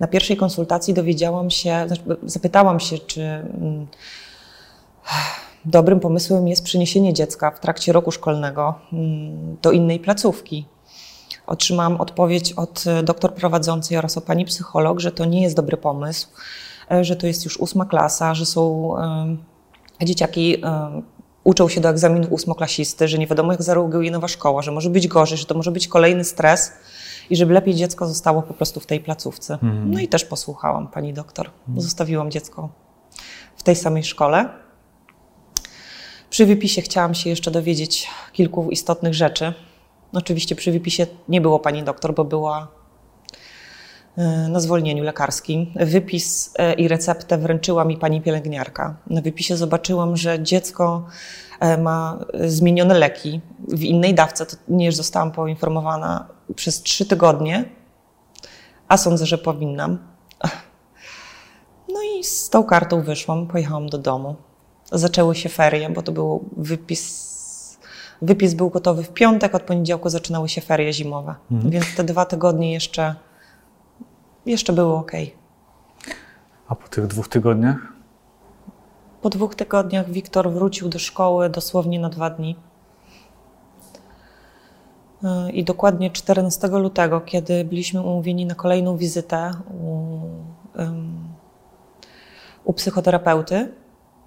Na 0.00 0.06
pierwszej 0.06 0.36
konsultacji 0.36 0.94
dowiedziałam 0.94 1.50
się, 1.50 1.84
znaczy 1.86 2.02
zapytałam 2.22 2.80
się, 2.80 2.98
czy 2.98 3.22
mm, 3.22 3.86
dobrym 5.64 6.00
pomysłem 6.00 6.48
jest 6.48 6.64
przeniesienie 6.64 7.12
dziecka 7.14 7.50
w 7.50 7.60
trakcie 7.60 7.92
roku 7.92 8.10
szkolnego 8.10 8.74
mm, 8.92 9.56
do 9.62 9.72
innej 9.72 10.00
placówki. 10.00 10.66
Otrzymałam 11.46 12.00
odpowiedź 12.00 12.52
od 12.52 12.84
doktor 13.04 13.34
prowadzącej 13.34 13.98
oraz 13.98 14.16
od 14.16 14.24
pani 14.24 14.44
psycholog, 14.44 15.00
że 15.00 15.12
to 15.12 15.24
nie 15.24 15.42
jest 15.42 15.56
dobry 15.56 15.76
pomysł, 15.76 16.28
że 17.00 17.16
to 17.16 17.26
jest 17.26 17.44
już 17.44 17.60
ósma 17.60 17.84
klasa, 17.84 18.34
że 18.34 18.46
są 18.46 18.94
dzieciaki 20.02 20.62
uczą 21.44 21.68
się 21.68 21.80
do 21.80 21.88
egzaminu 21.88 22.26
ósmoklasisty, 22.30 23.08
że 23.08 23.18
nie 23.18 23.26
wiadomo 23.26 23.52
jak 23.52 23.62
zareaguje 23.62 24.10
nowa 24.10 24.28
szkoła, 24.28 24.62
że 24.62 24.72
może 24.72 24.90
być 24.90 25.08
gorzej, 25.08 25.38
że 25.38 25.46
to 25.46 25.54
może 25.54 25.70
być 25.70 25.88
kolejny 25.88 26.24
stres 26.24 26.72
i 27.30 27.36
żeby 27.36 27.54
lepiej 27.54 27.74
dziecko 27.74 28.06
zostało 28.06 28.42
po 28.42 28.54
prostu 28.54 28.80
w 28.80 28.86
tej 28.86 29.00
placówce. 29.00 29.54
Mhm. 29.54 29.90
No 29.90 30.00
i 30.00 30.08
też 30.08 30.24
posłuchałam 30.24 30.88
pani 30.88 31.14
doktor. 31.14 31.50
Mhm. 31.60 31.80
Zostawiłam 31.80 32.30
dziecko 32.30 32.68
w 33.56 33.62
tej 33.62 33.76
samej 33.76 34.04
szkole. 34.04 34.48
Przy 36.30 36.46
wypisie 36.46 36.82
chciałam 36.82 37.14
się 37.14 37.30
jeszcze 37.30 37.50
dowiedzieć 37.50 38.08
kilku 38.32 38.70
istotnych 38.70 39.14
rzeczy. 39.14 39.54
Oczywiście 40.12 40.56
przy 40.56 40.72
wypisie 40.72 41.06
nie 41.28 41.40
było 41.40 41.58
pani 41.58 41.82
doktor, 41.82 42.14
bo 42.14 42.24
była 42.24 42.62
e, 42.62 42.79
na 44.48 44.60
zwolnieniu 44.60 45.04
lekarskim. 45.04 45.72
Wypis 45.76 46.54
e, 46.58 46.74
i 46.74 46.88
receptę 46.88 47.38
wręczyła 47.38 47.84
mi 47.84 47.96
pani 47.96 48.20
pielęgniarka. 48.20 48.96
Na 49.06 49.20
wypisie 49.20 49.56
zobaczyłam, 49.56 50.16
że 50.16 50.42
dziecko 50.42 51.06
e, 51.60 51.78
ma 51.78 52.18
zmienione 52.44 52.98
leki 52.98 53.40
w 53.68 53.82
innej 53.82 54.14
dawce. 54.14 54.46
To 54.46 54.56
nie 54.68 54.92
zostałam 54.92 55.32
poinformowana 55.32 56.28
przez 56.54 56.82
trzy 56.82 57.06
tygodnie, 57.06 57.64
a 58.88 58.96
sądzę, 58.96 59.26
że 59.26 59.38
powinnam. 59.38 59.98
No 61.88 62.00
i 62.18 62.24
z 62.24 62.50
tą 62.50 62.64
kartą 62.64 63.02
wyszłam, 63.02 63.46
pojechałam 63.46 63.88
do 63.88 63.98
domu. 63.98 64.36
Zaczęły 64.92 65.34
się 65.34 65.48
ferie, 65.48 65.90
bo 65.90 66.02
to 66.02 66.12
był 66.12 66.44
wypis. 66.56 67.30
Wypis 68.22 68.54
był 68.54 68.70
gotowy 68.70 69.02
w 69.02 69.08
piątek, 69.08 69.54
od 69.54 69.62
poniedziałku 69.62 70.08
zaczynały 70.08 70.48
się 70.48 70.60
ferie 70.60 70.92
zimowe. 70.92 71.34
Mhm. 71.52 71.70
Więc 71.70 71.86
te 71.96 72.04
dwa 72.04 72.24
tygodnie 72.24 72.72
jeszcze, 72.72 73.14
jeszcze 74.46 74.72
były 74.72 74.94
ok. 74.94 75.12
A 76.68 76.74
po 76.74 76.88
tych 76.88 77.06
dwóch 77.06 77.28
tygodniach? 77.28 77.92
Po 79.22 79.30
dwóch 79.30 79.54
tygodniach 79.54 80.10
Wiktor 80.10 80.50
wrócił 80.50 80.88
do 80.88 80.98
szkoły 80.98 81.50
dosłownie 81.50 82.00
na 82.00 82.08
dwa 82.08 82.30
dni. 82.30 82.56
E, 85.24 85.50
I 85.50 85.64
dokładnie 85.64 86.10
14 86.10 86.68
lutego, 86.68 87.20
kiedy 87.20 87.64
byliśmy 87.64 88.02
umówieni 88.02 88.46
na 88.46 88.54
kolejną 88.54 88.96
wizytę 88.96 89.50
u, 89.70 90.18
um, 90.78 91.28
u 92.64 92.72
psychoterapeuty, 92.72 93.72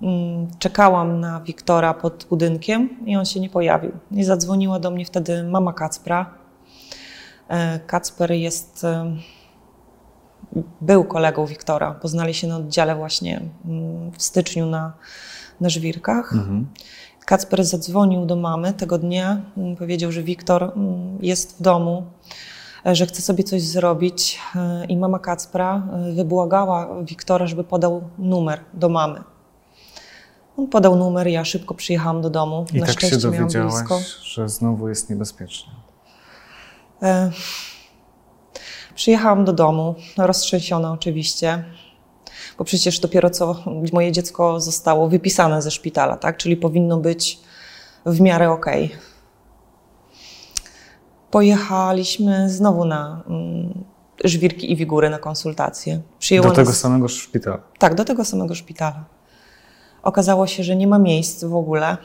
um, 0.02 0.48
czekałam 0.60 1.20
na 1.20 1.42
Wiktora 1.42 1.94
pod 1.94 2.26
budynkiem 2.30 3.06
i 3.06 3.18
on 3.18 3.26
się 3.26 3.40
nie 3.40 3.50
pojawił. 3.50 3.92
I 4.12 4.24
zadzwoniła 4.24 4.80
do 4.80 4.92
mnie 4.92 5.06
wtedy 5.06 5.44
mama 5.44 5.74
Kacpra. 5.74 6.34
E, 7.48 7.80
Kacper 7.80 8.32
jest, 8.32 8.86
był 10.82 11.04
kolegą 11.04 11.46
Wiktora. 11.46 11.92
Poznali 11.92 12.34
się 12.34 12.48
na 12.48 12.58
oddziale 12.58 12.96
właśnie 12.96 13.42
mm, 13.66 14.12
w 14.12 14.24
styczniu 14.24 14.66
na, 14.66 14.94
na 15.62 15.70
żwirkach. 15.70 16.34
Mhm. 16.34 16.68
Kacper 17.26 17.66
zadzwonił 17.66 18.26
do 18.26 18.36
mamy 18.36 18.74
tego 18.74 18.98
dnia, 18.98 19.42
mm, 19.58 19.76
powiedział, 19.76 20.12
że 20.12 20.24
Wiktor 20.24 20.64
mm, 20.64 21.18
jest 21.22 21.58
w 21.58 21.62
domu, 21.62 22.06
e, 22.86 22.96
że 22.96 23.06
chce 23.06 23.22
sobie 23.22 23.44
coś 23.44 23.62
zrobić 23.62 24.40
e, 24.56 24.86
i 24.86 24.98
mama 24.98 25.20
Kacpra 25.20 25.88
e, 25.94 26.14
wybłagała 26.14 27.04
Wiktora, 27.04 27.48
żeby 27.48 27.64
podał 27.64 28.02
numer 28.18 28.60
do 28.74 28.90
mamy. 28.90 29.24
On 30.58 30.68
podał 30.68 30.96
numer, 30.96 31.28
ja 31.28 31.46
szybko 31.46 31.74
przyjechałam 31.74 32.22
do 32.22 32.30
domu. 32.30 32.66
I 32.74 32.80
Na 32.80 32.86
tak 32.86 32.96
szczęście 32.96 33.22
się 33.22 33.22
dowiedziałaś, 33.22 33.74
blisko. 33.74 34.00
że 34.24 34.50
znowu 34.50 34.90
jest 34.90 35.10
niebezpiecznie. 35.10 35.72
E, 38.94 38.96
przyjechałam 38.96 39.46
do 39.46 39.54
domu, 39.54 39.96
roztrzęsiona 40.18 40.92
oczywiście 40.92 41.64
bo 42.58 42.64
przecież 42.64 43.00
dopiero 43.00 43.30
co 43.30 43.64
moje 43.94 44.12
dziecko 44.12 44.60
zostało 44.60 45.10
wypisane 45.10 45.62
ze 45.62 45.72
szpitala, 45.72 46.18
tak? 46.18 46.38
czyli 46.38 46.58
powinno 46.58 46.98
być 46.98 47.40
w 48.06 48.22
miarę 48.22 48.52
okej. 48.52 48.86
Okay. 48.86 48.98
Pojechaliśmy 51.32 52.50
znowu 52.50 52.86
na 52.86 53.24
mm, 53.28 53.84
żwirki 54.24 54.72
i 54.72 54.76
wigury 54.76 55.10
na 55.10 55.20
konsultację. 55.20 56.02
Przyjęło 56.20 56.48
do 56.48 56.56
tego 56.56 56.70
nas... 56.70 56.80
samego 56.80 57.08
szpitala? 57.08 57.60
Tak, 57.80 57.96
do 57.96 58.06
tego 58.06 58.26
samego 58.26 58.56
szpitala. 58.56 59.06
Okazało 60.04 60.48
się, 60.48 60.64
że 60.64 60.76
nie 60.76 60.88
ma 60.88 61.00
miejsc 61.00 61.44
w 61.44 61.56
ogóle 61.56 61.98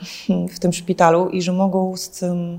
w 0.54 0.58
tym 0.58 0.72
szpitalu 0.72 1.28
i 1.28 1.42
że 1.42 1.52
mogą 1.52 1.96
z 1.96 2.10
tym 2.10 2.58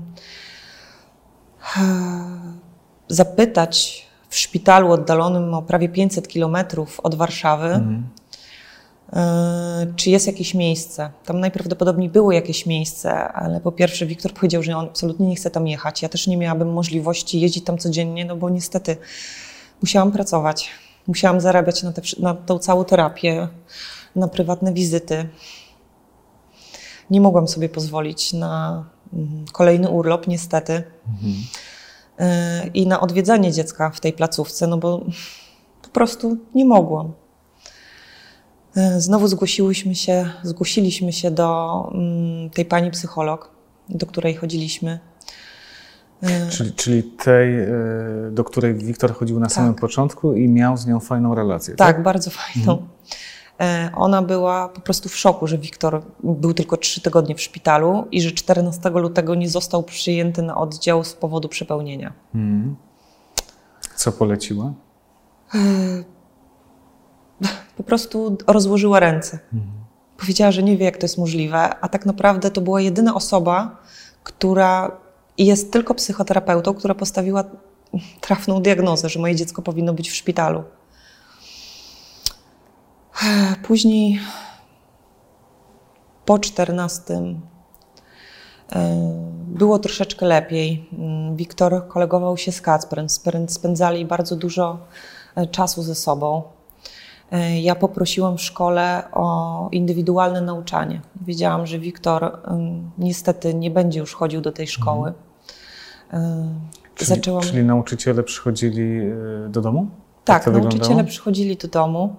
zapytać 3.08 4.09
w 4.30 4.36
szpitalu 4.36 4.92
oddalonym 4.92 5.54
o 5.54 5.62
prawie 5.62 5.88
500 5.88 6.28
kilometrów 6.28 7.00
od 7.00 7.14
Warszawy, 7.14 7.66
mhm. 7.66 8.02
E, 9.12 9.92
czy 9.96 10.10
jest 10.10 10.26
jakieś 10.26 10.54
miejsce. 10.54 11.10
Tam 11.24 11.40
najprawdopodobniej 11.40 12.08
było 12.08 12.32
jakieś 12.32 12.66
miejsce, 12.66 13.28
ale 13.32 13.60
po 13.60 13.72
pierwsze 13.72 14.06
Wiktor 14.06 14.32
powiedział, 14.32 14.62
że 14.62 14.76
on 14.76 14.86
absolutnie 14.86 15.26
nie 15.26 15.36
chce 15.36 15.50
tam 15.50 15.66
jechać. 15.66 16.02
Ja 16.02 16.08
też 16.08 16.26
nie 16.26 16.36
miałabym 16.36 16.72
możliwości 16.72 17.40
jeździć 17.40 17.64
tam 17.64 17.78
codziennie, 17.78 18.24
no 18.24 18.36
bo 18.36 18.50
niestety 18.50 18.96
musiałam 19.82 20.12
pracować. 20.12 20.70
Musiałam 21.06 21.40
zarabiać 21.40 21.82
na, 21.82 21.92
te, 21.92 22.02
na 22.18 22.34
tą 22.34 22.58
całą 22.58 22.84
terapię, 22.84 23.48
na 24.16 24.28
prywatne 24.28 24.72
wizyty. 24.72 25.28
Nie 27.10 27.20
mogłam 27.20 27.48
sobie 27.48 27.68
pozwolić 27.68 28.32
na 28.32 28.84
mm, 29.12 29.44
kolejny 29.52 29.88
urlop, 29.88 30.26
niestety. 30.26 30.82
Mhm. 31.08 31.34
Y, 32.20 32.70
i 32.74 32.86
na 32.86 33.00
odwiedzanie 33.00 33.52
dziecka 33.52 33.90
w 33.90 34.00
tej 34.00 34.12
placówce, 34.12 34.66
no 34.66 34.78
bo 34.78 35.04
po 35.82 35.88
prostu 35.88 36.36
nie 36.54 36.64
mogłam. 36.64 37.12
E, 38.76 39.00
Znowu 39.00 39.28
zgłosiłyśmy 39.28 39.94
się, 39.94 40.30
zgłosiliśmy 40.42 41.12
się 41.12 41.30
do 41.30 41.90
mm, 41.94 42.50
tej 42.50 42.64
pani 42.64 42.90
psycholog, 42.90 43.50
do 43.88 44.06
której 44.06 44.34
chodziliśmy. 44.34 44.98
E, 46.22 46.48
Czyli, 46.50 46.72
czyli 46.72 47.02
tej, 47.02 47.60
y, 47.60 47.68
do 48.32 48.44
której 48.44 48.74
Wiktor 48.74 49.14
chodził 49.14 49.40
na 49.40 49.48
samym 49.48 49.74
początku 49.74 50.32
i 50.34 50.48
miał 50.48 50.76
z 50.76 50.86
nią 50.86 51.00
fajną 51.00 51.34
relację. 51.34 51.74
Tak, 51.74 52.02
bardzo 52.02 52.30
fajną. 52.30 52.72
E, 52.72 53.39
Ona 53.94 54.22
była 54.22 54.68
po 54.68 54.80
prostu 54.80 55.08
w 55.08 55.16
szoku, 55.16 55.46
że 55.46 55.58
Wiktor 55.58 56.02
był 56.22 56.54
tylko 56.54 56.76
trzy 56.76 57.00
tygodnie 57.00 57.34
w 57.34 57.40
szpitalu 57.40 58.04
i 58.10 58.22
że 58.22 58.30
14 58.30 58.90
lutego 58.90 59.34
nie 59.34 59.48
został 59.48 59.82
przyjęty 59.82 60.42
na 60.42 60.56
oddział 60.56 61.04
z 61.04 61.14
powodu 61.14 61.48
przepełnienia. 61.48 62.12
Mhm. 62.34 62.76
Co 63.94 64.12
poleciła? 64.12 64.72
Po 67.76 67.82
prostu 67.82 68.36
rozłożyła 68.46 69.00
ręce. 69.00 69.38
Powiedziała, 70.16 70.52
że 70.52 70.62
nie 70.62 70.76
wie, 70.76 70.84
jak 70.84 70.96
to 70.96 71.04
jest 71.04 71.18
możliwe, 71.18 71.78
a 71.80 71.88
tak 71.88 72.06
naprawdę 72.06 72.50
to 72.50 72.60
była 72.60 72.80
jedyna 72.80 73.14
osoba, 73.14 73.76
która 74.24 74.90
jest 75.38 75.72
tylko 75.72 75.94
psychoterapeutą, 75.94 76.74
która 76.74 76.94
postawiła 76.94 77.44
trafną 78.20 78.62
diagnozę, 78.62 79.08
że 79.08 79.20
moje 79.20 79.36
dziecko 79.36 79.62
powinno 79.62 79.94
być 79.94 80.10
w 80.10 80.14
szpitalu. 80.14 80.62
Później 83.68 84.20
po 86.24 86.38
14 86.38 87.14
e, 88.72 88.96
było 89.48 89.78
troszeczkę 89.78 90.26
lepiej. 90.26 90.88
Mm, 90.92 91.36
Wiktor 91.36 91.88
kolegował 91.88 92.36
się 92.36 92.52
z 92.52 92.60
Kacprem, 92.60 93.06
spę- 93.06 93.48
spędzali 93.48 94.04
bardzo 94.06 94.36
dużo 94.36 94.78
e, 95.34 95.46
czasu 95.46 95.82
ze 95.82 95.94
sobą. 95.94 96.42
E, 97.32 97.60
Ja 97.60 97.74
poprosiłam 97.74 98.36
w 98.38 98.42
szkole 98.42 99.02
o 99.12 99.68
indywidualne 99.72 100.40
nauczanie. 100.40 101.00
Wiedziałam, 101.26 101.66
że 101.66 101.78
Wiktor 101.78 102.38
ym, 102.50 102.90
niestety 102.98 103.54
nie 103.54 103.70
będzie 103.70 104.00
już 104.00 104.14
chodził 104.14 104.40
do 104.40 104.52
tej 104.52 104.66
szkoły. 104.66 105.12
E, 106.12 106.48
Czyli, 106.94 107.08
Zaczęłam. 107.08 107.42
czyli 107.42 107.62
nauczyciele 107.64 108.22
przychodzili 108.22 109.00
do 109.48 109.60
domu? 109.60 109.86
Tak, 110.24 110.46
nauczyciele 110.46 110.78
wyglądało? 110.78 111.08
przychodzili 111.08 111.56
do 111.56 111.68
domu. 111.68 112.16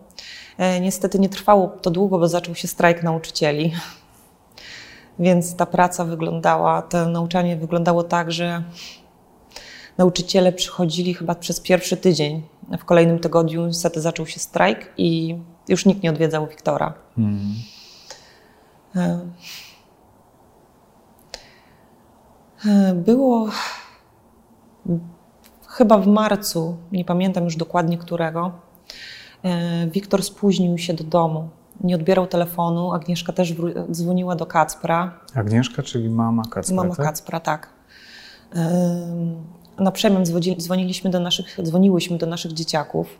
E, 0.58 0.80
Niestety 0.80 1.20
nie 1.20 1.30
trwało 1.30 1.68
to 1.68 1.92
długo, 1.92 2.20
bo 2.20 2.28
zaczął 2.28 2.56
się 2.56 2.68
strajk 2.68 3.04
nauczycieli. 3.04 3.74
Więc 5.20 5.56
ta 5.56 5.66
praca 5.66 6.06
wyglądała, 6.06 6.82
to 6.82 7.10
nauczanie 7.10 7.58
wyglądało 7.58 8.04
tak, 8.04 8.32
że 8.32 8.64
nauczyciele 9.98 10.52
przychodzili 10.54 11.14
chyba 11.14 11.36
przez 11.36 11.60
pierwszy 11.60 11.98
tydzień. 11.98 12.42
W 12.80 12.86
kolejnym 12.86 13.20
tygodniu 13.20 13.68
niestety 13.68 14.02
zaczął 14.02 14.26
się 14.28 14.40
strajk 14.40 14.94
i 14.98 15.38
już 15.68 15.86
nikt 15.86 16.04
nie 16.04 16.10
odwiedzał 16.10 16.48
Wiktora. 16.48 16.94
Mhm. 17.18 17.54
E, 18.96 19.20
e, 22.66 22.94
Było 22.94 23.50
chyba 25.72 25.98
w 25.98 26.08
marcu, 26.08 26.78
nie 26.92 27.06
pamiętam 27.06 27.44
już 27.44 27.56
dokładnie 27.56 27.98
którego, 27.98 28.52
e, 29.44 29.88
Wiktor 29.88 30.24
spóźnił 30.24 30.78
się 30.78 30.94
do 30.94 31.04
domu. 31.04 31.50
Nie 31.84 31.96
odbierał 31.96 32.28
telefonu. 32.28 32.94
Agnieszka 32.94 33.34
też 33.34 33.54
dzwoniła 33.92 34.36
do 34.36 34.46
Kacpra. 34.46 35.20
Agnieszka, 35.36 35.84
czyli 35.84 36.10
mama 36.10 36.44
Kacpra, 36.52 36.76
Mama 36.76 36.96
tak? 36.96 37.06
Kacpra, 37.06 37.40
tak. 37.40 37.70
Ym, 38.56 39.36
Na 39.80 39.92
przemian 39.92 40.24
dzwoniliśmy 40.58 41.10
do 41.10 41.20
naszych, 41.20 41.58
dzwoniłyśmy 41.64 42.18
do 42.18 42.26
naszych 42.26 42.54
dzieciaków. 42.54 43.20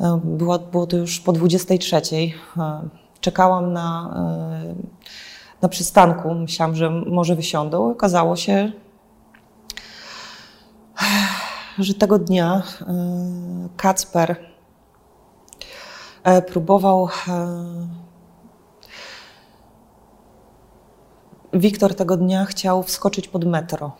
Ym, 0.00 0.20
Było, 0.36 0.58
było 0.58 0.86
to 0.86 0.96
już 0.96 1.20
po 1.20 1.32
23. 1.32 2.00
Ym, 2.12 2.90
Czekałam 3.20 3.72
na, 3.72 4.14
na 5.62 5.68
przystanku. 5.68 6.34
Myślałam, 6.34 6.76
że 6.76 6.90
może 6.90 7.36
wysiądą. 7.36 7.90
Okazało 7.90 8.36
się, 8.36 8.72
że 11.84 11.94
tego 11.94 12.18
dnia 12.18 12.62
ym, 12.80 13.68
Kacper 13.76 14.36
e, 16.24 16.42
próbował 16.42 17.08
e, 17.28 18.10
Wiktor 21.52 21.94
tego 21.94 22.16
dnia 22.16 22.44
chciał 22.44 22.82
wskoczyć 22.82 23.28
pod 23.28 23.44
metro. 23.44 23.92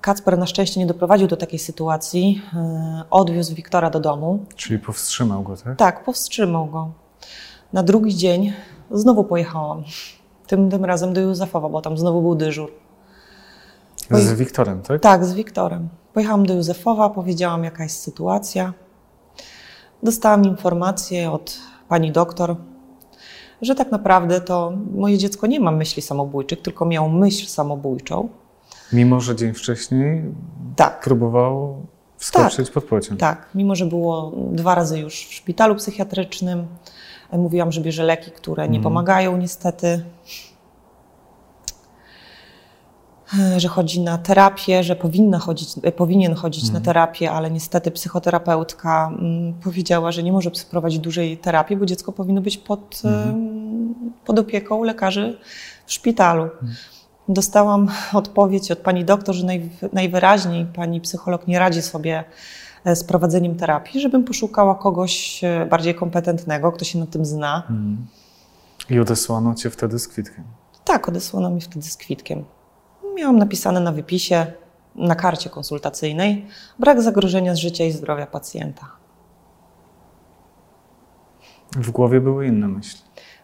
Kacper 0.00 0.38
na 0.38 0.46
szczęście 0.46 0.80
nie 0.80 0.86
doprowadził 0.86 1.28
do 1.28 1.36
takiej 1.36 1.58
sytuacji. 1.58 2.42
Odwiózł 3.10 3.54
Wiktora 3.54 3.90
do 3.90 4.00
domu. 4.00 4.44
Czyli 4.56 4.78
powstrzymał 4.78 5.42
go, 5.42 5.56
tak? 5.56 5.76
Tak, 5.78 6.04
powstrzymał 6.04 6.66
go. 6.66 6.90
Na 7.72 7.82
drugi 7.82 8.16
dzień 8.16 8.52
znowu 8.90 9.24
pojechałam. 9.24 9.82
Tym, 10.46 10.70
tym 10.70 10.84
razem 10.84 11.12
do 11.12 11.20
Józefowa, 11.20 11.68
bo 11.68 11.80
tam 11.80 11.98
znowu 11.98 12.22
był 12.22 12.34
dyżur. 12.34 12.70
Z 14.10 14.32
Wiktorem, 14.32 14.82
tak? 14.82 15.00
Tak, 15.02 15.24
z 15.24 15.32
Wiktorem. 15.34 15.88
Pojechałam 16.12 16.46
do 16.46 16.54
Józefowa, 16.54 17.10
powiedziałam, 17.10 17.64
jaka 17.64 17.82
jest 17.82 18.02
sytuacja. 18.02 18.72
Dostałam 20.02 20.44
informację 20.44 21.30
od 21.30 21.58
pani 21.88 22.12
doktor, 22.12 22.56
że 23.62 23.74
tak 23.74 23.90
naprawdę 23.90 24.40
to 24.40 24.72
moje 24.94 25.18
dziecko 25.18 25.46
nie 25.46 25.60
ma 25.60 25.70
myśli 25.70 26.02
samobójczych, 26.02 26.62
tylko 26.62 26.86
miało 26.86 27.08
myśl 27.08 27.46
samobójczą. 27.46 28.28
Mimo, 28.92 29.20
że 29.20 29.36
dzień 29.36 29.54
wcześniej 29.54 30.24
Tak, 30.76 31.00
próbował 31.00 31.76
wskoczyć 32.16 32.70
pod 32.70 32.84
pociąg. 32.84 33.20
tak. 33.20 33.46
Mimo, 33.54 33.74
że 33.74 33.86
było 33.86 34.32
dwa 34.52 34.74
razy 34.74 34.98
już 34.98 35.14
w 35.14 35.32
szpitalu 35.34 35.74
psychiatrycznym, 35.74 36.66
e, 37.30 37.38
mówiłam, 37.38 37.72
że 37.72 37.80
bierze 37.80 38.02
leki, 38.04 38.30
które 38.30 38.68
nie 38.68 38.80
pomagają 38.80 39.36
niestety. 39.36 40.02
E, 43.38 43.60
Że 43.60 43.68
chodzi 43.68 44.00
na 44.00 44.18
terapię, 44.18 44.82
że 44.82 44.96
powinna 44.96 45.38
chodzić, 45.38 45.68
e, 45.82 45.92
powinien 45.92 46.34
chodzić 46.34 46.70
na 46.70 46.80
terapię, 46.80 47.30
ale 47.30 47.50
niestety 47.50 47.90
psychoterapeutka 47.90 49.08
mm, 49.18 49.54
powiedziała, 49.54 50.12
że 50.12 50.22
nie 50.22 50.32
może 50.32 50.50
przeprowadzić 50.50 50.98
dłużej 50.98 51.38
terapii, 51.38 51.76
bo 51.76 51.86
dziecko 51.86 52.12
powinno 52.12 52.40
być 52.40 52.58
pod, 52.58 53.02
em, 53.04 53.94
pod 54.24 54.38
opieką 54.38 54.82
lekarzy 54.82 55.38
w 55.86 55.92
szpitalu. 55.92 56.48
Dostałam 57.28 57.88
odpowiedź 58.12 58.70
od 58.70 58.78
pani 58.78 59.04
doktor, 59.04 59.34
że 59.34 59.46
naj, 59.46 59.70
najwyraźniej 59.92 60.66
pani 60.66 61.00
psycholog 61.00 61.46
nie 61.46 61.58
radzi 61.58 61.82
sobie 61.82 62.24
e, 62.84 62.96
z 62.96 63.04
prowadzeniem 63.04 63.56
terapii, 63.56 64.00
żebym 64.00 64.24
poszukała 64.24 64.74
kogoś 64.74 65.44
e, 65.44 65.66
bardziej 65.70 65.94
kompetentnego, 65.94 66.72
kto 66.72 66.84
się 66.84 66.98
na 66.98 67.06
tym 67.06 67.24
zna. 67.24 67.56
Mhm. 67.56 68.06
I 68.90 68.98
odesłano 69.00 69.54
cię 69.54 69.70
wtedy 69.70 69.98
z 69.98 70.08
kwitkiem. 70.08 70.44
Tak, 70.84 71.08
odesłano 71.08 71.50
mi 71.50 71.60
wtedy 71.60 71.86
z 71.86 71.96
kwitkiem. 71.96 72.44
Miałam 73.18 73.38
napisane 73.38 73.80
na 73.80 73.92
wypisie, 73.92 74.46
na 74.94 75.14
karcie 75.14 75.50
konsultacyjnej, 75.50 76.46
brak 76.78 77.02
zagrożenia 77.02 77.54
z 77.54 77.58
życia 77.58 77.84
i 77.84 77.92
zdrowia 77.92 78.26
pacjenta. 78.26 78.86
W 81.76 81.90
głowie 81.90 82.20
były 82.20 82.46
inne 82.46 82.68
myśli. 82.68 83.00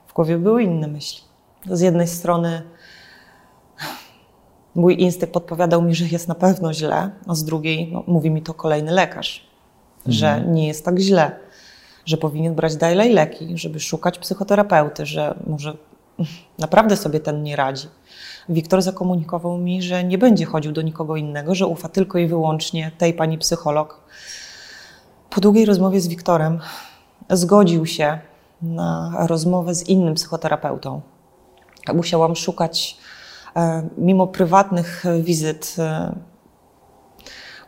W 0.07 0.13
głowie 0.13 0.39
były 0.39 0.63
inne 0.63 0.89
myśli. 0.89 1.23
Z 1.71 1.81
jednej 1.81 2.09
strony 2.09 2.63
mój 4.75 5.01
instynkt 5.03 5.35
podpowiadał 5.35 5.83
mi, 5.83 5.95
że 5.95 6.05
jest 6.05 6.29
na 6.29 6.35
pewno 6.35 6.73
źle, 6.73 7.11
a 7.27 7.35
z 7.35 7.45
drugiej 7.45 7.93
no, 7.93 8.05
mówi 8.07 8.31
mi 8.31 8.43
to 8.43 8.55
kolejny 8.55 8.93
lekarz, 8.93 9.47
że 10.07 10.45
nie 10.47 10.67
jest 10.67 10.85
tak 10.85 10.99
źle, 10.99 11.37
że 12.07 12.17
powinien 12.17 12.55
brać 12.55 12.77
dalej 12.77 13.13
leki, 13.13 13.59
żeby 13.59 13.81
szukać 13.81 14.19
psychoterapeuty, 14.19 15.07
że 15.07 15.39
może 15.47 15.77
naprawdę 16.59 16.97
sobie 16.97 17.21
ten 17.21 17.43
nie 17.43 17.57
radzi. 17.57 17.89
Wiktor 18.49 18.83
zakomunikował 18.83 19.59
mi, 19.59 19.83
że 19.83 20.05
nie 20.05 20.19
będzie 20.19 20.45
chodził 20.45 20.73
do 20.73 20.83
nikogo 20.83 21.17
innego, 21.17 21.55
że 21.55 21.67
ufa 21.67 21.89
tylko 21.89 22.19
i 22.19 22.27
wyłącznie 22.27 22.91
tej 22.99 23.15
pani 23.15 23.39
psycholog. 23.39 24.01
Po 25.31 25.41
długiej 25.41 25.65
rozmowie 25.65 26.01
z 26.01 26.09
Wiktorem 26.09 26.61
zgodził 27.31 27.87
się 27.87 28.19
na 28.63 29.13
rozmowę 29.27 29.75
z 29.75 29.89
innym 29.89 30.15
psychoterapeutą. 30.15 31.01
Musiałam 31.95 32.37
szukać, 32.37 32.97
e, 33.57 33.89
mimo 33.99 34.27
prywatnych 34.27 35.05
wizyt, 35.21 35.77
e, 35.79 36.15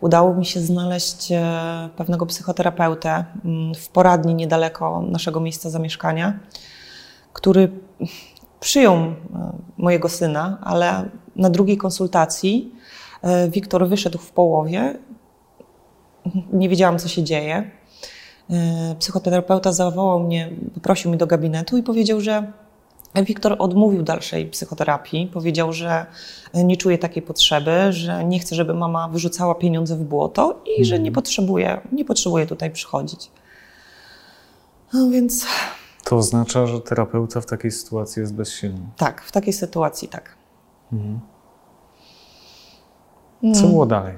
udało 0.01 0.35
mi 0.35 0.47
się 0.47 0.61
znaleźć 0.61 1.33
e, 1.33 1.89
pewnego 1.97 2.27
psychoterapeutę 2.27 3.25
mm, 3.45 3.75
w 3.75 3.89
poradni 3.89 4.35
niedaleko 4.35 5.03
naszego 5.03 5.41
miejsca 5.41 5.71
zamieszkania, 5.71 6.39
który 7.33 7.73
przyjął 8.61 8.95
e, 8.95 9.15
mojego 9.77 10.09
syna, 10.09 10.59
ale 10.63 11.09
na 11.37 11.51
drugiej 11.51 11.77
konsultacji 11.77 12.73
e, 13.23 13.49
Wiktor 13.49 13.89
wyszedł 13.89 14.19
w 14.19 14.33
połowie. 14.33 14.99
Nie 16.53 16.69
wiedziałam, 16.69 16.99
co 16.99 17.09
się 17.09 17.23
dzieje. 17.23 17.71
E, 18.51 18.95
Psychoterapeuta 18.99 19.73
zawołał 19.73 20.21
mnie, 20.21 20.51
poprosił 20.75 21.11
mnie 21.11 21.19
do 21.19 21.27
gabinetu 21.27 21.77
i 21.77 21.83
powiedział, 21.83 22.21
że 22.21 22.53
Wiktor 23.15 23.57
odmówił 23.59 24.03
dalszej 24.03 24.47
psychoterapii. 24.47 25.27
Powiedział, 25.27 25.73
że 25.73 26.07
nie 26.55 26.77
czuje 26.77 26.99
takiej 26.99 27.23
potrzeby, 27.23 27.93
że 27.93 28.25
nie 28.25 28.39
chce, 28.39 28.55
żeby 28.55 28.75
mama 28.75 29.09
wyrzucała 29.09 29.55
pieniądze 29.55 29.97
w 29.97 30.05
błoto 30.05 30.63
i 30.79 30.85
że 30.85 30.99
nie 30.99 31.13
potrzebuje, 31.13 31.81
nie 31.93 32.05
potrzebuje 32.05 32.47
tutaj 32.47 32.71
przychodzić. 32.71 33.31
No 34.93 35.11
więc 35.11 35.47
To 36.09 36.17
oznacza, 36.17 36.67
że 36.67 36.81
terapeuta 36.81 37.41
w 37.41 37.47
takiej 37.47 37.71
sytuacji 37.71 38.21
jest 38.21 38.35
bezsilny. 38.35 38.87
tak, 38.97 39.23
w 39.23 39.33
takiej 39.33 39.53
sytuacji 39.53 40.09
tak. 40.09 40.37
Co 43.55 43.67
było 43.67 43.87
dalej? 43.87 44.17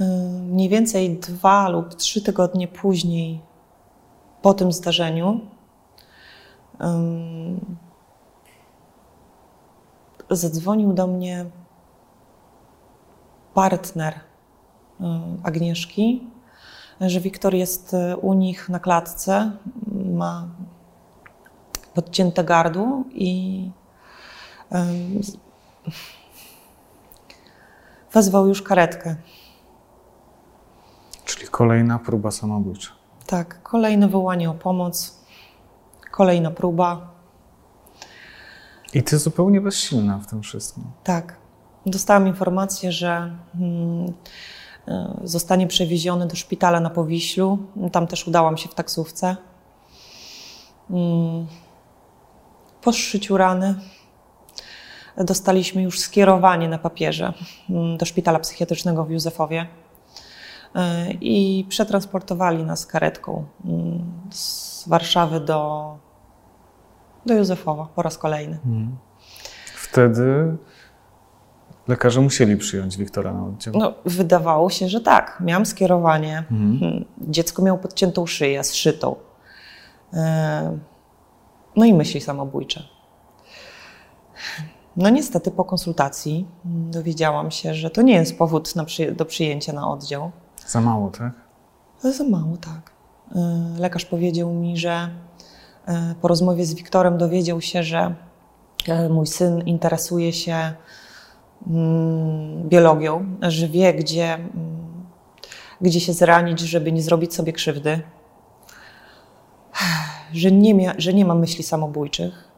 Y, 0.00 0.04
Mniej 0.42 0.68
więcej 0.68 1.18
dwa 1.18 1.68
lub 1.68 1.94
trzy 1.94 2.22
tygodnie 2.22 2.68
później, 2.68 3.42
po 4.42 4.54
tym 4.54 4.72
zdarzeniu, 4.72 5.40
ym, 6.80 7.76
zadzwonił 10.30 10.92
do 10.92 11.06
mnie 11.06 11.46
partner 13.54 14.14
y, 14.14 15.04
Agnieszki, 15.42 16.29
że 17.00 17.20
Wiktor 17.20 17.54
jest 17.54 17.94
y, 17.94 18.16
u 18.16 18.34
nich 18.34 18.68
na 18.68 18.78
klatce, 18.78 19.52
ma 20.04 20.48
podcięte 21.94 22.44
gardło 22.44 23.04
i 23.12 23.70
wezwał 28.12 28.46
już 28.48 28.62
karetkę. 28.62 29.16
Czyli 31.24 31.48
kolejna 31.48 31.98
próba 31.98 32.30
samobójcza. 32.30 32.90
Tak, 33.26 33.62
kolejne 33.62 34.08
wołanie 34.08 34.50
o 34.50 34.54
pomoc, 34.54 35.20
kolejna 36.10 36.50
próba. 36.50 37.10
I 38.94 39.02
ty 39.02 39.18
zupełnie 39.18 39.60
bezsilna 39.60 40.18
w 40.18 40.26
tym 40.26 40.42
wszystkim. 40.42 40.84
Tak. 41.04 41.36
Dostałam 41.86 42.26
informację, 42.26 42.92
że 42.92 43.36
mm, 43.54 44.08
y, 44.08 44.12
zostanie 45.24 45.66
przewieziony 45.66 46.26
do 46.26 46.36
szpitala 46.36 46.80
na 46.80 46.90
Powiślu. 46.90 47.58
Tam 47.92 48.06
też 48.06 48.28
udałam 48.28 48.56
się 48.56 48.68
w 48.68 48.74
taksówce. 48.74 49.36
Mm, 50.90 51.46
po 52.82 52.92
zszyciu 52.92 53.36
rany 53.36 53.74
dostaliśmy 55.16 55.82
już 55.82 55.98
skierowanie 56.00 56.68
na 56.68 56.78
papierze 56.78 57.32
mm, 57.70 57.96
do 57.96 58.06
szpitala 58.06 58.38
psychiatrycznego 58.38 59.04
w 59.04 59.10
Józefowie. 59.10 59.66
Y, 60.76 60.78
I 61.20 61.66
przetransportowali 61.68 62.64
nas 62.64 62.86
karetką 62.86 63.44
mm, 63.64 64.12
z 64.30 64.88
Warszawy 64.88 65.40
do, 65.40 65.96
do 67.26 67.34
Józefowa 67.34 67.88
po 67.94 68.02
raz 68.02 68.18
kolejny. 68.18 68.58
Wtedy 69.74 70.56
lekarze 71.90 72.20
musieli 72.20 72.56
przyjąć 72.56 72.96
Wiktora 72.96 73.32
na 73.32 73.44
oddział. 73.46 73.74
No, 73.76 73.94
wydawało 74.04 74.70
się, 74.70 74.88
że 74.88 75.00
tak. 75.00 75.38
Miałam 75.40 75.66
skierowanie. 75.66 76.38
Mhm. 76.38 76.78
Hmm. 76.80 77.04
Dziecko 77.18 77.62
miało 77.62 77.78
podciętą 77.78 78.26
szyję, 78.26 78.64
zszytą. 78.64 79.16
E, 80.14 80.78
No 81.76 81.84
i 81.84 81.94
myśli 81.94 82.20
samobójcze. 82.20 82.82
No 84.96 85.08
niestety 85.08 85.50
po 85.50 85.64
konsultacji 85.64 86.46
dowiedziałam 86.64 87.50
się, 87.50 87.74
że 87.74 87.90
to 87.90 88.02
nie 88.02 88.14
jest 88.14 88.38
powód 88.38 88.76
na 88.76 88.84
przyj- 88.84 89.16
do 89.16 89.24
przyjęcia 89.24 89.72
na 89.72 89.88
oddział. 89.90 90.30
Za 90.66 90.80
mało, 90.80 91.10
tak? 91.10 91.32
Za 92.12 92.24
mało, 92.24 92.56
tak. 92.56 92.90
E, 93.36 93.80
Lekarz 93.80 94.04
powiedział 94.04 94.52
mi, 94.52 94.76
że 94.76 95.08
e, 95.86 96.14
po 96.20 96.28
rozmowie 96.28 96.64
z 96.66 96.74
Wiktorem 96.74 97.18
dowiedział 97.18 97.60
się, 97.60 97.82
że 97.82 98.14
mój 99.10 99.26
syn 99.26 99.60
interesuje 99.60 100.32
się 100.32 100.72
biologią, 102.64 103.26
że 103.42 103.68
wie, 103.68 103.94
gdzie, 103.94 104.34
mm, 104.34 104.50
gdzie 105.80 106.00
się 106.00 106.12
zranić, 106.12 106.60
żeby 106.60 106.92
nie 106.92 107.02
zrobić 107.02 107.34
sobie 107.34 107.52
krzywdy, 107.52 108.00
że 110.32 110.52
nie, 110.52 110.74
mia, 110.74 110.94
że 110.98 111.14
nie 111.14 111.24
ma 111.24 111.34
myśli 111.34 111.64
samobójczych. 111.64 112.50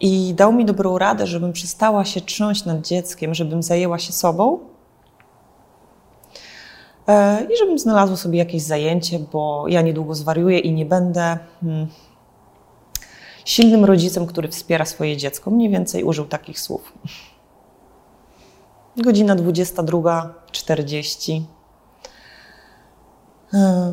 I 0.00 0.34
dał 0.34 0.52
mi 0.52 0.64
dobrą 0.64 0.98
radę, 0.98 1.26
żebym 1.26 1.52
przestała 1.52 2.04
się 2.04 2.20
trząść 2.20 2.64
nad 2.64 2.86
dzieckiem, 2.86 3.34
żebym 3.34 3.62
zajęła 3.62 3.98
się 3.98 4.12
sobą 4.12 4.58
E, 7.08 7.44
i 7.44 7.56
żebym 7.56 7.78
znalazła 7.78 8.16
sobie 8.16 8.38
jakieś 8.38 8.62
zajęcie, 8.62 9.18
bo 9.32 9.64
ja 9.68 9.82
niedługo 9.82 10.14
zwariuję 10.14 10.58
i 10.58 10.72
nie 10.72 10.86
będę 10.86 11.38
mm, 11.62 11.86
silnym 13.48 13.84
rodzicem, 13.84 14.26
który 14.26 14.48
wspiera 14.48 14.84
swoje 14.84 15.16
dziecko. 15.16 15.50
Mniej 15.50 15.70
więcej 15.70 16.04
użył 16.04 16.24
takich 16.24 16.60
słów. 16.60 16.92
Godzina 18.96 19.36
22.40. 19.36 21.42
E, 23.54 23.92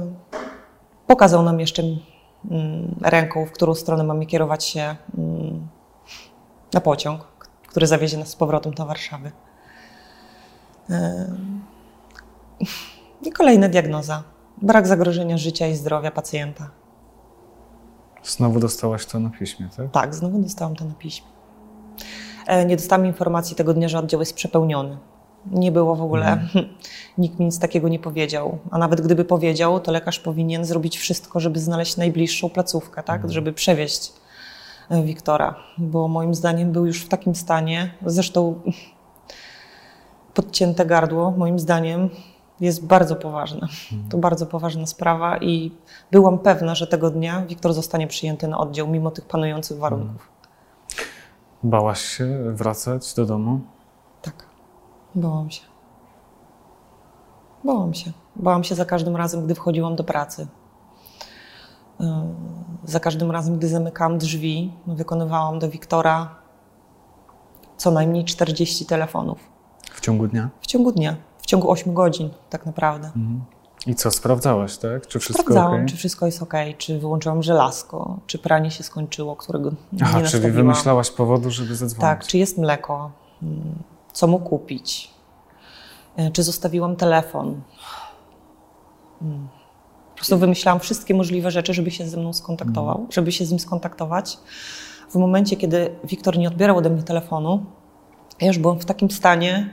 Pokazał 1.08 1.44
nam 1.44 1.60
jeszcze 1.60 1.84
mm, 1.84 2.96
ręką, 3.02 3.46
w 3.46 3.52
którą 3.52 3.76
stronę 3.76 4.04
mamy 4.04 4.26
kierować 4.26 4.65
się 4.65 4.96
mm, 5.18 5.68
na 6.74 6.82
pociąg, 6.82 7.28
który 7.68 7.88
zawiezie 7.88 8.18
nas 8.18 8.28
z 8.28 8.36
powrotem 8.36 8.74
do 8.74 8.86
Warszawy. 8.86 9.32
E, 10.89 11.28
I 13.22 13.32
kolejna 13.32 13.70
diagnoza. 13.70 14.24
Brak 14.62 14.88
zagrożenia 14.88 15.38
życia 15.38 15.68
i 15.68 15.76
zdrowia 15.76 16.12
pacjenta. 16.12 16.70
Znowu 18.28 18.60
dostałaś 18.60 19.06
to 19.06 19.20
na 19.20 19.30
piśmie, 19.30 19.70
tak? 19.78 19.92
Tak, 19.92 20.16
znowu 20.16 20.40
dostałam 20.40 20.76
to 20.76 20.86
na 20.86 20.94
piśmie. 20.94 21.28
E, 22.48 22.66
Nie 22.66 22.76
dostałam 22.76 23.06
informacji 23.06 23.56
tego 23.56 23.74
dnia, 23.74 23.90
że 23.90 24.00
oddział 24.00 24.20
jest 24.20 24.34
przepełniony. 24.36 24.98
Nie 25.52 25.72
było 25.72 25.96
w 25.96 26.02
ogóle, 26.02 26.48
nikt 27.18 27.40
mi 27.40 27.46
nic 27.46 27.60
takiego 27.60 27.90
nie 27.90 28.00
powiedział. 28.00 28.58
A 28.72 28.78
nawet 28.78 29.02
gdyby 29.02 29.26
powiedział, 29.26 29.80
to 29.80 29.92
lekarz 29.92 30.20
powinien 30.20 30.66
zrobić 30.66 30.98
wszystko, 30.98 31.40
żeby 31.40 31.60
znaleźć 31.60 31.98
najbliższą 31.98 32.50
placówkę, 32.50 33.04
tak? 33.04 33.32
żeby 33.32 33.54
przewieźć 33.54 34.14
e, 34.90 35.04
Wiktora, 35.04 35.56
bo 35.78 36.08
moim 36.08 36.36
zdaniem 36.36 36.72
był 36.72 36.86
już 36.86 37.02
w 37.02 37.08
takim 37.08 37.36
stanie, 37.36 37.94
zresztą 38.06 38.62
podcięte 40.34 40.86
gardło, 40.86 41.32
moim 41.32 41.60
zdaniem 41.60 42.10
jest 42.60 42.86
bardzo 42.86 43.15
poważne. 43.15 43.68
To 44.10 44.18
bardzo 44.18 44.46
poważna 44.46 44.86
sprawa 44.86 45.38
i 45.38 45.72
byłam 46.12 46.39
pewna, 46.39 46.76
że 46.76 46.88
tego 46.88 47.10
dnia 47.10 47.46
Wiktor 47.46 47.74
zostanie 47.74 48.08
przyjęty 48.08 48.48
na 48.48 48.58
oddział, 48.58 48.88
mimo 48.88 49.12
tych 49.12 49.26
panujących 49.26 49.78
warunków. 49.78 50.30
Bałaś 51.63 52.02
się 52.02 52.38
wracać 52.54 53.13
do 53.13 53.26
domu? 53.26 53.60
Tak, 54.22 54.46
bałam 55.15 55.52
się. 55.52 55.62
Bałam 57.63 57.94
się. 57.94 58.12
Bałam 58.36 58.63
się 58.63 58.76
za 58.76 58.86
każdym 58.86 59.15
razem, 59.15 59.46
gdy 59.46 59.56
wchodziłam 59.56 59.96
do 59.96 60.04
pracy. 60.04 60.48
Yy, 62.00 62.08
Za 62.84 63.00
każdym 63.00 63.32
razem, 63.32 63.58
gdy 63.58 63.68
zamykałam 63.68 64.18
drzwi, 64.18 64.74
wykonywałam 64.88 65.60
do 65.60 65.70
Wiktora 65.70 66.36
co 67.78 67.91
najmniej 67.91 68.26
40 68.26 68.86
telefonów 68.86 69.39
W 69.91 70.02
ciągu 70.02 70.28
dnia? 70.28 70.50
w 70.62 70.68
ciągu 70.68 70.91
dnia, 70.91 71.15
w 71.45 71.47
ciągu 71.47 71.71
8 71.71 71.93
godzin, 71.93 72.29
tak 72.49 72.65
naprawdę. 72.65 73.12
I 73.88 73.95
co, 73.95 74.12
sprawdzałaś, 74.12 74.77
tak? 74.77 75.08
Czy 75.08 75.19
wszystko 75.19 75.43
Sprawdzałam, 75.43 75.81
ok? 75.81 75.88
czy 75.89 75.97
wszystko 75.97 76.25
jest 76.25 76.43
ok, 76.43 76.53
czy 76.77 76.99
wyłączyłam 76.99 77.43
żelazko, 77.43 78.19
czy 78.27 78.39
pranie 78.39 78.71
się 78.71 78.84
skończyło, 78.84 79.36
którego 79.36 79.69
nie 79.69 79.77
Aha, 80.01 80.12
czyli 80.12 80.23
nastawiłam. 80.23 80.53
wymyślałaś 80.53 81.12
powodu, 81.12 81.51
żeby 81.51 81.75
zadzwonić. 81.75 82.01
Tak, 82.01 82.27
czy 82.27 82.38
jest 82.38 82.58
mleko, 82.58 83.12
Mm, 83.43 83.75
co 84.13 84.27
mu 84.27 84.39
kupić, 84.39 85.12
E, 86.15 86.31
czy 86.31 86.43
zostawiłam 86.43 86.95
telefon. 86.95 87.62
Mm. 89.21 89.47
Po 90.10 90.15
prostu 90.15 90.38
wymyślałam 90.38 90.79
wszystkie 90.79 91.13
możliwe 91.13 91.51
rzeczy, 91.51 91.73
żeby 91.73 91.91
się 91.91 92.08
ze 92.08 92.17
mną 92.17 92.34
skontaktował, 92.34 93.08
żeby 93.10 93.31
się 93.31 93.45
z 93.45 93.51
nim 93.51 93.60
skontaktować. 93.60 94.38
W 95.10 95.15
momencie, 95.15 95.55
kiedy 95.55 95.95
Wiktor 96.03 96.38
nie 96.38 96.47
odbierał 96.47 96.77
ode 96.77 96.89
mnie 96.89 97.03
telefonu, 97.03 97.65
ja 98.41 98.47
już 98.47 98.58
byłam 98.58 98.79
w 98.79 98.86
takim 98.86 99.12
stanie, 99.12 99.69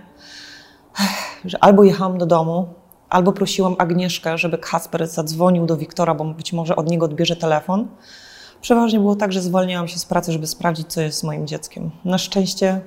że 1.45 1.65
albo 1.65 1.85
jechałam 1.85 2.19
do 2.19 2.27
domu, 2.27 2.69
albo 3.11 3.33
prosiłam 3.33 3.77
Agnieszkę, 3.79 4.39
żeby 4.39 4.59
Kasper 4.59 5.09
zadzwonił 5.09 5.67
do 5.67 5.77
Wiktora, 5.77 6.15
bo 6.15 6.25
być 6.25 6.53
może 6.53 6.77
od 6.77 6.91
niego 6.91 7.07
odbierze 7.07 7.37
telefon. 7.37 7.89
Przeważnie 8.61 8.99
było 8.99 9.17
tak, 9.17 9.33
że 9.33 9.41
zwolniłam 9.41 9.89
się 9.89 9.99
z 9.99 10.05
pracy, 10.05 10.33
żeby 10.33 10.47
sprawdzić, 10.47 10.93
co 10.93 11.01
jest 11.01 11.19
z 11.19 11.25
moim 11.25 11.47
dzieckiem. 11.47 11.91
Na 12.05 12.19
szczęście 12.19 12.81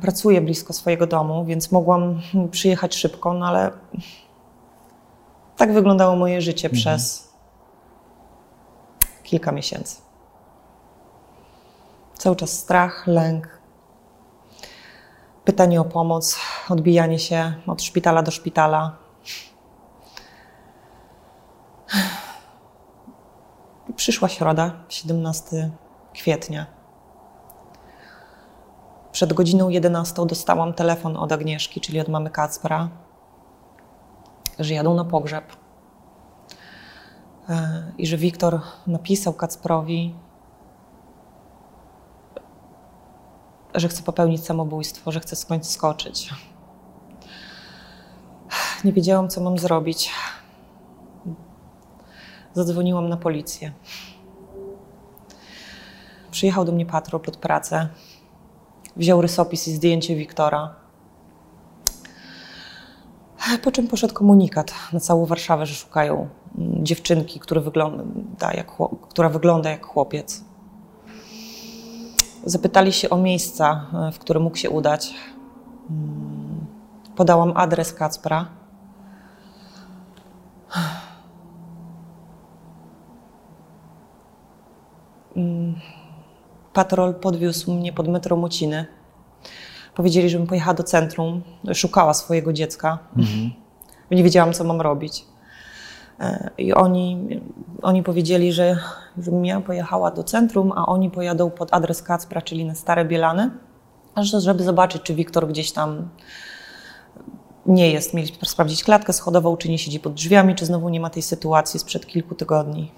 pracuję 0.00 0.40
blisko 0.40 0.72
swojego 0.72 1.06
domu, 1.06 1.44
więc 1.44 1.72
mogłam 1.72 2.20
przyjechać 2.50 2.94
szybko, 2.94 3.34
no 3.34 3.46
ale 3.46 3.70
tak 5.56 5.72
wyglądało 5.72 6.16
moje 6.16 6.40
życie 6.40 6.70
przez 6.70 7.28
kilka 9.22 9.52
miesięcy. 9.52 9.96
Cały 12.14 12.36
czas 12.36 12.52
strach, 12.52 13.06
lęk, 13.06 13.59
pytanie 15.50 15.80
o 15.80 15.84
pomoc, 15.84 16.38
odbijanie 16.68 17.18
się 17.18 17.54
od 17.66 17.82
szpitala 17.82 18.22
do 18.22 18.30
szpitala. 18.30 18.96
Przyszła 23.96 24.28
środa, 24.28 24.72
17 24.88 25.70
kwietnia. 26.12 26.66
Przed 29.12 29.32
godziną 29.32 29.68
11 29.68 30.26
dostałam 30.26 30.72
telefon 30.72 31.16
od 31.16 31.32
Agnieszki, 31.32 31.80
czyli 31.80 32.00
od 32.00 32.08
mamy 32.08 32.30
Kacpra, 32.30 32.88
że 34.58 34.74
jadą 34.74 34.94
na 34.94 35.04
pogrzeb. 35.04 35.56
E, 37.48 37.82
I 37.98 38.06
że 38.06 38.16
Wiktor 38.16 38.60
napisał 38.86 39.32
Kacprowi, 39.32 40.14
że 43.74 43.88
chce 43.88 44.02
popełnić 44.02 44.44
samobójstwo, 44.44 45.12
że 45.12 45.20
chce 45.20 45.36
skądś 45.36 45.66
skoczyć. 45.66 46.30
Nie 48.84 48.92
wiedziałam, 48.92 49.28
co 49.28 49.40
mam 49.40 49.58
zrobić. 49.58 50.10
Zadzwoniłam 52.54 53.08
na 53.08 53.16
policję. 53.16 53.72
Przyjechał 56.30 56.64
do 56.64 56.72
mnie 56.72 56.86
patrol 56.86 57.20
pod 57.20 57.36
pracę. 57.36 57.88
Wziął 58.96 59.20
rysopis 59.20 59.68
i 59.68 59.72
zdjęcie 59.72 60.16
Wiktora. 60.16 60.74
Po 63.62 63.72
czym 63.72 63.88
poszedł 63.88 64.14
komunikat 64.14 64.74
na 64.92 65.00
całą 65.00 65.26
Warszawę, 65.26 65.66
że 65.66 65.74
szukają 65.74 66.28
mm, 66.58 66.86
dziewczynki, 66.86 67.40
która 67.40 69.28
wygląda 69.28 69.70
jak 69.70 69.86
chłopiec. 69.86 70.44
Zapytali 72.44 72.92
się 72.92 73.10
o 73.10 73.16
miejsca, 73.16 73.86
w 74.12 74.18
które 74.18 74.40
mógł 74.40 74.56
się 74.56 74.70
udać. 74.70 75.14
Mm, 75.90 76.66
podałam 77.16 77.52
adres 77.56 77.92
Kacpra. 77.92 78.46
Mm, 85.36 85.74
patrol 86.72 87.14
podwiózł 87.14 87.72
mnie 87.72 87.92
pod 87.92 88.08
metro 88.08 88.36
Mociny. 88.36 88.86
Powiedzieli, 89.94 90.30
żebym 90.30 90.46
pojechała 90.46 90.74
do 90.74 90.82
centrum, 90.82 91.42
szukała 91.74 92.14
swojego 92.14 92.52
dziecka. 92.52 92.98
Mhm. 93.16 93.50
Nie 94.10 94.24
wiedziałam, 94.24 94.52
co 94.52 94.64
mam 94.64 94.80
robić. 94.80 95.24
E, 96.20 96.50
I 96.58 96.74
oni, 96.74 97.40
oni 97.82 98.02
powiedzieli, 98.02 98.52
że 98.52 98.78
żebym 99.18 99.44
ja 99.44 99.60
pojechała 99.60 100.10
do 100.10 100.24
centrum, 100.24 100.72
a 100.76 100.86
oni 100.86 101.10
pojadą 101.10 101.50
pod 101.50 101.74
adres 101.74 102.02
Kacpra, 102.02 102.42
czyli 102.42 102.64
na 102.64 102.74
Stare 102.74 103.04
Bielany, 103.04 103.50
żeby 104.16 104.64
zobaczyć, 104.64 105.02
czy 105.02 105.14
Wiktor 105.14 105.48
gdzieś 105.48 105.72
tam 105.72 106.08
nie 107.66 107.90
jest. 107.90 108.14
Mieli 108.14 108.32
sprawdzić 108.44 108.84
klatkę 108.84 109.12
schodową, 109.12 109.56
czy 109.56 109.68
nie 109.68 109.78
siedzi 109.78 110.00
pod 110.00 110.14
drzwiami, 110.14 110.54
czy 110.54 110.66
znowu 110.66 110.88
nie 110.88 111.00
ma 111.00 111.10
tej 111.10 111.22
sytuacji 111.22 111.80
sprzed 111.80 112.06
kilku 112.06 112.34
tygodni. 112.34 112.92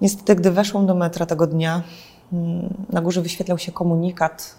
Niestety, 0.00 0.34
gdy 0.34 0.50
weszłam 0.50 0.86
do 0.86 0.94
metra 0.94 1.26
tego 1.26 1.46
dnia, 1.46 1.82
mm, 2.32 2.86
na 2.90 3.00
górze 3.00 3.22
wyświetlał 3.22 3.58
się 3.58 3.72
komunikat, 3.72 4.56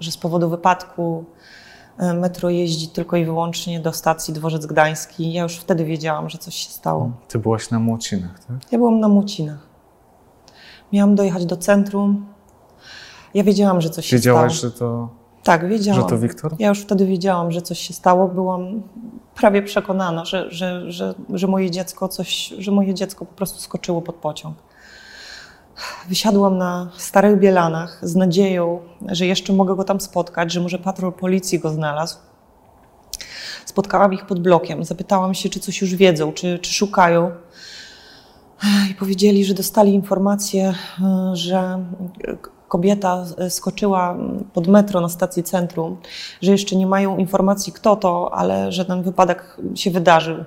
że 0.00 0.10
z 0.10 0.16
powodu 0.16 0.50
wypadku 0.50 1.24
metro 1.98 2.50
jeździ 2.50 2.88
tylko 2.88 3.16
i 3.16 3.24
wyłącznie 3.24 3.80
do 3.80 3.92
stacji 3.92 4.34
Dworzec 4.34 4.66
Gdański. 4.66 5.32
Ja 5.32 5.42
już 5.42 5.56
wtedy 5.56 5.84
wiedziałam, 5.84 6.30
że 6.30 6.38
coś 6.38 6.54
się 6.54 6.70
stało. 6.70 7.10
Ty 7.28 7.38
byłaś 7.38 7.70
na 7.70 7.78
Młocinach, 7.78 8.44
tak? 8.44 8.72
Ja 8.72 8.78
byłam 8.78 9.00
na 9.00 9.08
Młocinach. 9.08 9.58
Miałam 10.92 11.14
dojechać 11.14 11.46
do 11.46 11.56
centrum. 11.56 12.26
Ja 13.34 13.44
wiedziałam, 13.44 13.80
że 13.80 13.90
coś 13.90 14.12
Wiedziałaś, 14.12 14.52
się 14.52 14.58
stało. 14.58 14.72
że 14.72 14.78
to... 14.78 15.08
Tak, 15.42 15.68
wiedziałam. 15.68 16.02
Że 16.02 16.08
to 16.08 16.18
Wiktor? 16.18 16.54
Ja 16.58 16.68
już 16.68 16.80
wtedy 16.80 17.06
wiedziałam, 17.06 17.52
że 17.52 17.62
coś 17.62 17.78
się 17.78 17.94
stało. 17.94 18.28
Byłam 18.28 18.82
prawie 19.34 19.62
przekonana, 19.62 20.24
że, 20.24 20.50
że, 20.50 20.92
że, 20.92 21.14
że 21.34 21.46
moje 21.46 21.70
dziecko 21.70 22.08
coś, 22.08 22.54
że 22.58 22.70
moje 22.70 22.94
dziecko 22.94 23.24
po 23.24 23.34
prostu 23.34 23.60
skoczyło 23.60 24.02
pod 24.02 24.14
pociąg. 24.14 24.56
Wysiadłam 26.08 26.58
na 26.58 26.90
Starych 26.96 27.38
Bielanach 27.38 27.98
z 28.02 28.16
nadzieją, 28.16 28.80
że 29.08 29.26
jeszcze 29.26 29.52
mogę 29.52 29.76
go 29.76 29.84
tam 29.84 30.00
spotkać, 30.00 30.52
że 30.52 30.60
może 30.60 30.78
patrol 30.78 31.12
policji 31.12 31.58
go 31.58 31.70
znalazł. 31.70 32.18
Spotkałam 33.66 34.12
ich 34.12 34.26
pod 34.26 34.40
blokiem. 34.40 34.84
Zapytałam 34.84 35.34
się, 35.34 35.48
czy 35.48 35.60
coś 35.60 35.80
już 35.80 35.94
wiedzą, 35.94 36.32
czy, 36.32 36.58
czy 36.58 36.72
szukają. 36.72 37.30
I 38.90 38.94
powiedzieli, 38.94 39.44
że 39.44 39.54
dostali 39.54 39.94
informację, 39.94 40.74
że 41.32 41.84
kobieta 42.68 43.24
skoczyła 43.48 44.16
pod 44.52 44.68
metro 44.68 45.00
na 45.00 45.08
stacji 45.08 45.42
centrum, 45.42 45.96
że 46.42 46.52
jeszcze 46.52 46.76
nie 46.76 46.86
mają 46.86 47.16
informacji, 47.16 47.72
kto 47.72 47.96
to, 47.96 48.34
ale 48.34 48.72
że 48.72 48.84
ten 48.84 49.02
wypadek 49.02 49.56
się 49.74 49.90
wydarzył. 49.90 50.44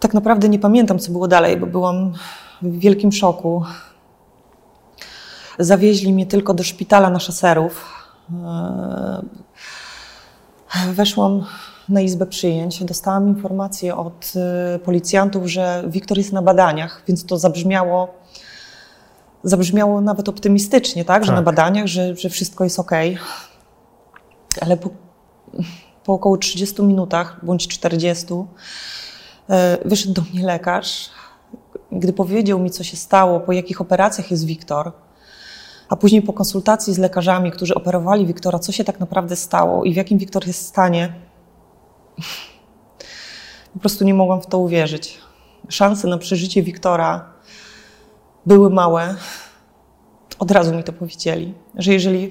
Tak 0.00 0.14
naprawdę 0.14 0.48
nie 0.48 0.58
pamiętam, 0.58 0.98
co 0.98 1.12
było 1.12 1.28
dalej, 1.28 1.56
bo 1.56 1.66
byłam 1.66 2.12
w 2.62 2.78
wielkim 2.78 3.12
szoku. 3.12 3.64
Zawieźli 5.58 6.12
mnie 6.12 6.26
tylko 6.26 6.54
do 6.54 6.62
szpitala 6.62 7.10
na 7.10 7.20
szaserów. 7.20 7.84
Eee, 8.32 9.22
weszłam 10.92 11.44
na 11.88 12.00
izbę 12.00 12.26
przyjęć. 12.26 12.84
Dostałam 12.84 13.28
informację 13.28 13.96
od 13.96 14.32
y, 14.76 14.78
policjantów, 14.78 15.46
że 15.46 15.84
Wiktor 15.86 16.18
jest 16.18 16.32
na 16.32 16.42
badaniach, 16.42 17.02
więc 17.08 17.26
to 17.26 17.38
zabrzmiało, 17.38 18.14
zabrzmiało 19.42 20.00
nawet 20.00 20.28
optymistycznie, 20.28 21.04
tak? 21.04 21.24
że 21.24 21.28
tak. 21.28 21.36
na 21.36 21.42
badaniach, 21.42 21.86
że, 21.86 22.16
że 22.16 22.28
wszystko 22.28 22.64
jest 22.64 22.78
ok. 22.78 22.92
Ale 24.60 24.76
po, 24.76 24.90
po 26.08 26.14
około 26.14 26.36
30 26.36 26.82
minutach 26.82 27.44
bądź 27.44 27.68
40 27.68 28.26
e, 29.50 29.78
wyszedł 29.84 30.14
do 30.14 30.22
mnie 30.22 30.46
lekarz. 30.46 31.10
Gdy 31.92 32.12
powiedział 32.12 32.58
mi, 32.58 32.70
co 32.70 32.84
się 32.84 32.96
stało, 32.96 33.40
po 33.40 33.52
jakich 33.52 33.80
operacjach 33.80 34.30
jest 34.30 34.44
Wiktor, 34.44 34.92
a 35.88 35.96
później 35.96 36.22
po 36.22 36.32
konsultacji 36.32 36.94
z 36.94 36.98
lekarzami, 36.98 37.50
którzy 37.50 37.74
operowali 37.74 38.26
Wiktora, 38.26 38.58
co 38.58 38.72
się 38.72 38.84
tak 38.84 39.00
naprawdę 39.00 39.36
stało 39.36 39.84
i 39.84 39.92
w 39.92 39.96
jakim 39.96 40.18
Wiktor 40.18 40.46
jest 40.46 40.66
stanie, 40.66 41.12
po 43.74 43.78
prostu 43.78 44.04
nie 44.04 44.14
mogłam 44.14 44.40
w 44.40 44.46
to 44.46 44.58
uwierzyć. 44.58 45.18
Szanse 45.68 46.08
na 46.08 46.18
przeżycie 46.18 46.62
Wiktora 46.62 47.32
były 48.46 48.70
małe. 48.70 49.14
Od 50.38 50.50
razu 50.50 50.74
mi 50.74 50.84
to 50.84 50.92
powiedzieli, 50.92 51.54
że 51.74 51.92
jeżeli, 51.92 52.30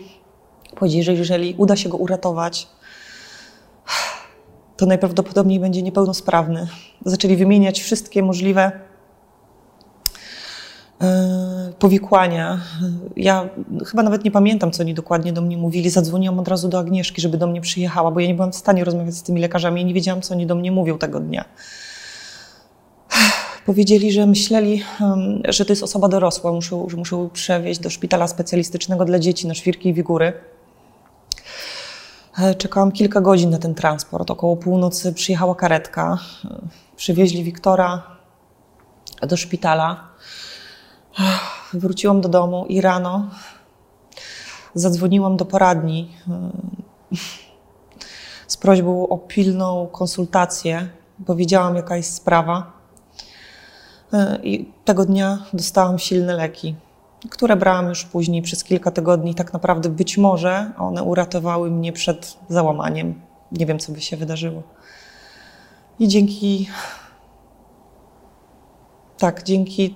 powiedzieli, 0.75 1.03
że 1.03 1.13
jeżeli 1.13 1.55
uda 1.57 1.75
się 1.75 1.89
go 1.89 1.97
uratować, 1.97 2.76
to 4.77 4.85
najprawdopodobniej 4.85 5.59
będzie 5.59 5.81
niepełnosprawny. 5.81 6.67
Zaczęli 7.05 7.35
wymieniać 7.35 7.81
wszystkie 7.81 8.23
możliwe 8.23 8.71
e, 11.01 11.73
powikłania. 11.79 12.61
Ja 13.15 13.49
chyba 13.85 14.03
nawet 14.03 14.23
nie 14.23 14.31
pamiętam, 14.31 14.71
co 14.71 14.83
oni 14.83 14.93
dokładnie 14.93 15.33
do 15.33 15.41
mnie 15.41 15.57
mówili. 15.57 15.89
Zadzwoniłam 15.89 16.39
od 16.39 16.47
razu 16.47 16.69
do 16.69 16.79
Agnieszki, 16.79 17.21
żeby 17.21 17.37
do 17.37 17.47
mnie 17.47 17.61
przyjechała, 17.61 18.11
bo 18.11 18.19
ja 18.19 18.27
nie 18.27 18.35
byłam 18.35 18.51
w 18.51 18.55
stanie 18.55 18.83
rozmawiać 18.83 19.15
z 19.15 19.23
tymi 19.23 19.41
lekarzami. 19.41 19.81
Ja 19.81 19.87
nie 19.87 19.93
wiedziałam, 19.93 20.21
co 20.21 20.33
oni 20.33 20.45
do 20.45 20.55
mnie 20.55 20.71
mówią 20.71 20.97
tego 20.97 21.19
dnia. 21.19 21.45
Powiedzieli, 23.65 24.11
że 24.11 24.25
myśleli, 24.25 24.83
że 25.49 25.65
to 25.65 25.71
jest 25.71 25.83
osoba 25.83 26.07
dorosła, 26.07 26.51
muszą, 26.51 26.89
że 26.89 26.97
muszą 26.97 27.29
przewieźć 27.29 27.79
do 27.79 27.89
szpitala 27.89 28.27
specjalistycznego 28.27 29.05
dla 29.05 29.19
dzieci 29.19 29.47
na 29.47 29.53
świrki 29.53 29.89
i 29.89 29.93
wigury. 29.93 30.33
E, 32.37 32.55
czekałam 32.55 32.91
kilka 32.91 33.21
godzin 33.21 33.49
na 33.49 33.57
ten 33.57 33.75
transport. 33.75 34.31
Około 34.31 34.55
północy 34.55 35.13
przyjechała 35.13 35.55
karetka. 35.55 36.17
E, 36.45 36.57
przywieźli 36.95 37.43
Wiktora 37.43 38.03
do 39.21 39.37
szpitala. 39.37 40.09
E, 41.19 41.23
wróciłam 41.73 42.21
do 42.21 42.29
domu 42.29 42.65
i 42.69 42.81
rano 42.81 43.29
zadzwoniłam 44.73 45.37
do 45.37 45.45
poradni 45.45 46.11
z 48.47 48.57
prośbą 48.57 49.07
o 49.07 49.17
pilną 49.17 49.87
konsultację. 49.91 50.89
Powiedziałam, 51.25 51.75
jaka 51.75 51.97
jest 51.97 52.13
sprawa. 52.13 52.71
I 54.43 54.71
tego 54.85 55.05
dnia 55.05 55.45
dostałam 55.53 55.99
silne 55.99 56.33
leki 56.33 56.75
które 57.29 57.55
brałam 57.55 57.89
już 57.89 58.05
później 58.05 58.41
przez 58.41 58.63
kilka 58.63 58.91
tygodni. 58.91 59.35
Tak 59.35 59.53
naprawdę 59.53 59.89
być 59.89 60.17
może 60.17 60.71
one 60.77 61.03
uratowały 61.03 61.71
mnie 61.71 61.93
przed 61.93 62.37
załamaniem. 62.49 63.21
Nie 63.51 63.65
wiem, 63.65 63.79
co 63.79 63.91
by 63.91 64.01
się 64.01 64.17
wydarzyło. 64.17 64.63
I 65.99 66.07
dzięki. 66.07 66.69
Tak, 69.17 69.43
dzięki 69.43 69.95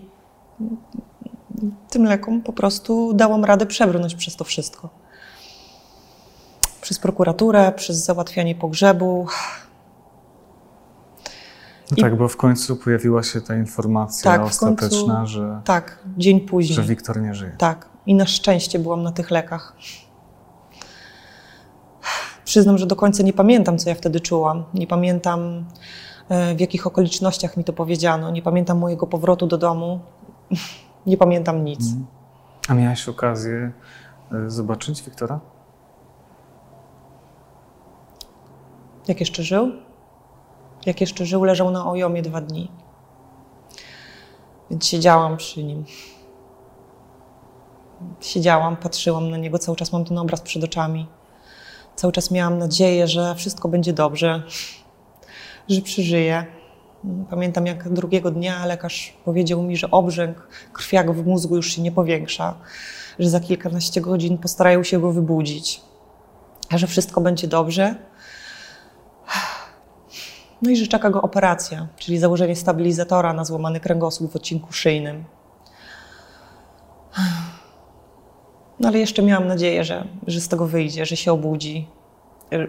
tym 1.89 2.03
lekom 2.03 2.41
po 2.41 2.53
prostu 2.53 3.13
dałam 3.13 3.45
radę 3.45 3.65
przebrnąć 3.65 4.15
przez 4.15 4.35
to 4.35 4.43
wszystko. 4.43 4.89
Przez 6.81 6.99
prokuraturę, 6.99 7.71
przez 7.71 7.97
załatwianie 7.97 8.55
pogrzebu, 8.55 9.27
no 11.91 11.97
I... 11.97 12.01
tak, 12.01 12.17
bo 12.17 12.27
w 12.27 12.37
końcu 12.37 12.75
pojawiła 12.75 13.23
się 13.23 13.41
ta 13.41 13.55
informacja 13.55 14.31
tak, 14.31 14.41
ostateczna, 14.41 15.15
końcu, 15.15 15.31
że. 15.31 15.61
Tak, 15.65 15.99
dzień 16.17 16.41
później. 16.41 16.75
Że 16.75 16.83
Wiktor 16.83 17.21
nie 17.21 17.35
żyje. 17.35 17.55
Tak. 17.57 17.89
I 18.05 18.15
na 18.15 18.25
szczęście 18.25 18.79
byłam 18.79 19.03
na 19.03 19.11
tych 19.11 19.31
lekach. 19.31 19.75
Przyznam, 22.45 22.77
że 22.77 22.87
do 22.87 22.95
końca 22.95 23.23
nie 23.23 23.33
pamiętam, 23.33 23.77
co 23.77 23.89
ja 23.89 23.95
wtedy 23.95 24.19
czułam. 24.19 24.63
Nie 24.73 24.87
pamiętam, 24.87 25.65
e, 26.29 26.55
w 26.55 26.59
jakich 26.59 26.87
okolicznościach 26.87 27.57
mi 27.57 27.63
to 27.63 27.73
powiedziano. 27.73 28.31
Nie 28.31 28.41
pamiętam 28.41 28.77
mojego 28.77 29.07
powrotu 29.07 29.47
do 29.47 29.57
domu. 29.57 29.99
Nie 31.05 31.17
pamiętam 31.17 31.65
nic. 31.65 31.79
A 32.67 32.73
miałaś 32.73 33.09
okazję 33.09 33.71
e, 34.31 34.49
zobaczyć 34.49 35.03
Wiktora? 35.03 35.39
Jak 39.07 39.19
jeszcze 39.19 39.43
żył? 39.43 39.71
Jak 40.85 41.01
jeszcze 41.01 41.25
żył, 41.25 41.43
leżał 41.43 41.71
na 41.71 41.91
ojomie 41.91 42.21
dwa 42.21 42.41
dni. 42.41 42.71
Więc 44.69 44.85
siedziałam 44.85 45.37
przy 45.37 45.63
nim. 45.63 45.85
Siedziałam, 48.21 48.77
patrzyłam 48.77 49.29
na 49.29 49.37
niego, 49.37 49.59
cały 49.59 49.77
czas 49.77 49.93
mam 49.93 50.05
ten 50.05 50.17
obraz 50.17 50.41
przed 50.41 50.63
oczami. 50.63 51.07
Cały 51.95 52.13
czas 52.13 52.31
miałam 52.31 52.57
nadzieję, 52.57 53.07
że 53.07 53.35
wszystko 53.35 53.67
będzie 53.67 53.93
dobrze, 53.93 54.43
że 55.69 55.81
przeżyję. 55.81 56.45
Pamiętam, 57.29 57.65
jak 57.65 57.93
drugiego 57.93 58.31
dnia 58.31 58.65
lekarz 58.65 59.13
powiedział 59.25 59.63
mi, 59.63 59.77
że 59.77 59.91
obrzęk, 59.91 60.47
krwiak 60.73 61.11
w 61.11 61.25
mózgu 61.25 61.55
już 61.55 61.75
się 61.75 61.81
nie 61.81 61.91
powiększa, 61.91 62.55
że 63.19 63.29
za 63.29 63.39
kilkanaście 63.39 64.01
godzin 64.01 64.37
postarają 64.37 64.83
się 64.83 64.99
go 64.99 65.11
wybudzić, 65.11 65.81
a 66.69 66.77
że 66.77 66.87
wszystko 66.87 67.21
będzie 67.21 67.47
dobrze. 67.47 67.95
No 70.61 70.69
i 70.69 70.75
że 70.75 70.87
czeka 70.87 71.09
go 71.09 71.21
operacja, 71.21 71.87
czyli 71.97 72.17
założenie 72.17 72.55
stabilizatora 72.55 73.33
na 73.33 73.45
złamany 73.45 73.79
kręgosłup 73.79 74.31
w 74.31 74.35
odcinku 74.35 74.73
szyjnym. 74.73 75.23
No 78.79 78.87
ale 78.87 78.99
jeszcze 78.99 79.23
miałam 79.23 79.47
nadzieję, 79.47 79.83
że, 79.83 80.07
że 80.27 80.41
z 80.41 80.47
tego 80.47 80.67
wyjdzie, 80.67 81.05
że 81.05 81.17
się 81.17 81.31
obudzi. 81.31 81.87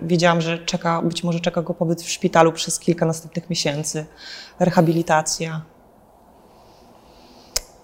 Wiedziałam, 0.02 0.40
że 0.40 0.58
czeka, 0.58 1.02
być 1.02 1.24
może 1.24 1.40
czeka 1.40 1.62
go 1.62 1.74
pobyt 1.74 2.02
w 2.02 2.10
szpitalu 2.10 2.52
przez 2.52 2.78
kilka 2.78 3.06
następnych 3.06 3.50
miesięcy, 3.50 4.06
rehabilitacja. 4.60 5.62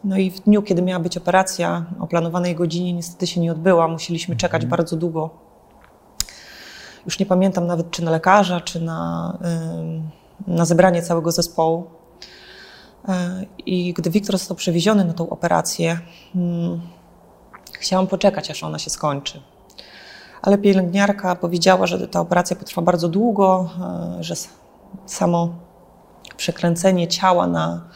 No 0.04 0.16
i 0.16 0.30
w 0.30 0.40
dniu, 0.40 0.62
kiedy 0.62 0.82
miała 0.82 1.00
być 1.00 1.16
operacja, 1.16 1.86
o 2.00 2.06
planowanej 2.06 2.54
godzinie 2.54 2.92
niestety 2.92 3.26
się 3.26 3.40
nie 3.40 3.52
odbyła. 3.52 3.88
Musieliśmy 3.88 4.36
czekać 4.36 4.66
bardzo 4.66 4.96
długo. 4.96 5.47
Już 7.04 7.18
nie 7.18 7.26
pamiętam 7.26 7.66
nawet, 7.66 7.90
czy 7.90 8.04
na 8.04 8.10
lekarza, 8.10 8.60
czy 8.60 8.80
na, 8.80 9.38
na 10.46 10.64
zebranie 10.64 11.02
całego 11.02 11.32
zespołu. 11.32 11.86
E, 13.08 13.44
I 13.66 13.94
gdy 13.94 14.10
Wiktor 14.10 14.38
został 14.38 14.56
przewieziony 14.56 15.04
na 15.04 15.12
tą 15.12 15.30
operację, 15.30 15.98
chciałam 17.72 18.06
poczekać, 18.06 18.50
aż 18.50 18.62
ona 18.62 18.78
się 18.78 18.90
skończy. 18.90 19.40
Ale 20.42 20.58
pielęgniarka 20.58 21.36
powiedziała, 21.36 21.86
że 21.86 22.08
ta 22.08 22.20
operacja 22.20 22.56
potrwa 22.56 22.82
bardzo 22.82 23.08
długo, 23.08 23.70
e, 24.18 24.24
że 24.24 24.34
samo 25.06 25.48
przekręcenie 26.36 27.08
ciała 27.08 27.46
na, 27.46 27.88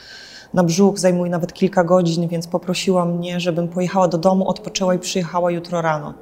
na 0.54 0.64
brzuch 0.64 0.98
zajmuje 0.98 1.30
nawet 1.30 1.52
kilka 1.52 1.84
godzin, 1.84 2.28
więc 2.28 2.46
poprosiła 2.46 3.04
mnie, 3.04 3.40
żebym 3.40 3.68
pojechała 3.68 4.08
do 4.08 4.18
domu, 4.18 4.48
odpoczęła 4.48 4.94
i 4.94 4.98
przyjechała 4.98 5.50
jutro 5.50 5.82
rano. 5.82 6.14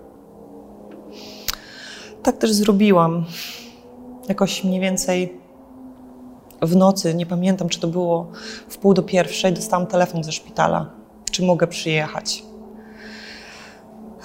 Tak 2.23 2.37
też 2.37 2.53
zrobiłam. 2.53 3.25
Jakoś 4.29 4.65
mniej 4.65 4.81
więcej 4.81 5.41
w 6.63 6.77
nocy, 6.77 7.15
nie 7.15 7.27
pamiętam 7.27 7.69
czy 7.69 7.81
to 7.81 7.89
było 7.89 8.27
w 8.69 8.79
pół 8.79 8.95
do 8.95 9.03
pierwszej, 9.03 9.53
dostałam 9.53 9.87
telefon 9.87 10.25
ze 10.25 10.33
szpitala, 10.33 10.91
czy 11.31 11.43
mogę 11.45 11.67
przyjechać. 11.67 12.43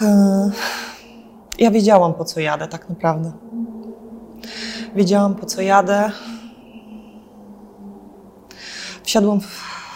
E, 0.01 0.51
Ja 1.59 1.71
wiedziałam, 1.71 2.13
po 2.13 2.25
co 2.25 2.39
jadę, 2.39 2.67
tak 2.67 2.89
naprawdę. 2.89 3.31
Wiedziałam, 4.95 5.35
po 5.35 5.45
co 5.45 5.61
jadę. 5.61 6.11
Wsiadłam 9.03 9.39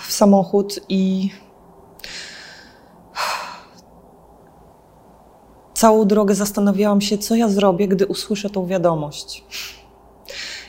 w 0.07 0.11
samochód 0.11 0.79
i 0.89 1.29
całą 5.79 6.05
drogę 6.05 6.35
zastanawiałam 6.35 7.01
się, 7.01 7.17
co 7.17 7.35
ja 7.35 7.49
zrobię, 7.49 7.87
gdy 7.87 8.07
usłyszę 8.07 8.49
tą 8.49 8.65
wiadomość. 8.65 9.43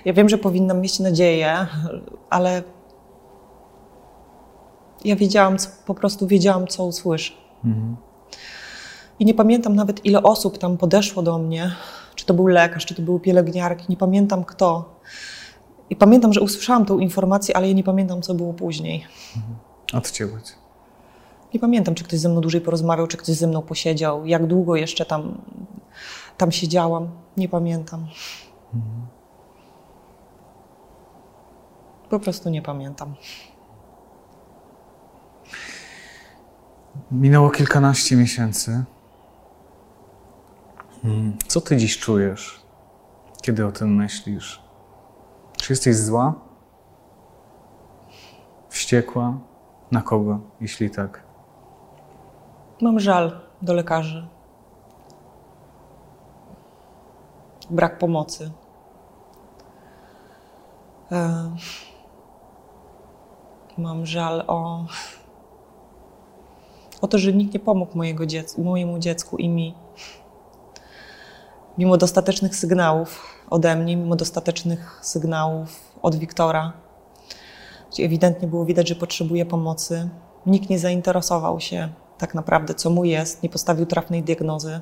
Ja 0.05 0.13
wiem, 0.13 0.29
że 0.29 0.39
powinnam 0.39 0.81
mieć 0.81 0.99
nadzieję, 0.99 1.67
ale 2.31 2.63
ja 5.05 5.17
wiedziałam, 5.17 5.59
co, 5.59 5.69
po 5.87 5.95
prostu 5.95 6.27
wiedziałam, 6.27 6.67
co 6.67 6.85
usłyszę. 6.85 7.33
I 9.19 9.25
nie 9.25 9.35
pamiętam 9.35 9.77
nawet, 9.77 10.05
ile 10.05 10.23
osób 10.23 10.59
tam 10.59 10.77
podeszło 10.77 11.23
do 11.23 11.39
mnie. 11.39 11.73
Czy 12.15 12.27
to 12.27 12.35
był 12.35 12.47
lekarz, 12.47 12.87
czy 12.87 12.95
to 12.95 13.03
były 13.03 13.21
pielęgniarki, 13.21 13.87
nie 13.89 13.97
pamiętam 13.97 14.45
kto. 14.45 15.01
I 15.91 15.97
pamiętam, 15.97 16.33
że 16.33 16.41
usłyszałam 16.41 16.87
tą 16.87 16.99
informację, 16.99 17.57
ale 17.57 17.69
ja 17.69 17.75
nie 17.75 17.85
pamiętam, 17.85 18.23
co 18.23 18.35
było 18.35 18.53
później. 18.53 19.07
Odcięła 19.93 20.41
cię. 20.41 20.60
Nie 21.55 21.61
pamiętam, 21.61 21.95
czy 21.95 22.05
ktoś 22.05 22.19
ze 22.21 22.29
mną 22.29 22.41
dłużej 22.41 22.61
porozmawiał, 22.61 23.07
czy 23.07 23.17
ktoś 23.17 23.35
ze 23.35 23.47
mną 23.47 23.63
posiedział, 23.63 24.27
jak 24.27 24.47
długo 24.47 24.77
jeszcze 24.77 25.07
tam, 25.07 25.43
tam 26.37 26.53
siedziałam. 26.53 27.09
Nie 27.37 27.49
pamiętam. 27.49 28.07
Po 32.11 32.21
prostu 32.21 32.51
nie 32.51 32.63
pamiętam. 32.63 33.15
Minęło 37.11 37.51
kilkanaście 37.51 38.17
miesięcy. 38.17 38.85
Mm, 41.05 41.37
Co 41.49 41.61
ty 41.61 41.77
dziś 41.77 41.99
czujesz, 41.99 42.63
kiedy 43.43 43.67
o 43.67 43.73
tym 43.73 43.95
myślisz? 43.97 44.63
Czy 45.57 45.73
jesteś 45.73 45.97
zła? 45.97 46.35
Wściekła? 48.69 49.39
Na 49.93 50.03
kogo, 50.03 50.41
jeśli 50.61 50.91
tak? 50.91 51.30
Mam 52.81 53.01
żal 53.01 53.41
do 53.63 53.75
lekarzy. 53.75 54.27
Brak 57.71 57.99
pomocy. 57.99 58.51
Mam 63.79 64.07
żal 64.07 64.45
o, 64.47 64.85
o 67.01 67.09
to, 67.09 67.19
że 67.19 67.33
nikt 67.33 67.55
nie 67.55 67.61
pomógł 67.61 67.99
mojego 67.99 68.25
dziec- 68.25 68.63
mojemu 68.63 68.99
dziecku 68.99 69.37
i 69.37 69.49
mi. 69.49 69.75
Mimo 71.79 71.97
dostatecznych 71.97 72.57
sygnałów 72.57 73.37
ode 73.51 73.77
mnie, 73.77 73.97
mimo 73.97 74.17
dostatecznych 74.17 74.99
sygnałów 75.03 75.95
od 76.03 76.17
Wiktora, 76.17 76.73
gdzie 77.91 78.05
ewidentnie 78.05 78.49
było 78.49 78.65
widać, 78.65 78.89
że 78.89 78.95
potrzebuje 78.95 79.47
pomocy, 79.47 80.09
nikt 80.47 80.71
nie 80.71 80.79
zainteresował 80.79 81.61
się 81.61 81.89
tak 82.21 82.35
naprawdę, 82.35 82.75
co 82.75 82.91
mu 82.91 83.05
jest, 83.05 83.43
nie 83.43 83.49
postawił 83.49 83.87
trafnej 83.87 84.23
diagnozy. 84.23 84.81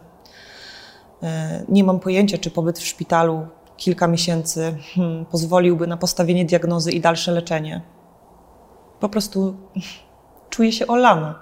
E, 1.23 1.65
Nie 1.69 1.85
mam 1.85 2.01
pojęcia, 2.01 2.39
czy 2.39 2.51
pobyt 2.51 2.79
w 2.79 2.87
szpitalu 2.87 3.47
kilka 3.77 4.07
miesięcy 4.09 4.77
hmm, 4.95 5.25
pozwoliłby 5.27 5.87
na 5.87 5.97
postawienie 5.97 6.45
diagnozy 6.45 6.93
i 6.93 7.01
dalsze 7.01 7.33
leczenie. 7.33 7.83
Po 9.01 9.09
prostu 9.09 9.57
czuję 10.51 10.73
się 10.73 10.87
olana 10.87 11.39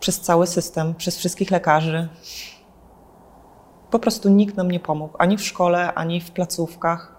przez 0.00 0.20
cały 0.20 0.46
system, 0.46 0.94
przez 0.94 1.16
wszystkich 1.18 1.50
lekarzy. 1.50 2.08
Po 3.90 3.98
prostu 3.98 4.28
nikt 4.28 4.56
nam 4.56 4.70
nie 4.70 4.80
pomógł, 4.80 5.14
ani 5.18 5.36
w 5.36 5.42
szkole, 5.44 5.94
ani 5.94 6.20
w 6.20 6.30
placówkach. 6.30 7.16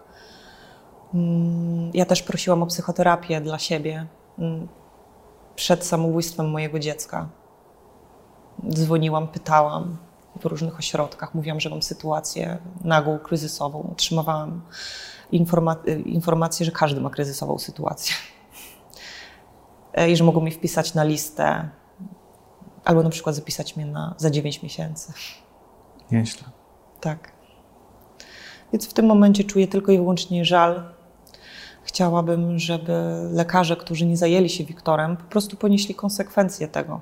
Mm, 1.13 1.91
Ja 1.93 2.05
też 2.05 2.23
prosiłam 2.23 2.63
o 2.63 2.65
psychoterapię 2.65 3.41
dla 3.41 3.59
siebie 3.59 4.07
mm, 4.39 4.67
przed 5.57 5.85
samobójstwem 5.85 6.49
mojego 6.49 6.79
dziecka. 6.79 7.29
Dzwoniłam, 8.69 9.27
pytałam 9.27 9.97
w 10.39 10.45
różnych 10.45 10.79
ośrodkach, 10.79 11.35
mówiłam, 11.35 11.59
że 11.59 11.69
mam 11.69 11.81
sytuację 11.81 12.57
nagłą, 12.83 13.19
kryzysową. 13.19 13.89
Otrzymywałam 13.91 14.61
informa- 15.33 16.05
informację, 16.05 16.65
że 16.65 16.71
każdy 16.71 17.01
ma 17.01 17.09
kryzysową 17.09 17.59
sytuację 17.59 18.15
i 20.11 20.15
że 20.15 20.23
mogą 20.23 20.41
mnie 20.41 20.51
wpisać 20.51 20.93
na 20.93 21.03
listę 21.03 21.69
albo 22.85 23.03
na 23.03 23.09
przykład 23.09 23.35
zapisać 23.35 23.75
mnie 23.75 23.85
na, 23.85 24.15
za 24.17 24.29
9 24.29 24.63
miesięcy. 24.63 25.13
Nieźle. 26.11 26.43
Tak. 27.01 27.31
Więc 28.73 28.87
w 28.87 28.93
tym 28.93 29.05
momencie 29.05 29.43
czuję 29.43 29.67
tylko 29.67 29.91
i 29.91 29.97
wyłącznie 29.97 30.45
żal. 30.45 30.96
Chciałabym, 31.87 32.59
żeby 32.59 32.93
lekarze, 33.31 33.75
którzy 33.75 34.05
nie 34.05 34.17
zajęli 34.17 34.49
się 34.49 34.63
Wiktorem, 34.63 35.17
po 35.17 35.23
prostu 35.23 35.57
ponieśli 35.57 35.95
konsekwencje 35.95 36.67
tego. 36.67 37.01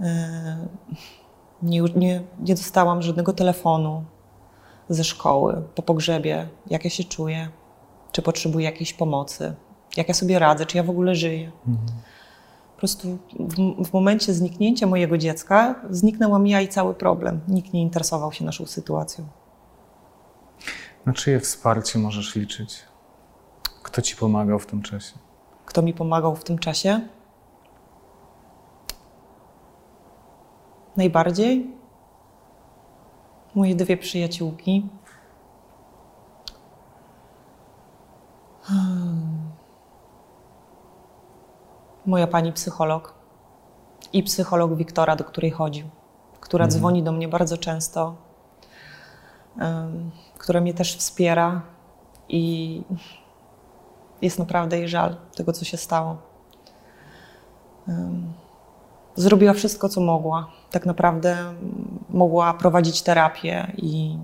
E, 0.00 0.66
Nie, 1.62 1.80
nie, 1.96 2.22
nie 2.40 2.54
dostałam 2.54 3.02
żadnego 3.02 3.32
telefonu 3.32 4.04
ze 4.88 5.04
szkoły 5.04 5.62
po 5.74 5.82
pogrzebie, 5.82 6.48
jak 6.66 6.84
ja 6.84 6.90
się 6.90 7.04
czuję, 7.04 7.48
czy 8.12 8.22
potrzebuję 8.22 8.64
jakiejś 8.64 8.92
pomocy, 8.92 9.54
jak 9.96 10.08
ja 10.08 10.14
sobie 10.14 10.38
radzę, 10.38 10.66
czy 10.66 10.76
ja 10.76 10.82
w 10.82 10.90
ogóle 10.90 11.14
żyję. 11.14 11.52
Po 12.74 12.78
prostu 12.78 13.18
w, 13.40 13.84
w 13.84 13.92
momencie 13.92 14.34
zniknięcia 14.34 14.86
mojego 14.86 15.18
dziecka 15.18 15.74
zniknęłam 15.90 16.46
ja 16.46 16.60
i 16.60 16.68
cały 16.68 16.94
problem. 16.94 17.40
Nikt 17.48 17.72
nie 17.72 17.82
interesował 17.82 18.32
się 18.32 18.44
naszą 18.44 18.66
sytuacją. 18.66 19.26
Na 21.06 21.12
czyje 21.12 21.40
wsparcie 21.40 21.98
możesz 21.98 22.34
liczyć? 22.34 22.78
Kto 23.94 24.02
ci 24.02 24.16
pomagał 24.16 24.58
w 24.58 24.66
tym 24.66 24.82
czasie? 24.82 25.12
Kto 25.66 25.82
mi 25.82 25.94
pomagał 25.94 26.36
w 26.36 26.44
tym 26.44 26.58
czasie? 26.58 27.00
Najbardziej 30.96 31.70
moje 33.54 33.74
dwie 33.74 33.96
przyjaciółki. 33.96 34.88
Hmm. 38.62 39.50
Moja 42.06 42.26
pani 42.26 42.52
psycholog 42.52 43.14
i 44.12 44.22
psycholog 44.22 44.74
Wiktora, 44.74 45.16
do 45.16 45.24
której 45.24 45.50
chodzi, 45.50 45.90
która 46.40 46.64
Mhm. 46.64 46.80
dzwoni 46.80 47.02
do 47.02 47.12
mnie 47.12 47.28
bardzo 47.28 47.58
często, 47.58 48.16
która 50.38 50.60
mnie 50.60 50.74
też 50.74 50.96
wspiera 50.96 51.62
i 52.28 52.82
jest 54.24 54.38
naprawdę 54.38 54.78
jej 54.78 54.88
żal 54.88 55.16
tego, 55.36 55.52
co 55.52 55.64
się 55.64 55.76
stało. 55.76 56.16
Zrobiła 59.14 59.52
wszystko, 59.52 59.88
co 59.88 60.00
mogła. 60.00 60.50
Tak 60.70 60.86
naprawdę 60.86 61.36
mogła 62.08 62.54
prowadzić 62.54 63.02
terapię 63.02 63.72
i 63.76 64.18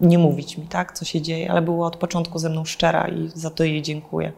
nie 0.00 0.18
mówić 0.18 0.58
mi, 0.58 0.66
tak, 0.66 0.92
co 0.92 1.04
się 1.04 1.22
dzieje, 1.22 1.50
ale 1.50 1.62
była 1.62 1.86
od 1.86 1.96
początku 1.96 2.38
ze 2.38 2.48
mną 2.48 2.64
szczera 2.64 3.08
i 3.08 3.28
za 3.34 3.50
to 3.50 3.64
jej 3.64 3.82
dziękuję. 3.82 4.32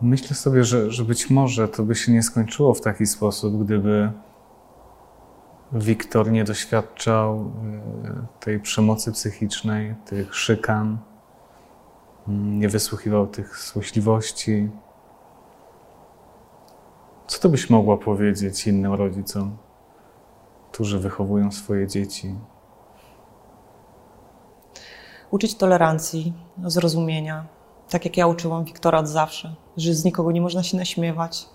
Myślę 0.00 0.36
sobie, 0.36 0.64
że, 0.64 0.90
że 0.90 1.04
być 1.04 1.30
może 1.30 1.68
to 1.68 1.82
by 1.82 1.94
się 1.94 2.12
nie 2.12 2.22
skończyło 2.22 2.74
w 2.74 2.80
taki 2.80 3.06
sposób, 3.06 3.64
gdyby 3.64 4.12
Wiktor 5.72 6.32
nie 6.32 6.44
doświadczał 6.44 7.36
e, 7.36 8.26
tej 8.40 8.60
przemocy 8.60 9.12
psychicznej, 9.12 9.94
tych 10.04 10.34
szykan, 10.34 10.98
nie 12.28 12.68
wysłuchiwał 12.68 13.26
tych 13.26 13.56
złośliwości. 13.56 14.70
Co 17.26 17.40
to 17.40 17.48
byś 17.48 17.70
mogła 17.70 17.96
powiedzieć 17.96 18.66
innym 18.66 18.94
rodzicom, 18.94 19.56
którzy 20.72 20.98
wychowują 20.98 21.52
swoje 21.52 21.86
dzieci? 21.86 22.34
Uczyć 25.30 25.54
tolerancji, 25.54 26.32
zrozumienia, 26.64 27.46
tak 27.90 28.04
jak 28.04 28.16
ja 28.16 28.26
uczyłam 28.26 28.64
Wiktora 28.64 28.98
od 28.98 29.08
zawsze, 29.08 29.54
że 29.76 29.94
z 29.94 30.04
nikogo 30.04 30.32
nie 30.32 30.40
można 30.40 30.62
się 30.62 30.76
naśmiewać. 30.76 31.48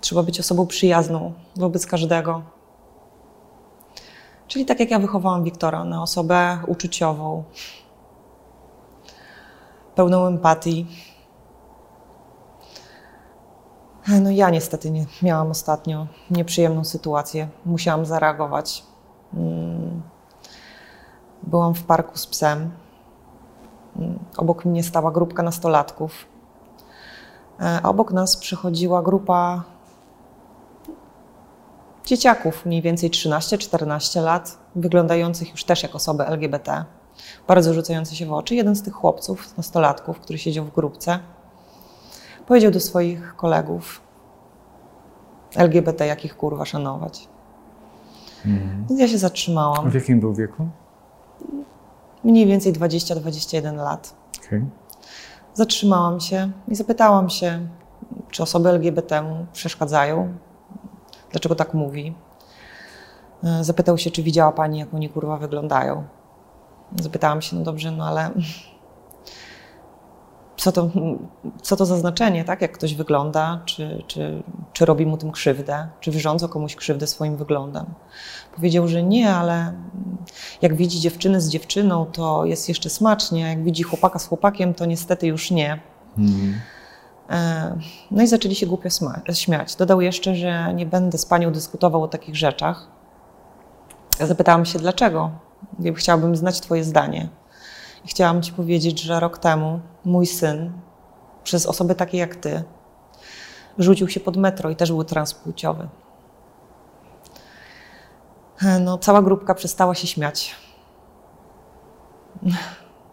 Trzeba 0.00 0.22
być 0.22 0.40
osobą 0.40 0.66
przyjazną 0.66 1.32
wobec 1.56 1.86
każdego. 1.86 2.55
Czyli 4.48 4.64
tak 4.64 4.80
jak 4.80 4.90
ja 4.90 4.98
wychowałam 4.98 5.44
Wiktora 5.44 5.84
na 5.84 6.02
osobę 6.02 6.58
uczuciową, 6.66 7.44
pełną 9.94 10.26
empatii. 10.26 10.86
No 14.22 14.30
ja 14.30 14.50
niestety 14.50 14.90
nie, 14.90 15.06
miałam 15.22 15.50
ostatnio 15.50 16.06
nieprzyjemną 16.30 16.84
sytuację. 16.84 17.48
Musiałam 17.64 18.06
zareagować. 18.06 18.84
Mm. 19.34 20.02
Byłam 21.42 21.74
w 21.74 21.84
parku 21.84 22.18
z 22.18 22.26
psem. 22.26 22.70
Mm, 23.96 24.18
Obok 24.36 24.64
mnie 24.64 24.82
stała 24.82 25.10
grupka 25.10 25.42
nastolatków. 25.42 26.26
E, 27.60 27.80
A 27.82 27.88
obok 27.88 28.12
nas 28.12 28.36
przychodziła 28.36 29.02
grupa 29.02 29.62
dzieciaków, 32.06 32.66
mniej 32.66 32.82
więcej 32.82 33.10
13-14 33.10 34.22
lat, 34.22 34.58
wyglądających 34.76 35.50
już 35.50 35.64
też 35.64 35.82
jak 35.82 35.94
osoby 35.94 36.26
LGBT, 36.26 36.84
bardzo 37.48 37.74
rzucające 37.74 38.16
się 38.16 38.26
w 38.26 38.32
oczy. 38.32 38.54
Jeden 38.54 38.76
z 38.76 38.82
tych 38.82 38.94
chłopców, 38.94 39.56
nastolatków, 39.56 40.20
który 40.20 40.38
siedział 40.38 40.64
w 40.64 40.74
grupce, 40.74 41.18
powiedział 42.46 42.70
do 42.70 42.80
swoich 42.80 43.36
kolegów: 43.36 44.00
LGBT, 45.56 46.06
jakich 46.06 46.36
kurwa 46.36 46.64
szanować. 46.64 47.28
Mhm. 48.46 48.98
Ja 48.98 49.08
się 49.08 49.18
zatrzymałam. 49.18 49.90
W 49.90 49.94
jakim 49.94 50.20
był 50.20 50.34
wieku? 50.34 50.68
Mniej 52.24 52.46
więcej 52.46 52.72
20-21 52.72 53.76
lat. 53.76 54.14
Okej. 54.46 54.64
Zatrzymałam 55.54 56.20
się 56.20 56.50
i 56.68 56.74
zapytałam 56.74 57.30
się, 57.30 57.68
czy 58.30 58.42
osoby 58.42 58.68
LGBT 58.68 59.22
mu 59.22 59.46
przeszkadzają, 59.52 60.34
dlaczego 61.30 61.54
tak 61.54 61.74
mówi. 61.74 62.14
E, 63.44 63.64
Zapytał 63.64 63.98
się, 63.98 64.10
czy 64.10 64.22
widziała 64.22 64.52
pani, 64.52 64.78
jak 64.78 64.94
oni 64.94 65.08
kurwa 65.08 65.36
wyglądają. 65.36 66.04
Zapytałam 67.00 67.42
się, 67.42 67.56
no 67.56 67.62
dobrze, 67.62 67.90
no 67.90 68.06
ale 68.06 68.30
co 70.56 70.72
to, 70.72 70.90
co 71.62 71.76
to 71.76 71.86
za 71.86 71.96
znaczenie, 71.96 72.44
tak? 72.44 72.62
Jak 72.62 72.72
ktoś 72.72 72.94
wygląda, 72.94 73.60
czy, 73.64 74.02
czy, 74.06 74.42
czy 74.72 74.84
robi 74.84 75.06
mu 75.06 75.16
tym 75.16 75.32
krzywdę, 75.32 75.88
czy 76.00 76.10
wyrządza 76.10 76.48
komuś 76.48 76.76
krzywdę 76.76 77.06
swoim 77.06 77.36
wyglądem. 77.36 77.86
Powiedział, 78.54 78.88
że 78.88 79.02
nie, 79.02 79.30
ale 79.30 79.72
jak 80.62 80.76
widzi 80.76 81.00
dziewczynę 81.00 81.40
z 81.40 81.48
dziewczyną, 81.48 82.06
to 82.06 82.44
jest 82.44 82.68
jeszcze 82.68 82.90
smacznie, 82.90 83.46
a 83.46 83.48
jak 83.48 83.64
widzi 83.64 83.82
chłopaka 83.82 84.18
z 84.18 84.26
chłopakiem, 84.26 84.74
to 84.74 84.86
niestety 84.86 85.26
już 85.26 85.50
nie. 85.50 85.80
Mhm. 86.18 86.60
E, 87.30 87.78
No 88.10 88.22
i 88.22 88.26
zaczęli 88.26 88.54
się 88.54 88.66
głupio 88.66 88.88
śmiać. 89.32 89.76
Dodał 89.76 90.00
jeszcze, 90.00 90.34
że 90.34 90.74
nie 90.74 90.86
będę 90.86 91.18
z 91.18 91.26
panią 91.26 91.52
dyskutował 91.52 92.02
o 92.02 92.08
takich 92.08 92.36
rzeczach. 92.36 92.86
Zapytałam 94.20 94.64
się, 94.64 94.78
dlaczego? 94.78 95.30
Chciałabym 95.94 96.36
znać 96.36 96.60
twoje 96.60 96.84
zdanie. 96.84 97.28
I 98.04 98.08
chciałam 98.08 98.42
ci 98.42 98.52
powiedzieć, 98.52 99.00
że 99.00 99.20
rok 99.20 99.38
temu 99.38 99.80
mój 100.04 100.26
syn 100.26 100.72
przez 101.44 101.66
osoby 101.66 101.94
takie 101.94 102.18
jak 102.18 102.36
ty 102.36 102.62
rzucił 103.78 104.08
się 104.08 104.20
pod 104.20 104.36
metro 104.36 104.70
i 104.70 104.76
też 104.76 104.92
był 104.92 105.04
transpłciowy. 105.04 105.88
E, 108.62 108.78
No, 108.80 108.98
cała 108.98 109.22
grupka 109.22 109.54
przestała 109.54 109.94
się 109.94 110.06
śmiać. 110.06 110.54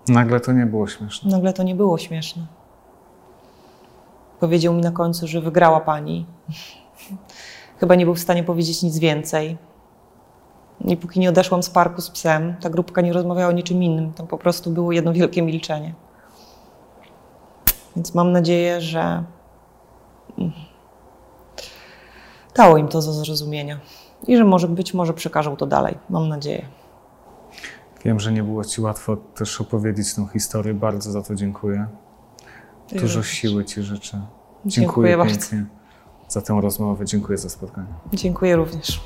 Nagle 0.08 0.40
to 0.40 0.52
nie 0.52 0.66
było 0.66 0.88
śmieszne. 0.88 1.32
Nagle 1.32 1.54
to 1.54 1.64
nie 1.64 1.76
było 1.76 1.98
śmieszne. 1.98 2.46
Powiedział 4.44 4.74
mi 4.74 4.82
na 4.82 4.92
końcu, 4.92 5.28
że 5.28 5.42
wygrała 5.42 5.80
pani. 5.80 6.26
Chyba 7.80 7.96
nie 7.96 8.06
był 8.06 8.16
w 8.16 8.20
stanie 8.20 8.44
powiedzieć 8.44 8.84
nic 8.84 9.00
więcej. 9.00 9.58
I 10.86 10.98
póki 10.98 11.20
nie 11.20 11.30
odeszłam 11.30 11.64
z 11.64 11.70
parku 11.70 12.02
z 12.02 12.10
psem, 12.10 12.56
ta 12.62 12.70
grupka 12.70 13.02
nie 13.02 13.14
rozmawiała 13.14 13.50
o 13.50 13.52
niczym 13.52 13.84
innym. 13.84 14.14
Tam 14.14 14.28
po 14.28 14.38
prostu 14.38 14.72
było 14.72 14.92
jedno 14.92 15.14
wielkie 15.14 15.42
milczenie. 15.42 15.94
Więc 17.96 18.16
mam 18.16 18.32
nadzieję, 18.32 18.82
że 18.82 19.24
mm, 20.38 20.52
dało 22.56 22.78
im 22.78 22.88
to 22.88 23.02
do 23.02 23.14
zrozumienia. 23.14 23.80
I 24.28 24.38
że 24.38 24.46
może 24.46 24.68
być 24.68 24.94
może 24.94 25.14
przekażą 25.14 25.56
to 25.56 25.66
dalej. 25.66 25.98
Mam 26.10 26.30
nadzieję. 26.30 26.66
Wiem, 28.06 28.20
że 28.20 28.32
nie 28.32 28.44
było 28.44 28.66
Ci 28.66 28.82
łatwo 28.82 29.18
też 29.18 29.62
opowiedzieć 29.62 30.16
tą 30.16 30.28
historię. 30.28 30.74
Bardzo 30.74 31.12
za 31.12 31.22
to 31.22 31.36
dziękuję. 31.36 31.88
Dużo 32.92 33.24
siły 33.24 33.66
Ci 33.66 33.84
życzę. 33.84 34.22
Dziękuję 34.66 35.18
bardzo. 35.18 35.34
pięknie 35.36 35.66
za 36.28 36.42
tę 36.42 36.60
rozmowę. 36.62 37.06
Dziękuję 37.06 37.38
za 37.38 37.50
spotkanie. 37.50 37.88
Dziękuję 38.14 38.56
również. 38.56 39.02